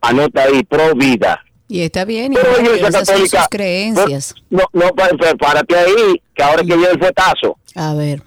[0.00, 1.40] Anota ahí, pro vida.
[1.68, 3.38] Y está bien, Pero la Iglesia Católica.
[3.40, 4.34] sus creencias.
[4.48, 7.58] No, no, pa- pa- párate ahí, que ahora que viene el fuetazo.
[7.76, 8.22] A ver.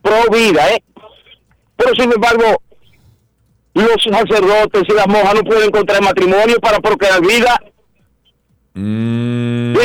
[0.00, 0.82] Pro vida, ¿eh?
[1.76, 2.62] Pero sin embargo,
[3.74, 7.60] los sacerdotes y las monjas no pueden encontrar matrimonio para procrear vida.
[8.76, 9.76] Mm.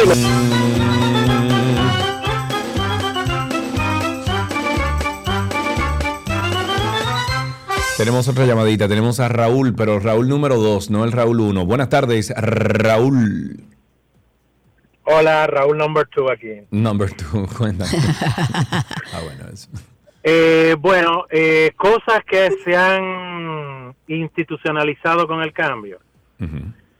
[7.98, 11.66] Tenemos otra llamadita, tenemos a Raúl, pero Raúl número 2, no el Raúl 1.
[11.66, 13.64] Buenas tardes, Raúl.
[15.04, 16.62] Hola, Raúl Number Two aquí.
[16.72, 17.92] Number 2, cuéntame.
[19.14, 19.70] ah, bueno, eso.
[20.24, 26.00] Eh, bueno, eh, cosas que se han institucionalizado con el cambio.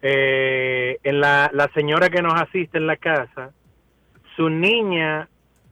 [0.02, 3.52] Eh, en la, la señora que nos asiste en la casa,
[4.36, 5.28] su niña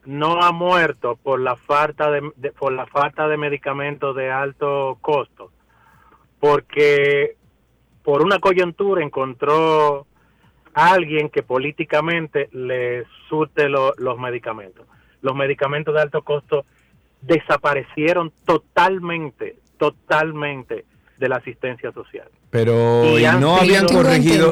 [0.06, 2.22] no ha muerto por la falta de,
[2.58, 5.52] por la falta de medicamentos de alto costo,
[6.40, 7.36] porque
[8.04, 10.06] por una coyuntura encontró
[10.74, 14.86] a alguien que políticamente le surte lo- los medicamentos.
[15.22, 16.66] Los medicamentos de alto costo
[17.22, 20.86] desaparecieron totalmente, totalmente
[21.20, 22.28] de la asistencia social.
[22.50, 24.52] Pero Y no habían Tengo corregido.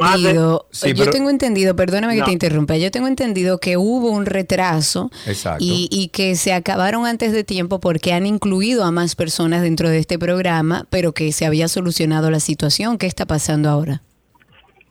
[0.70, 2.26] Sí, yo pero- tengo entendido, perdóname que No.
[2.26, 5.10] te interrumpa, yo tengo entendido que hubo un retraso
[5.58, 9.88] y, y que se acabaron antes de tiempo porque han incluido a más personas dentro
[9.88, 12.98] de este programa, pero que se había solucionado la situación.
[12.98, 14.02] ¿Qué está pasando ahora?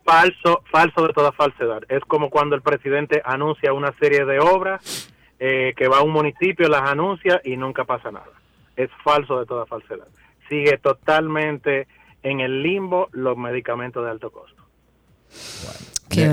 [0.04, 1.82] falso, falso de toda falsedad.
[1.90, 6.12] Es como cuando el presidente anuncia una serie de obras eh, que va a un
[6.12, 8.30] municipio, las anuncia y nunca pasa nada.
[8.76, 10.06] Es falso de toda falsedad.
[10.50, 11.88] Sigue totalmente
[12.24, 14.64] en el limbo los medicamentos de alto costo.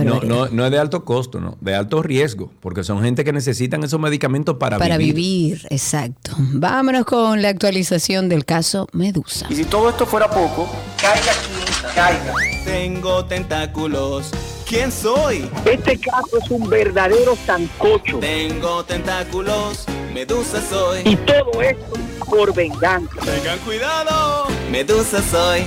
[0.04, 3.82] No, no es de alto costo, no, de alto riesgo, porque son gente que necesitan
[3.82, 5.14] esos medicamentos para, Para vivir.
[5.14, 6.32] vivir, exacto.
[6.38, 9.46] Vámonos con la actualización del caso Medusa.
[9.50, 10.70] Y si todo esto fuera poco,
[11.00, 12.34] caiga quien caiga.
[12.64, 14.30] Tengo tentáculos.
[14.68, 15.50] ¿Quién soy?
[15.64, 18.18] Este caso es un verdadero sancocho.
[18.20, 19.86] Tengo tentáculos.
[20.12, 21.00] Medusa soy.
[21.04, 21.92] Y todo esto
[22.28, 23.16] por venganza.
[23.24, 24.46] Tengan cuidado.
[24.70, 25.62] Medusa soy.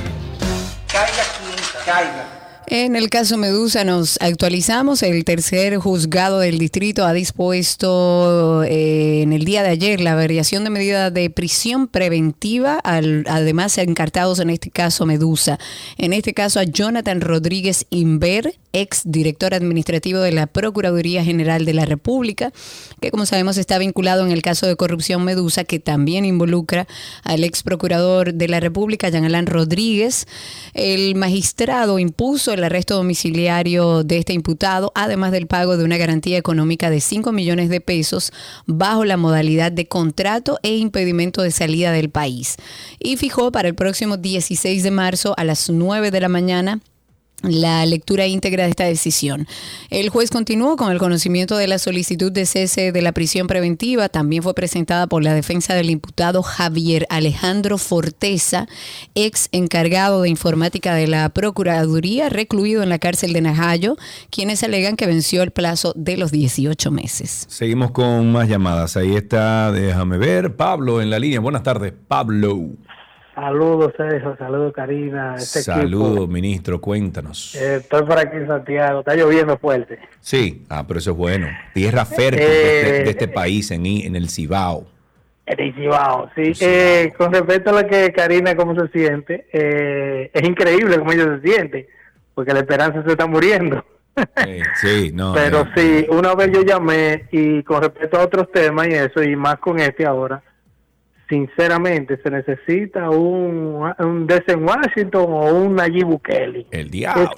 [0.87, 2.35] Caiga quien caiga.
[2.67, 5.03] En el caso Medusa nos actualizamos.
[5.03, 10.63] El tercer juzgado del distrito ha dispuesto eh, en el día de ayer la variación
[10.63, 15.59] de medida de prisión preventiva, al, además encartados en este caso Medusa.
[15.97, 21.73] En este caso a Jonathan Rodríguez Inver, ex director administrativo de la Procuraduría General de
[21.73, 22.51] la República,
[22.99, 26.85] que como sabemos está vinculado en el caso de corrupción Medusa, que también involucra
[27.23, 30.27] al ex procurador de la República, Jean Alain Rodríguez.
[30.73, 36.37] El magistrado impuso el arresto domiciliario de este imputado, además del pago de una garantía
[36.37, 38.33] económica de 5 millones de pesos
[38.65, 42.57] bajo la modalidad de contrato e impedimento de salida del país.
[42.99, 46.81] Y fijó para el próximo 16 de marzo a las 9 de la mañana
[47.41, 49.47] la lectura íntegra de esta decisión.
[49.89, 54.09] El juez continuó con el conocimiento de la solicitud de cese de la prisión preventiva.
[54.09, 58.67] También fue presentada por la defensa del imputado Javier Alejandro Forteza,
[59.13, 63.97] ex encargado de informática de la Procuraduría, recluido en la cárcel de Najayo,
[64.29, 67.45] quienes alegan que venció el plazo de los 18 meses.
[67.49, 68.97] Seguimos con más llamadas.
[68.97, 71.39] Ahí está, déjame ver, Pablo en la línea.
[71.39, 72.69] Buenas tardes, Pablo.
[73.35, 74.35] Saludos, Sergio.
[74.37, 75.35] Saludos, Karina.
[75.35, 76.79] Este Saludos, ministro.
[76.79, 77.53] Cuéntanos.
[77.55, 79.01] Eh, estoy por aquí en Santiago.
[79.01, 79.99] Está lloviendo fuerte.
[80.21, 81.47] Sí, ah, pero eso es bueno.
[81.73, 84.87] Tierra fértil de, este, este eh, país, en, en, el Cibao.
[85.45, 86.53] En el Cibao, sí.
[86.61, 91.41] Eh, con respecto a lo que Karina, cómo se siente, es increíble cómo ella se
[91.41, 91.89] siente,
[92.33, 93.83] porque la esperanza se está muriendo.
[94.75, 95.33] sí, no.
[95.33, 99.35] Pero sí, una vez yo llamé y con respecto a otros temas y eso, y
[99.35, 100.41] más con este ahora
[101.29, 106.65] sinceramente se necesita un, un Desen Washington o un Nayib Bukele.
[106.71, 107.31] El diablo.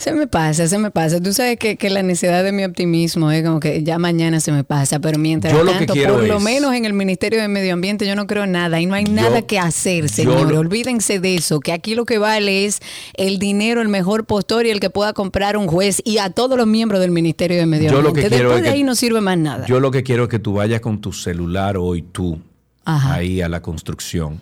[0.06, 1.20] Se me pasa, se me pasa.
[1.20, 4.64] Tú sabes que, la necesidad de mi optimismo es como que ya mañana se me
[4.64, 8.28] pasa, pero mientras tanto, por lo menos en el Ministerio de Medio Ambiente yo no
[8.28, 10.56] creo nada y no hay nada que hacer, señores.
[10.56, 12.82] Olvídense de eso, que aquí lo que vale es
[13.16, 16.56] el dinero, el mejor postor y el que pueda comprar un juez y a todos
[16.56, 18.30] los miembros del Ministerio de Medio Ambiente.
[18.30, 19.66] Después de ahí no sirve más nada.
[19.66, 22.40] Yo lo que quiero es que tú vayas con tu celular hoy tú
[22.84, 24.40] ahí a la construcción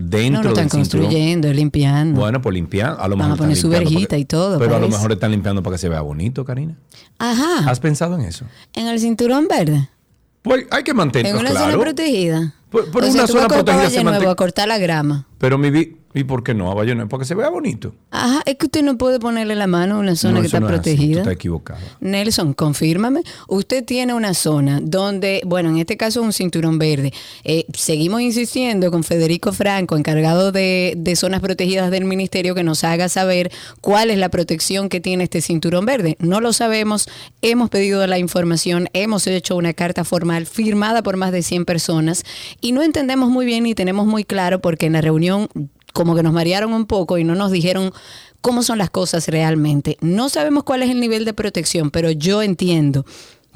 [0.00, 2.20] dentro no, no están construyendo, limpiando.
[2.20, 2.96] Bueno, pues limpiar.
[2.98, 4.58] A lo Van mejor a poner su verjita y todo.
[4.58, 6.76] Pero a lo mejor están limpiando para que se vea bonito, Karina.
[7.18, 7.70] Ajá.
[7.70, 8.44] ¿Has pensado en eso?
[8.72, 9.88] En el cinturón verde.
[10.42, 11.40] Pues hay que mantenerlo.
[11.40, 12.54] En una zona protegida.
[12.70, 15.26] Por, una zona protegida se nuevo a cortar la grama.
[15.38, 17.06] Pero mi, ¿Y por qué no a Bayonne?
[17.06, 17.94] Porque se vea bonito.
[18.10, 21.20] Ajá, es que usted no puede ponerle la mano a una zona que está protegida.
[21.20, 21.80] está equivocado.
[22.00, 23.22] Nelson, confírmame.
[23.46, 27.12] Usted tiene una zona donde, bueno, en este caso un cinturón verde.
[27.44, 32.82] Eh, seguimos insistiendo con Federico Franco, encargado de, de zonas protegidas del ministerio, que nos
[32.82, 36.16] haga saber cuál es la protección que tiene este cinturón verde.
[36.18, 37.08] No lo sabemos,
[37.40, 42.24] hemos pedido la información, hemos hecho una carta formal firmada por más de 100 personas
[42.60, 45.48] y no entendemos muy bien ni tenemos muy claro porque en la reunión
[45.92, 47.92] como que nos marearon un poco y no nos dijeron
[48.40, 49.96] cómo son las cosas realmente.
[50.00, 53.04] No sabemos cuál es el nivel de protección, pero yo entiendo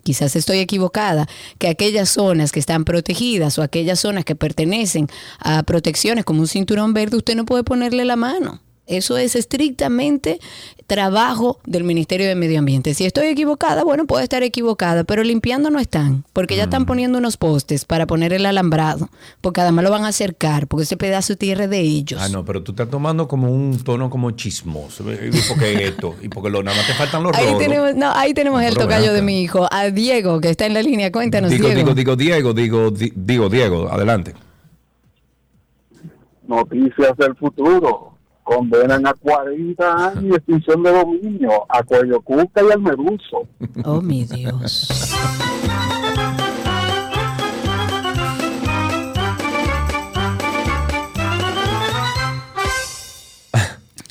[0.05, 1.27] quizás estoy equivocada,
[1.59, 5.09] que aquellas zonas que están protegidas o aquellas zonas que pertenecen
[5.41, 8.61] a protecciones como un cinturón verde, usted no puede ponerle la mano.
[8.87, 10.41] Eso es estrictamente
[10.87, 12.93] trabajo del Ministerio de Medio Ambiente.
[12.93, 16.87] Si estoy equivocada, bueno, puedo estar equivocada, pero limpiando no están, porque ya están mm.
[16.87, 19.09] poniendo unos postes para poner el alambrado,
[19.41, 22.21] porque además lo van a acercar, porque ese pedazo de tierra es de ellos.
[22.23, 26.29] Ah, no, pero tú estás tomando como un tono como chismoso, y porque esto, y
[26.29, 29.23] porque lo, nada más te faltan los ahí Tenemos, no, ahí tenemos el tocayo de
[29.23, 31.95] mi hijo, a Diego, que está en la línea, cuéntanos, digo, Diego.
[31.95, 34.35] Digo, digo, Diego, digo, digo, Diego, adelante.
[36.47, 38.14] Noticias del futuro
[38.45, 43.49] condenan a 40 años de extinción de dominio a Cuello Cuca y al Meduso.
[43.85, 45.15] Oh, mi Dios.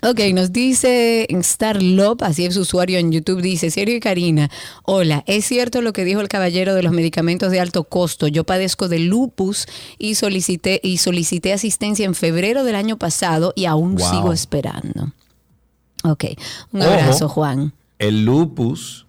[0.05, 4.49] Ok, nos dice Starlop, así es su usuario en YouTube, dice, Sergio y Karina,
[4.83, 8.43] hola, es cierto lo que dijo el caballero de los medicamentos de alto costo, yo
[8.43, 9.65] padezco de lupus
[9.97, 14.09] y solicité, y solicité asistencia en febrero del año pasado y aún Wow.
[14.09, 15.13] sigo esperando.
[16.03, 16.25] Ok,
[16.73, 19.05] un Ojo, abrazo Juan, El lupus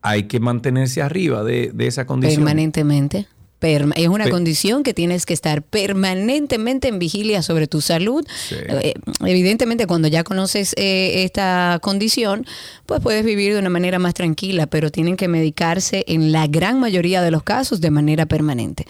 [0.00, 2.36] hay que mantenerse arriba de, de esa condición.
[2.44, 3.26] permanentemente.
[3.66, 8.24] Perma- es una Pe- condición que tienes que estar permanentemente en vigilia sobre tu salud.
[8.50, 8.94] Eh,
[9.24, 12.46] evidentemente, cuando ya conoces eh, esta condición,
[12.86, 16.78] pues puedes vivir de una manera más tranquila, pero tienen que medicarse en la gran
[16.80, 18.86] mayoría de los casos de manera permanente.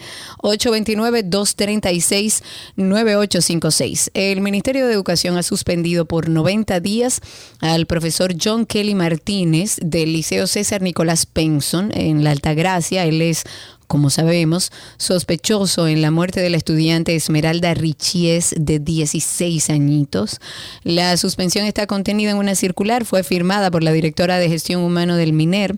[2.77, 4.09] 829-236-9856.
[4.13, 7.21] El Ministerio de Educación ha suspendido por 90 días
[7.59, 13.05] al profesor John Kelly Martínez del Liceo César Nicolás Penson en la Altagracia.
[13.05, 13.43] Él es
[13.87, 20.39] como sabemos, sospechoso en la muerte de la estudiante Esmeralda Richies de 16 añitos.
[20.83, 25.17] La suspensión está contenida en una circular, fue firmada por la directora de gestión humana
[25.17, 25.77] del MINER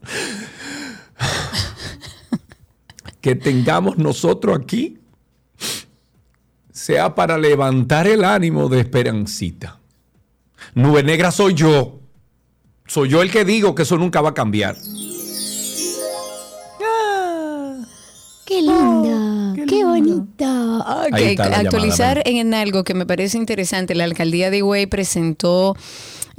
[3.20, 4.96] que tengamos nosotros aquí
[6.72, 9.79] sea para levantar el ánimo de Esperancita.
[10.74, 12.00] Nube Negra soy yo.
[12.86, 14.76] Soy yo el que digo que eso nunca va a cambiar.
[18.46, 19.54] ¡Qué linda!
[19.68, 20.78] ¡Qué, bonita!
[21.06, 23.94] Ok, Ahí está la actualizar en algo que me parece interesante.
[23.94, 25.76] La alcaldía de Higüey presentó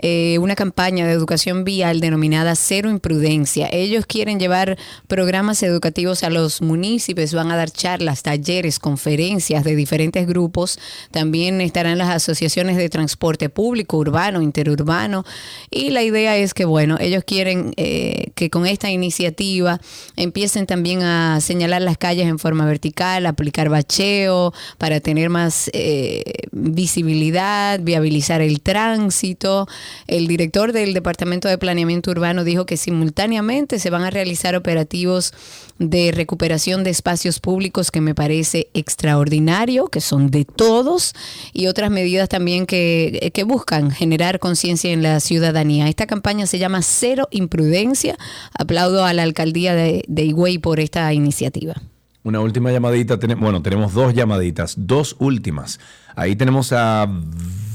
[0.02, 3.70] eh, una campaña de educación vial denominada Cero Imprudencia.
[3.72, 9.76] Ellos quieren llevar programas educativos a los municipios, van a dar charlas, talleres, conferencias de
[9.76, 10.80] diferentes grupos.
[11.12, 15.24] También estarán las asociaciones de transporte público, urbano, interurbano.
[15.70, 19.80] Y la idea es que, bueno, ellos quieren eh, que con esta iniciativa
[20.16, 26.24] empiecen también a señalar las calles en forma vertical, aplicar bacheo para tener más eh,
[26.52, 29.68] visibilidad, viabilizar el tránsito.
[30.08, 35.34] El director del Departamento de Planeamiento Urbano dijo que simultáneamente se van a realizar operativos
[35.80, 41.14] de recuperación de espacios públicos que me parece extraordinario, que son de todos,
[41.54, 45.88] y otras medidas también que, buscan generar conciencia en la ciudadanía.
[45.88, 48.18] Esta campaña se llama Cero Imprudencia.
[48.54, 51.82] Aplaudo a la alcaldía de, de Higüey por esta iniciativa.
[52.24, 53.18] Una última llamadita.
[53.38, 55.80] Bueno, tenemos dos llamaditas, dos últimas.
[56.16, 57.08] Ahí tenemos a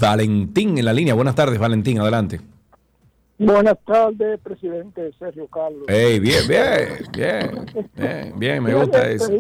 [0.01, 1.15] Valentín en la línea.
[1.15, 2.41] Buenas tardes, Valentín, adelante.
[3.39, 5.83] Buenas tardes, presidente Sergio Carlos.
[5.89, 9.31] Hey, bien, bien, bien, bien, bien, me gusta eso.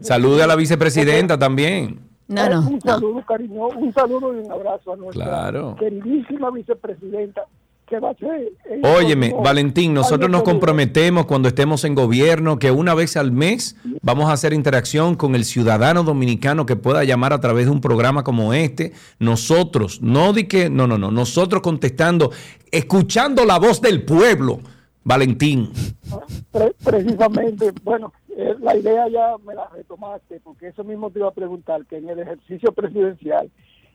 [0.00, 2.00] Salude a la vicepresidenta también.
[2.28, 5.76] No, no, Un saludo, cariño, un saludo y un abrazo a nuestra Claro.
[5.78, 7.42] queridísima vicepresidenta,
[7.86, 8.52] que va a ser...
[8.82, 14.28] Óyeme, Valentín, nosotros nos comprometemos cuando estemos en gobierno que una vez al mes vamos
[14.28, 18.24] a hacer interacción con el ciudadano dominicano que pueda llamar a través de un programa
[18.24, 18.92] como este.
[19.18, 22.32] Nosotros, no di que, no, no, no, nosotros contestando,
[22.70, 24.60] escuchando la voz del pueblo,
[25.04, 25.70] Valentín.
[26.50, 31.28] Pre- precisamente, bueno, eh, la idea ya me la retomaste, porque eso mismo te iba
[31.28, 33.50] a preguntar, que en el ejercicio presidencial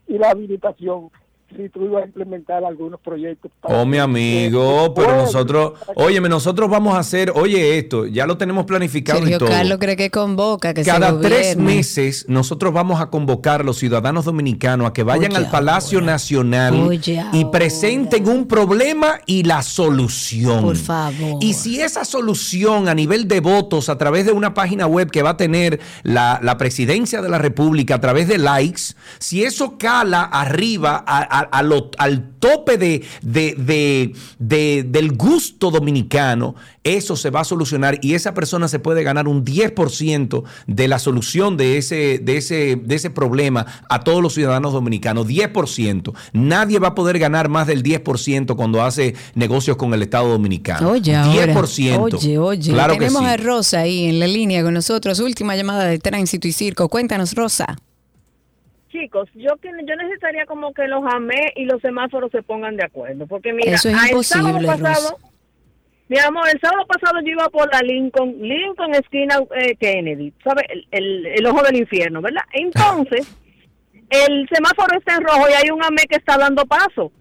[0.07, 1.09] y la habilitación,
[1.55, 3.51] si tú ibas a implementar algunos proyectos.
[3.61, 8.05] para Oh, mi amigo, que- pero bueno, nosotros, óyeme, nosotros vamos a hacer, oye esto,
[8.07, 9.49] ya lo tenemos planificado y Sergio todo.
[9.49, 13.77] Carlos cree que convoca, que se Cada tres meses nosotros vamos a convocar a los
[13.77, 19.43] ciudadanos dominicanos a que vayan Oye al Palacio Nacional Oye y presenten un problema y
[19.43, 20.63] la solución.
[20.63, 21.37] Por favor.
[21.41, 25.21] Y si esa solución a nivel de votos a través de una página web que
[25.23, 28.81] va a tener la, la presidencia de la República a través de likes,
[29.19, 35.71] si eso cala arriba a, a lo- al tope de, de- de- de- del gusto
[35.71, 40.87] dominicano, eso se va a solucionar y esa persona se puede ganar un 10% de
[40.87, 45.27] la solución de ese, de, ese, de ese problema a todos los ciudadanos dominicanos.
[45.27, 46.13] 10%.
[46.33, 50.89] Nadie va a poder ganar más del 10% cuando hace negocios con el Estado dominicano.
[50.91, 51.53] Oye, ahora.
[51.53, 51.99] 10%.
[51.99, 52.71] Oye, oye.
[52.71, 53.27] Claro que Tenemos sí.
[53.27, 55.19] a Rosa ahí en la línea con nosotros.
[55.19, 56.89] Última llamada de tránsito y circo.
[56.89, 57.77] Cuéntanos, Rosa.
[58.91, 62.83] Chicos, yo que yo necesitaría como que los AME y los semáforos se pongan de
[62.85, 65.15] acuerdo, porque mira, Eso es ah, el sábado pasado, Rosa.
[66.09, 70.65] mi amor, el sábado pasado yo iba por la Lincoln, Lincoln esquina eh, Kennedy, ¿sabes?
[70.69, 72.41] El, el- el ojo del infierno, ¿verdad?
[72.51, 73.27] Entonces,
[74.09, 77.11] el semáforo está en rojo y hay un AME que está dando paso.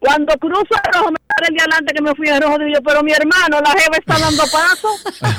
[0.00, 2.70] Cuando cruzo el rojo, me sale el de adelante que me fui en rojo, digo
[2.74, 4.88] yo, pero mi hermano, la jeva está dando paso.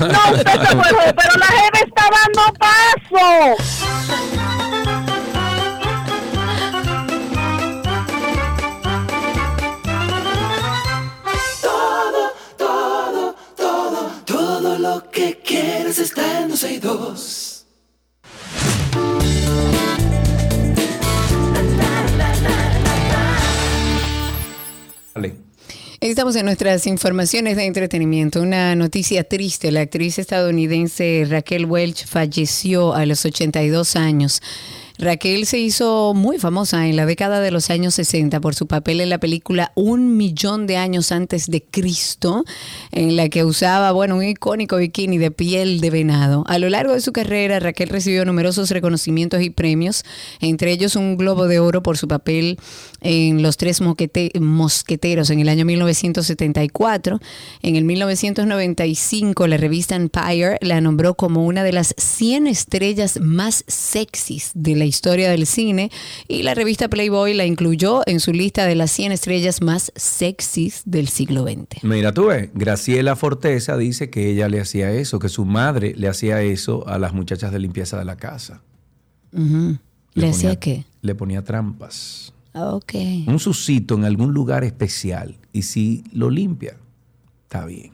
[0.00, 4.55] No, usted se fue rojo, pero la jeva está dando paso.
[15.26, 17.52] Que quieres está en 12 y 2.
[26.00, 28.40] Estamos en nuestras informaciones de entretenimiento.
[28.40, 29.72] Una noticia triste.
[29.72, 34.40] La actriz estadounidense Raquel Welch falleció a los 82 años.
[34.98, 39.00] Raquel se hizo muy famosa en la década de los años 60 por su papel
[39.02, 42.44] en la película Un millón de años antes de Cristo,
[42.92, 46.44] en la que usaba, bueno, un icónico bikini de piel de venado.
[46.46, 50.02] A lo largo de su carrera, Raquel recibió numerosos reconocimientos y premios,
[50.40, 52.58] entre ellos un Globo de Oro por su papel
[53.00, 57.20] en Los Tres Moquete- Mosqueteros en el año 1974.
[57.62, 63.64] En el 1995, la revista Empire la nombró como una de las 100 estrellas más
[63.66, 65.90] sexys de la historia del cine
[66.28, 70.82] y la revista Playboy la incluyó en su lista de las 100 estrellas más sexys
[70.84, 71.82] del siglo XX.
[71.82, 76.08] Mira, tú ves, Graciela Forteza dice que ella le hacía eso, que su madre le
[76.08, 78.62] hacía eso a las muchachas de limpieza de la casa.
[79.32, 80.84] ¿Le hacía ponía- qué?
[81.02, 82.32] Le ponía trampas.
[82.58, 82.78] Ah.
[83.26, 85.36] Un sucito en algún lugar especial.
[85.52, 86.78] Y si lo limpia,
[87.42, 87.92] está bien.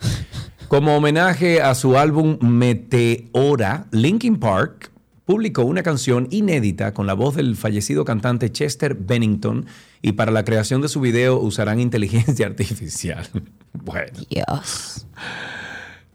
[0.68, 4.90] Como homenaje a su álbum Meteora, Linkin Park
[5.24, 9.66] publicó una canción inédita con la voz del fallecido cantante Chester Bennington
[10.02, 13.28] y para la creación de su video usarán inteligencia artificial.
[13.72, 14.18] Bueno.
[14.28, 15.06] Dios.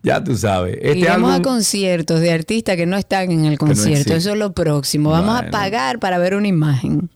[0.03, 0.75] Ya tú sabes.
[0.81, 4.13] Este Iremos álbum, a conciertos de artistas que no están en el concierto.
[4.13, 5.11] Eso es lo próximo.
[5.11, 7.09] Vamos a pagar para ver una imagen.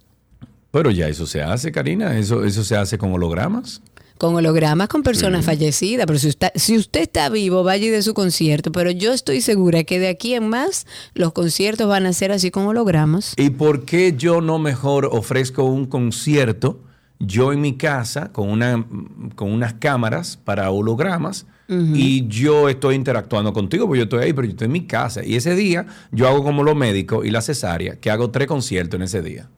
[0.74, 2.18] Pero ya eso se hace, Karina.
[2.18, 3.84] Eso, eso se hace con hologramas.
[4.18, 6.08] Con hologramas con personas fallecidas.
[6.08, 8.72] Pero si usted, si usted está vivo, vaya de su concierto.
[8.72, 12.50] Pero yo estoy segura que de aquí en más los conciertos van a ser así
[12.50, 13.36] con hologramas.
[13.38, 16.82] ¿Y por qué yo no mejor ofrezco un concierto
[17.20, 18.84] yo en mi casa con, una,
[19.36, 21.46] con unas cámaras para hologramas?
[21.68, 25.24] Y yo estoy interactuando contigo, porque yo estoy ahí, pero yo estoy en mi casa.
[25.24, 28.98] Y ese día yo hago como los médicos y la cesárea, que hago tres conciertos
[28.98, 29.50] en ese día.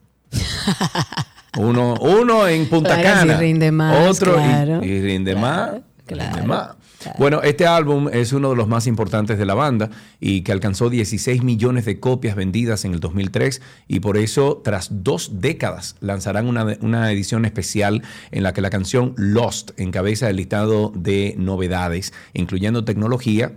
[1.58, 4.84] Uno, uno en Punta Claro, si Cana, rinde más, otro claro.
[4.84, 5.72] y, rinde más.
[6.06, 6.76] rinde más.
[7.18, 9.90] Bueno, este álbum es uno de los más importantes de la banda
[10.20, 14.88] y que alcanzó 16 millones de copias vendidas en el 2003 y por eso tras
[14.90, 20.36] dos décadas lanzarán una, una edición especial en la que la canción Lost encabeza el
[20.36, 23.52] listado de novedades, incluyendo tecnología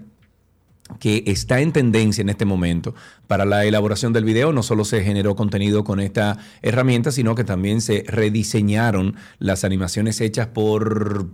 [1.00, 2.96] que está en tendencia en este momento.
[3.28, 7.44] Para la elaboración del video no solo se generó contenido con esta herramienta, sino que
[7.44, 11.28] también se rediseñaron las animaciones hechas por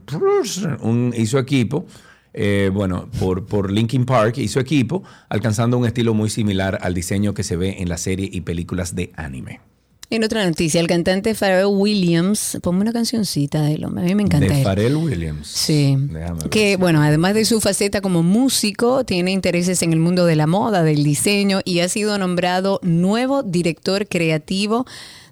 [1.14, 1.86] y su equipo.
[2.38, 6.94] eh, bueno, por, por Linkin Park y su equipo, alcanzando un estilo muy similar al
[6.94, 9.62] diseño que se ve en la serie y películas de anime.
[10.16, 14.24] En otra noticia, el cantante Pharrell Williams, ponme una cancioncita de él, a mí me
[14.24, 14.64] encanta de él.
[14.64, 15.46] Pharrell Williams.
[15.46, 15.98] Sí.
[16.50, 20.48] Que bueno, además de su faceta como músico, tiene intereses en el mundo de la
[20.48, 24.86] moda, del diseño y ha sido nombrado nuevo director creativo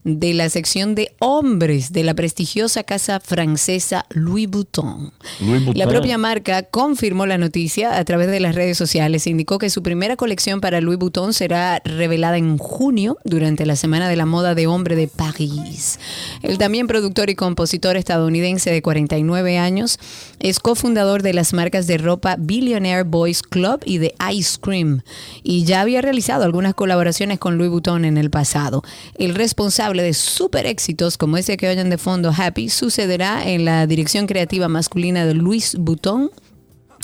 [0.04, 5.14] de la sección de hombres de la prestigiosa casa francesa Louis Vuitton.
[5.40, 9.28] Louis La propia marca confirmó la noticia a través de las redes sociales.
[9.28, 14.10] Indicó que su primera colección para Louis Vuitton será revelada en junio durante la Semana
[14.10, 16.00] de la Moda de Hombre de París.
[16.42, 20.00] El también productor y compositor estadounidense de 49 años
[20.40, 25.02] es cofundador de las marcas de ropa Billionaire Boys Club y de Ice Cream
[25.44, 28.84] y ya había realizado algunas colaboraciones con Louis Vuitton en el pasado.
[29.18, 33.86] El responsable de super éxitos como ese que oyen de fondo Happy sucederá en la
[33.86, 36.32] dirección creativa masculina de Louis Vuitton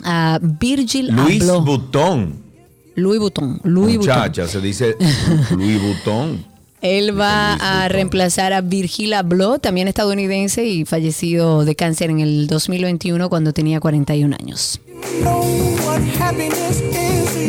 [0.03, 1.61] a Virgil Luis Abloh.
[1.61, 2.49] Butón.
[2.95, 3.59] Louis Vuitton.
[3.63, 4.17] Louis Vuitton.
[4.17, 4.95] Muchacha, se dice
[5.51, 6.45] Louis Vuitton.
[6.81, 12.47] Él va a reemplazar a Virgil Abloh, también estadounidense y fallecido de cáncer en el
[12.47, 14.79] 2021 cuando tenía 41 años.
[15.21, 15.43] know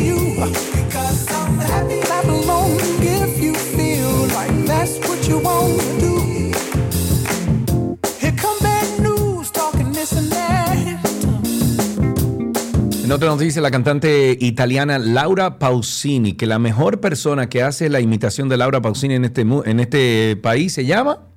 [0.05, 0.31] you.
[4.71, 5.20] Because
[13.11, 17.99] En otra noticia, la cantante italiana Laura Pausini, que la mejor persona que hace la
[17.99, 21.30] imitación de Laura Pausini en este, en este país se llama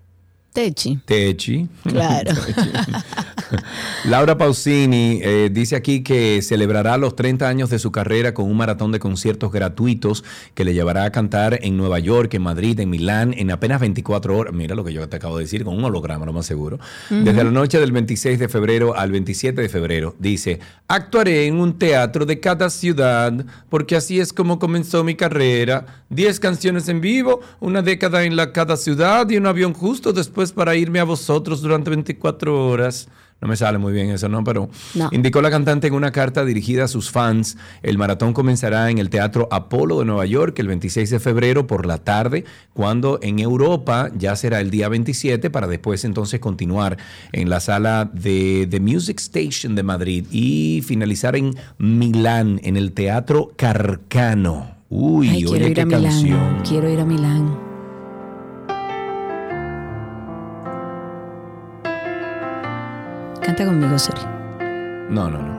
[0.55, 1.01] Techi.
[1.05, 1.69] Techi.
[1.83, 2.31] Claro.
[4.05, 8.57] Laura Pausini eh, dice aquí que celebrará los 30 años de su carrera con un
[8.57, 10.25] maratón de conciertos gratuitos
[10.55, 14.37] que le llevará a cantar en Nueva York, en Madrid, en Milán, en apenas 24
[14.37, 14.55] horas.
[14.55, 16.79] Mira lo que yo te acabo de decir, con un holograma, lo más seguro.
[17.11, 21.79] Desde la noche del 26 de febrero al 27 de febrero, dice, actuaré en un
[21.79, 23.33] teatro de cada ciudad
[23.69, 26.05] porque así es como comenzó mi carrera.
[26.11, 30.44] 10 canciones en vivo, una década en la cada ciudad y un avión justo después
[30.53, 33.09] para irme a vosotros durante 24 horas.
[33.41, 34.43] No me sale muy bien eso, ¿no?
[34.43, 35.11] Pero No.
[35.13, 37.59] indicó la cantante en una carta dirigida a sus fans.
[37.83, 41.85] El maratón comenzará en el Teatro Apolo de Nueva York el 26 de febrero por
[41.85, 46.97] la tarde, cuando en Europa ya será el día 27 para después entonces continuar
[47.33, 52.93] en la sala de The Music Station de Madrid y finalizar en Milán, en el
[52.93, 54.71] Teatro Carcano.
[54.89, 56.03] Uy, Ay, oye qué a Milán.
[56.05, 56.63] canción.
[56.67, 57.74] Quiero ir a Milán.
[63.45, 64.21] Canta conmigo, Seri.
[65.11, 65.55] No, no, no.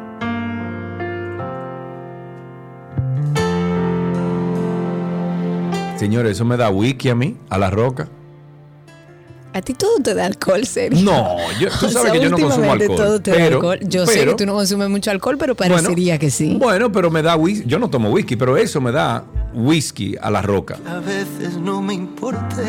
[5.97, 8.07] Señores, eso me da wiki a mí, a la roca.
[9.53, 11.01] A ti todo te da alcohol, Seri.
[11.01, 13.55] No, yo- tú O sabes sea, que yo no consumo alcohol, todo te da pero-
[13.55, 13.79] alcohol.
[13.83, 16.57] Yo sé que tú no consumes mucho alcohol, pero parecería que sí.
[16.59, 17.65] Bueno, pero me da whisky.
[17.67, 19.23] Yo no tomo whisky, pero eso me da
[19.55, 20.77] whisky a la roca.
[20.85, 22.63] A veces no me importa.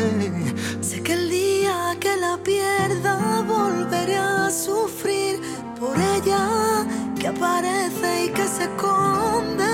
[0.81, 5.39] Sé que el día que la pierda volveré a sufrir
[5.79, 6.85] por ella
[7.19, 9.65] que aparece y que se esconde,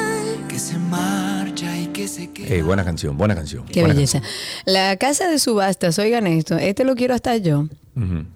[0.54, 2.54] que se marcha y que se queda.
[2.54, 3.66] Eh, buena canción, buena canción.
[3.66, 4.22] Qué buena belleza.
[4.66, 7.68] La casa de subastas, oigan esto, este lo quiero hasta yo.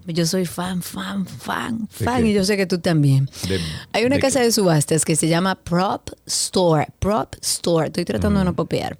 [0.06, 2.30] Yo soy fan, fan, fan, ¿De fan qué?
[2.30, 3.30] y yo sé que tú también.
[3.48, 3.60] De-
[3.92, 6.88] Hay una de casa de subastas que se llama Prop Store.
[6.98, 7.86] Prop Store.
[7.86, 8.98] Estoy tratando de no popear.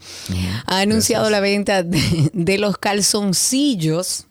[0.66, 4.26] Ha anunciado la venta de, de los calzoncillos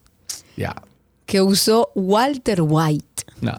[1.26, 3.24] que usó Walter White.
[3.42, 3.58] Nah.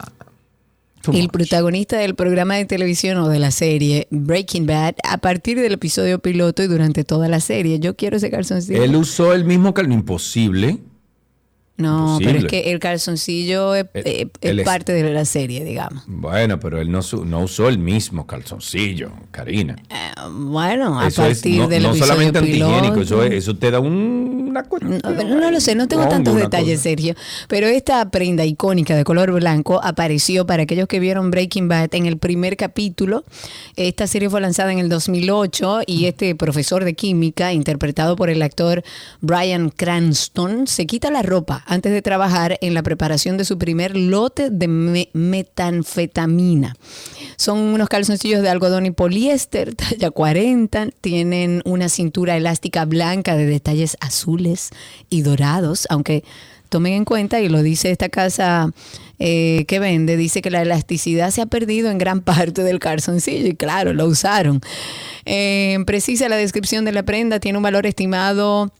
[1.12, 5.72] El protagonista del programa de televisión o de la serie Breaking Bad a partir del
[5.72, 7.78] episodio piloto y durante toda la serie.
[7.80, 8.82] Yo quiero ese calzoncillo.
[8.82, 9.90] Él usó el mismo cal...
[9.90, 10.78] Imposible.
[11.78, 16.02] No, pero es que el calzoncillo es, eh, es es- parte de la serie, digamos.
[16.06, 19.76] Bueno, pero él no, no usó el mismo calzoncillo, Karina.
[20.30, 23.80] Bueno, a Eso partir no, del no episodio solamente antihigiénico, eso, es- eso te da
[23.80, 24.66] un- una.
[24.80, 26.82] No, no lo sé, no tengo tantos detalles, cosa.
[26.90, 27.14] Sergio.
[27.48, 32.06] Pero esta prenda icónica de color blanco apareció para aquellos que vieron Breaking Bad en
[32.06, 33.24] el primer capítulo.
[33.76, 38.42] Esta serie fue lanzada en el 2008 y este profesor de química, interpretado por el
[38.42, 38.82] actor
[39.20, 43.94] Brian Cranston, se quita la ropa antes de trabajar en la preparación de su primer
[43.96, 46.74] lote de me- metanfetamina.
[47.36, 53.46] Son unos calzoncillos de algodón y poliéster, talla 40, tienen una cintura elástica blanca de
[53.46, 54.70] detalles azules
[55.10, 56.24] y dorados, aunque
[56.70, 58.70] tomen en cuenta, y lo dice esta casa
[59.18, 63.46] eh, que vende, dice que la elasticidad se ha perdido en gran parte del calzoncillo,
[63.46, 64.60] y claro, lo usaron.
[65.26, 68.72] Eh, precisa la descripción de la prenda, tiene un valor estimado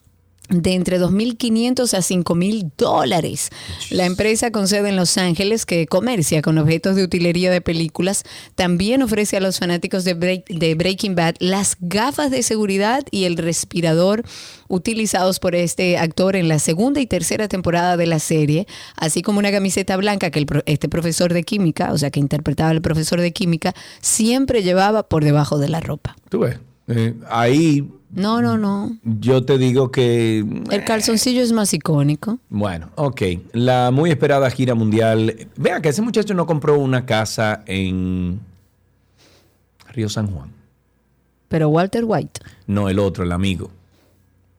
[0.49, 3.51] de entre 2.500 a 5.000 dólares.
[3.91, 8.25] La empresa con sede en Los Ángeles, que comercia con objetos de utilería de películas,
[8.55, 13.25] también ofrece a los fanáticos de, Break- de Breaking Bad las gafas de seguridad y
[13.25, 14.23] el respirador
[14.69, 18.67] utilizados por este actor en la segunda y tercera temporada de la serie,
[18.97, 22.71] así como una camiseta blanca que el este profesor de química, o sea, que interpretaba
[22.71, 26.17] al profesor de química, siempre llevaba por debajo de la ropa.
[26.29, 26.59] Tú ves.
[26.89, 28.97] Eh, ahí No, no, no.
[29.05, 30.39] yo te digo que
[30.71, 32.39] El calzoncillo es más icónico.
[32.49, 33.23] Bueno, ok.
[33.53, 35.49] La muy esperada gira mundial.
[35.57, 38.41] Vea que ese muchacho no compró una casa en
[39.93, 40.51] Río San Juan.
[41.49, 42.41] Pero Walter White.
[42.67, 43.71] No, el otro, el amigo.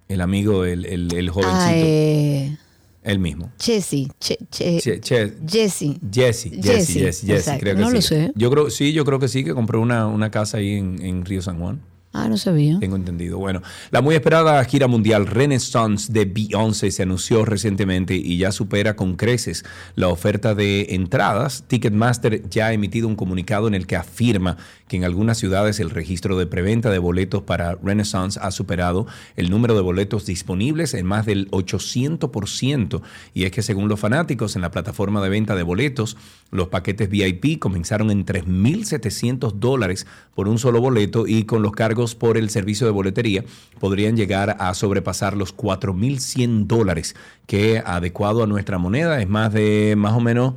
[0.08, 1.56] El amigo, el, el, el jovencito.
[1.62, 2.58] Ah, eh,
[3.04, 3.52] El mismo.
[3.60, 4.08] Jesse.
[4.20, 6.00] Che- che- Che- che- Jesse.
[6.12, 7.96] Jesse, Jesse, Jesse, Jesse, creo que No sí.
[7.96, 8.32] lo sé.
[8.36, 11.26] Yo creo, sí, yo creo que sí, que compró una, una casa ahí en, en
[11.26, 11.80] Río San Juan.
[12.22, 12.78] Ah, no sabía.
[12.80, 13.38] Tengo entendido.
[13.38, 18.98] Bueno, la muy esperada gira mundial Renaissance de Beyoncé se anunció recientemente y ya supera
[18.98, 19.64] con creces
[19.96, 21.64] la oferta de entradas.
[21.68, 24.58] Ticketmaster ya ha emitido un comunicado en el que afirma
[24.90, 29.50] que en algunas ciudades el registro de preventa de boletos para Renaissance ha superado el
[29.50, 33.02] número de boletos disponibles en más del 800%.
[33.34, 36.18] Y es que según los fanáticos en la plataforma de venta de boletos,
[36.52, 40.06] los paquetes VIP comenzaron en 3.700 dólares
[40.36, 43.44] por un solo boleto y con los cargos por el servicio de boletería
[43.80, 47.16] podrían llegar a sobrepasar los 4.100 dólares,
[47.48, 50.56] que adecuado a nuestra moneda es más de más o menos,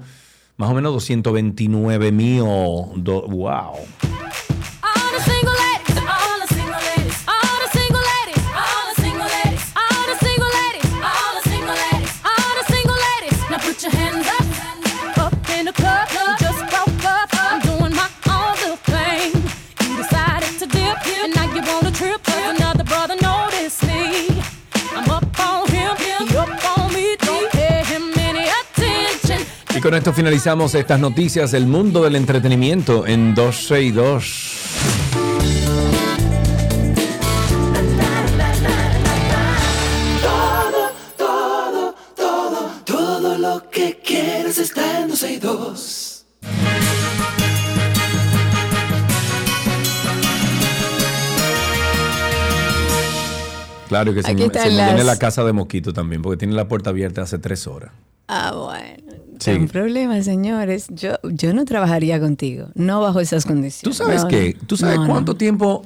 [0.56, 2.42] más o menos 229 mil.
[2.42, 3.74] wow.
[29.82, 34.52] Con esto finalizamos estas noticias del mundo del entretenimiento en 12 y 2.
[40.22, 46.26] Todo, todo, todo, todo lo que quieres está en 12 y 2.
[53.88, 56.90] Claro que se, se me viene la casa de Moquito también, porque tiene la puerta
[56.90, 57.90] abierta hace tres horas.
[58.28, 59.11] Ah, bueno.
[59.43, 60.86] Sin problema, señores.
[60.90, 63.82] Yo, yo no trabajaría contigo, no bajo esas condiciones.
[63.98, 64.56] ¿Tú sabes qué?
[64.66, 65.82] ¿Tú sabes cuánto tiempo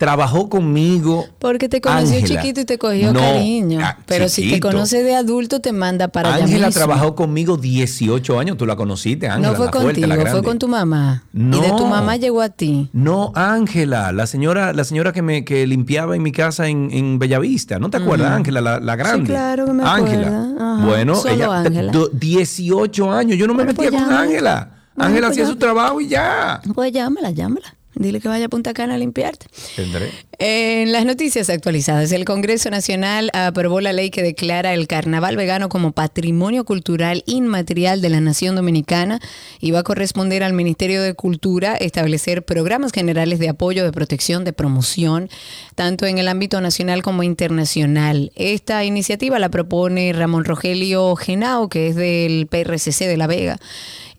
[0.00, 1.26] trabajó conmigo.
[1.38, 3.80] Porque te conoció chiquito y te cogió cariño.
[3.82, 8.38] Ah, pero si te conoce de adulto, te manda para allá Ángela trabajó conmigo 18
[8.40, 8.56] años.
[8.56, 9.50] Tú la conociste, Ángela.
[9.50, 11.24] No fue contigo, fue con tu mamá.
[11.34, 11.58] No.
[11.58, 12.88] Y de tu mamá llegó a ti.
[12.94, 17.18] No, Ángela, la señora, la señora que me que limpiaba en mi casa en, en
[17.18, 17.78] Bellavista.
[17.78, 19.26] ¿No te acuerdas, Ángela, la, grande?
[19.26, 20.78] Sí, claro que me Ángela.
[20.82, 21.92] Bueno, Solo ella, Ángela.
[22.10, 23.36] 18 años.
[23.36, 24.70] Yo no me metía pues con Ángela.
[24.96, 26.62] Ángela pues hacía su trabajo y ya.
[26.74, 27.74] Pues llámala, llámala.
[28.00, 29.44] Dile que vaya a Punta Cana a limpiarte.
[30.38, 35.68] En las noticias actualizadas, el Congreso Nacional aprobó la ley que declara el carnaval vegano
[35.68, 39.20] como patrimonio cultural inmaterial de la nación dominicana
[39.60, 44.44] y va a corresponder al Ministerio de Cultura establecer programas generales de apoyo, de protección,
[44.44, 45.28] de promoción,
[45.74, 48.32] tanto en el ámbito nacional como internacional.
[48.34, 53.58] Esta iniciativa la propone Ramón Rogelio Genao, que es del PRCC de La Vega,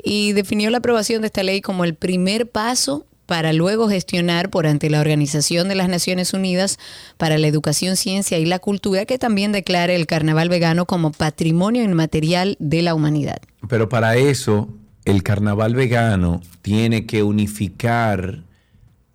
[0.03, 4.68] y definió la aprobación de esta ley como el primer paso para luego gestionar por
[4.68, 6.78] ante la Organización de las Naciones Unidas
[7.16, 11.82] para la Educación, Ciencia y la Cultura, que también declare el carnaval vegano como patrimonio
[11.82, 13.38] inmaterial de la humanidad.
[13.70, 14.68] Pero para eso,
[15.06, 18.44] el carnaval vegano tiene que unificar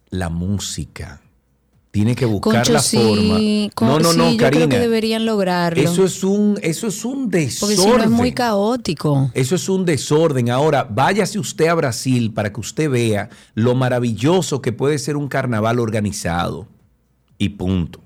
[0.09, 1.21] la música
[1.97, 3.39] tiene que buscar la forma.
[3.81, 5.83] no, no, no, yo creo que deberían lograrlo.
[5.83, 7.59] Eso es un, eso es un desorden.
[7.59, 9.31] Porque si no es muy caótico.
[9.33, 10.51] Eso es un desorden.
[10.51, 15.29] Ahora, váyase usted a Brasil para que usted vea lo maravilloso que puede ser un
[15.29, 16.69] carnaval organizado.
[17.39, 18.03] Y punto.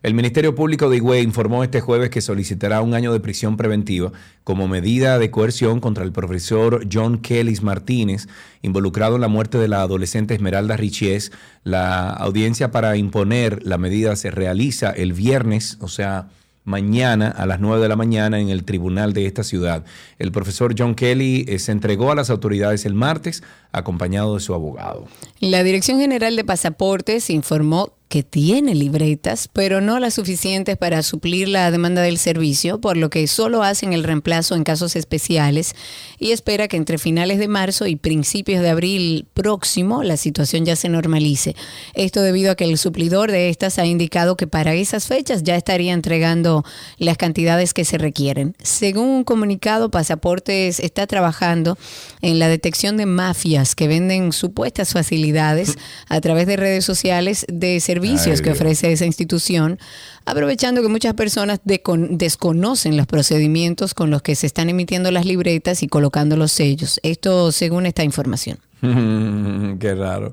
[0.00, 4.12] El Ministerio Público de Higüey informó este jueves que solicitará un año de prisión preventiva
[4.44, 8.28] como medida de coerción contra el profesor John Kelly Martínez,
[8.62, 11.32] involucrado en la muerte de la adolescente Esmeralda Richies.
[11.64, 16.28] La audiencia para imponer la medida se realiza el viernes, o sea,
[16.68, 19.84] mañana a las 9 de la mañana en el tribunal de esta ciudad.
[20.20, 23.42] El profesor John Kelly eh, se entregó a las autoridades el martes
[23.72, 25.08] acompañado de su abogado.
[25.40, 31.48] La Dirección General de Pasaportes informó que tiene libretas, pero no las suficientes para suplir
[31.48, 35.74] la demanda del servicio, por lo que solo hacen el reemplazo en casos especiales
[36.18, 40.74] y espera que entre finales de marzo y principios de abril próximo la situación ya
[40.74, 41.54] se normalice.
[41.92, 45.56] Esto debido a que el suplidor de estas ha indicado que para esas fechas ya
[45.56, 46.64] estaría entregando
[46.96, 48.56] las cantidades que se requieren.
[48.62, 51.76] Según un comunicado, Pasaportes está trabajando
[52.22, 55.76] en la detección de mafias que venden supuestas facilidades
[56.08, 59.78] a través de redes sociales de servicios servicios que ofrece esa institución,
[60.24, 65.82] aprovechando que muchas personas desconocen los procedimientos con los que se están emitiendo las libretas
[65.82, 67.00] y colocando los sellos.
[67.02, 68.58] Esto según esta información.
[68.80, 70.32] Qué raro.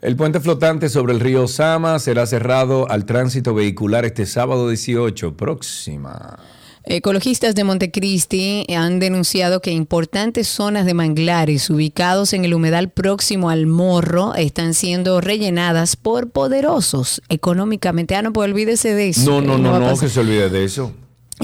[0.00, 5.36] El puente flotante sobre el río Sama será cerrado al tránsito vehicular este sábado 18,
[5.36, 6.38] próxima.
[6.86, 13.48] Ecologistas de Montecristi han denunciado que importantes zonas de manglares ubicados en el humedal próximo
[13.48, 18.16] al morro están siendo rellenadas por poderosos económicamente.
[18.16, 19.30] Ah, no, pues olvídese de eso.
[19.30, 20.92] No, no, no, no, que se olvide de eso.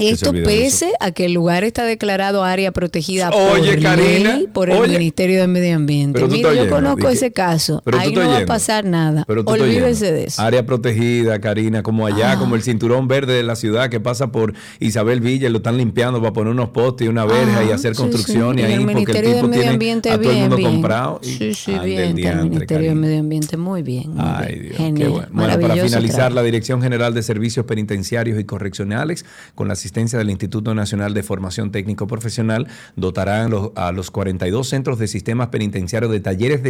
[0.09, 4.47] Esto de pese a que el lugar está declarado área protegida Oye, por Karina, ley
[4.51, 4.97] por el oye.
[4.97, 6.19] Ministerio de Medio Ambiente.
[6.19, 7.81] Pero Mira, yo conozco ese caso.
[7.85, 9.23] Pero Ahí no va a pasar nada.
[9.27, 10.41] Pero Olvídese de eso.
[10.41, 12.37] Área protegida, Karina, como allá, Ah.
[12.39, 15.77] como el cinturón verde de la ciudad que pasa por Isabel Villa y lo están
[15.77, 18.61] limpiando para poner unos postes y una verja y Ajá, hacer construcción sí.
[18.61, 20.71] y Y ahí porque el de tipo tiene Ambiente a todo el bien, mundo bien.
[20.71, 21.19] comprado.
[21.23, 21.99] y- Sí, sí, Ande bien.
[22.01, 22.95] el Ministerio de Karina.
[22.95, 24.11] Medio Ambiente muy bien.
[24.15, 24.61] muy Ay, bien.
[24.63, 24.95] Dios, Genial.
[24.97, 25.27] qué bueno.
[25.31, 26.35] Bueno, para finalizar, trabajo.
[26.35, 29.25] la Dirección General de Servicios Penitenciarios y Correccionales,
[29.55, 34.67] con la asistencia del Instituto Nacional de Formación Técnico Profesional, dotarán los- a los 42
[34.67, 36.63] centros de sistemas penitenciarios de talleres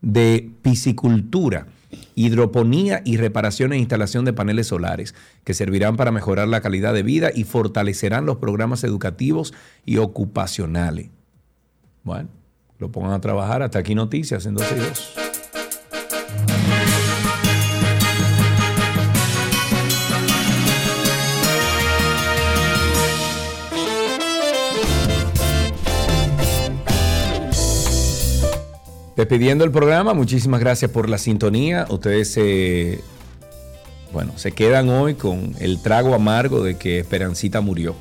[0.00, 1.66] de piscicultura,
[2.14, 5.14] hidroponía y reparación e instalación de paneles solares,
[5.44, 9.52] que servirán para mejorar la calidad de vida y fortalecerán los programas educativos
[9.84, 11.10] y ocupacionales.
[12.02, 12.28] Bueno,
[12.78, 13.62] lo pongan a trabajar.
[13.62, 15.21] Hasta aquí noticias en 12 y 2.
[29.22, 31.86] Despidiendo el programa, muchísimas gracias por la sintonía.
[31.90, 32.98] Ustedes se,
[34.12, 37.94] bueno, se quedan hoy con el trago amargo de que Esperancita murió.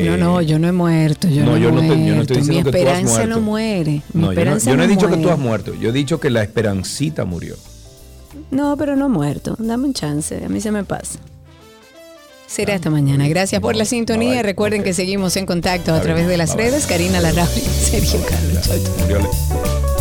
[0.00, 1.28] No, no, yo no he muerto.
[1.28, 1.94] Yo no, no, yo he no muerto.
[2.02, 3.40] te- yo no estoy diciendo Mi que tú has esperanza no muerto.
[3.42, 3.90] muere.
[3.90, 5.72] Mi No, yo no, esperanza yo no he dicho que tú has muerto.
[5.80, 7.54] Yo he dicho que la Esperancita murió.
[8.50, 9.54] No, pero no he muerto.
[9.60, 10.44] Dame un chance.
[10.44, 11.20] A mí se me pasa.
[12.48, 13.28] Será hasta mañana.
[13.28, 14.42] Gracias por la sintonía.
[14.42, 16.86] Recuerden que seguimos en contacto a través de las redes.
[16.86, 18.64] Karina Larrauri, Sergio Carlos.
[18.66, 19.93] Chau, chau.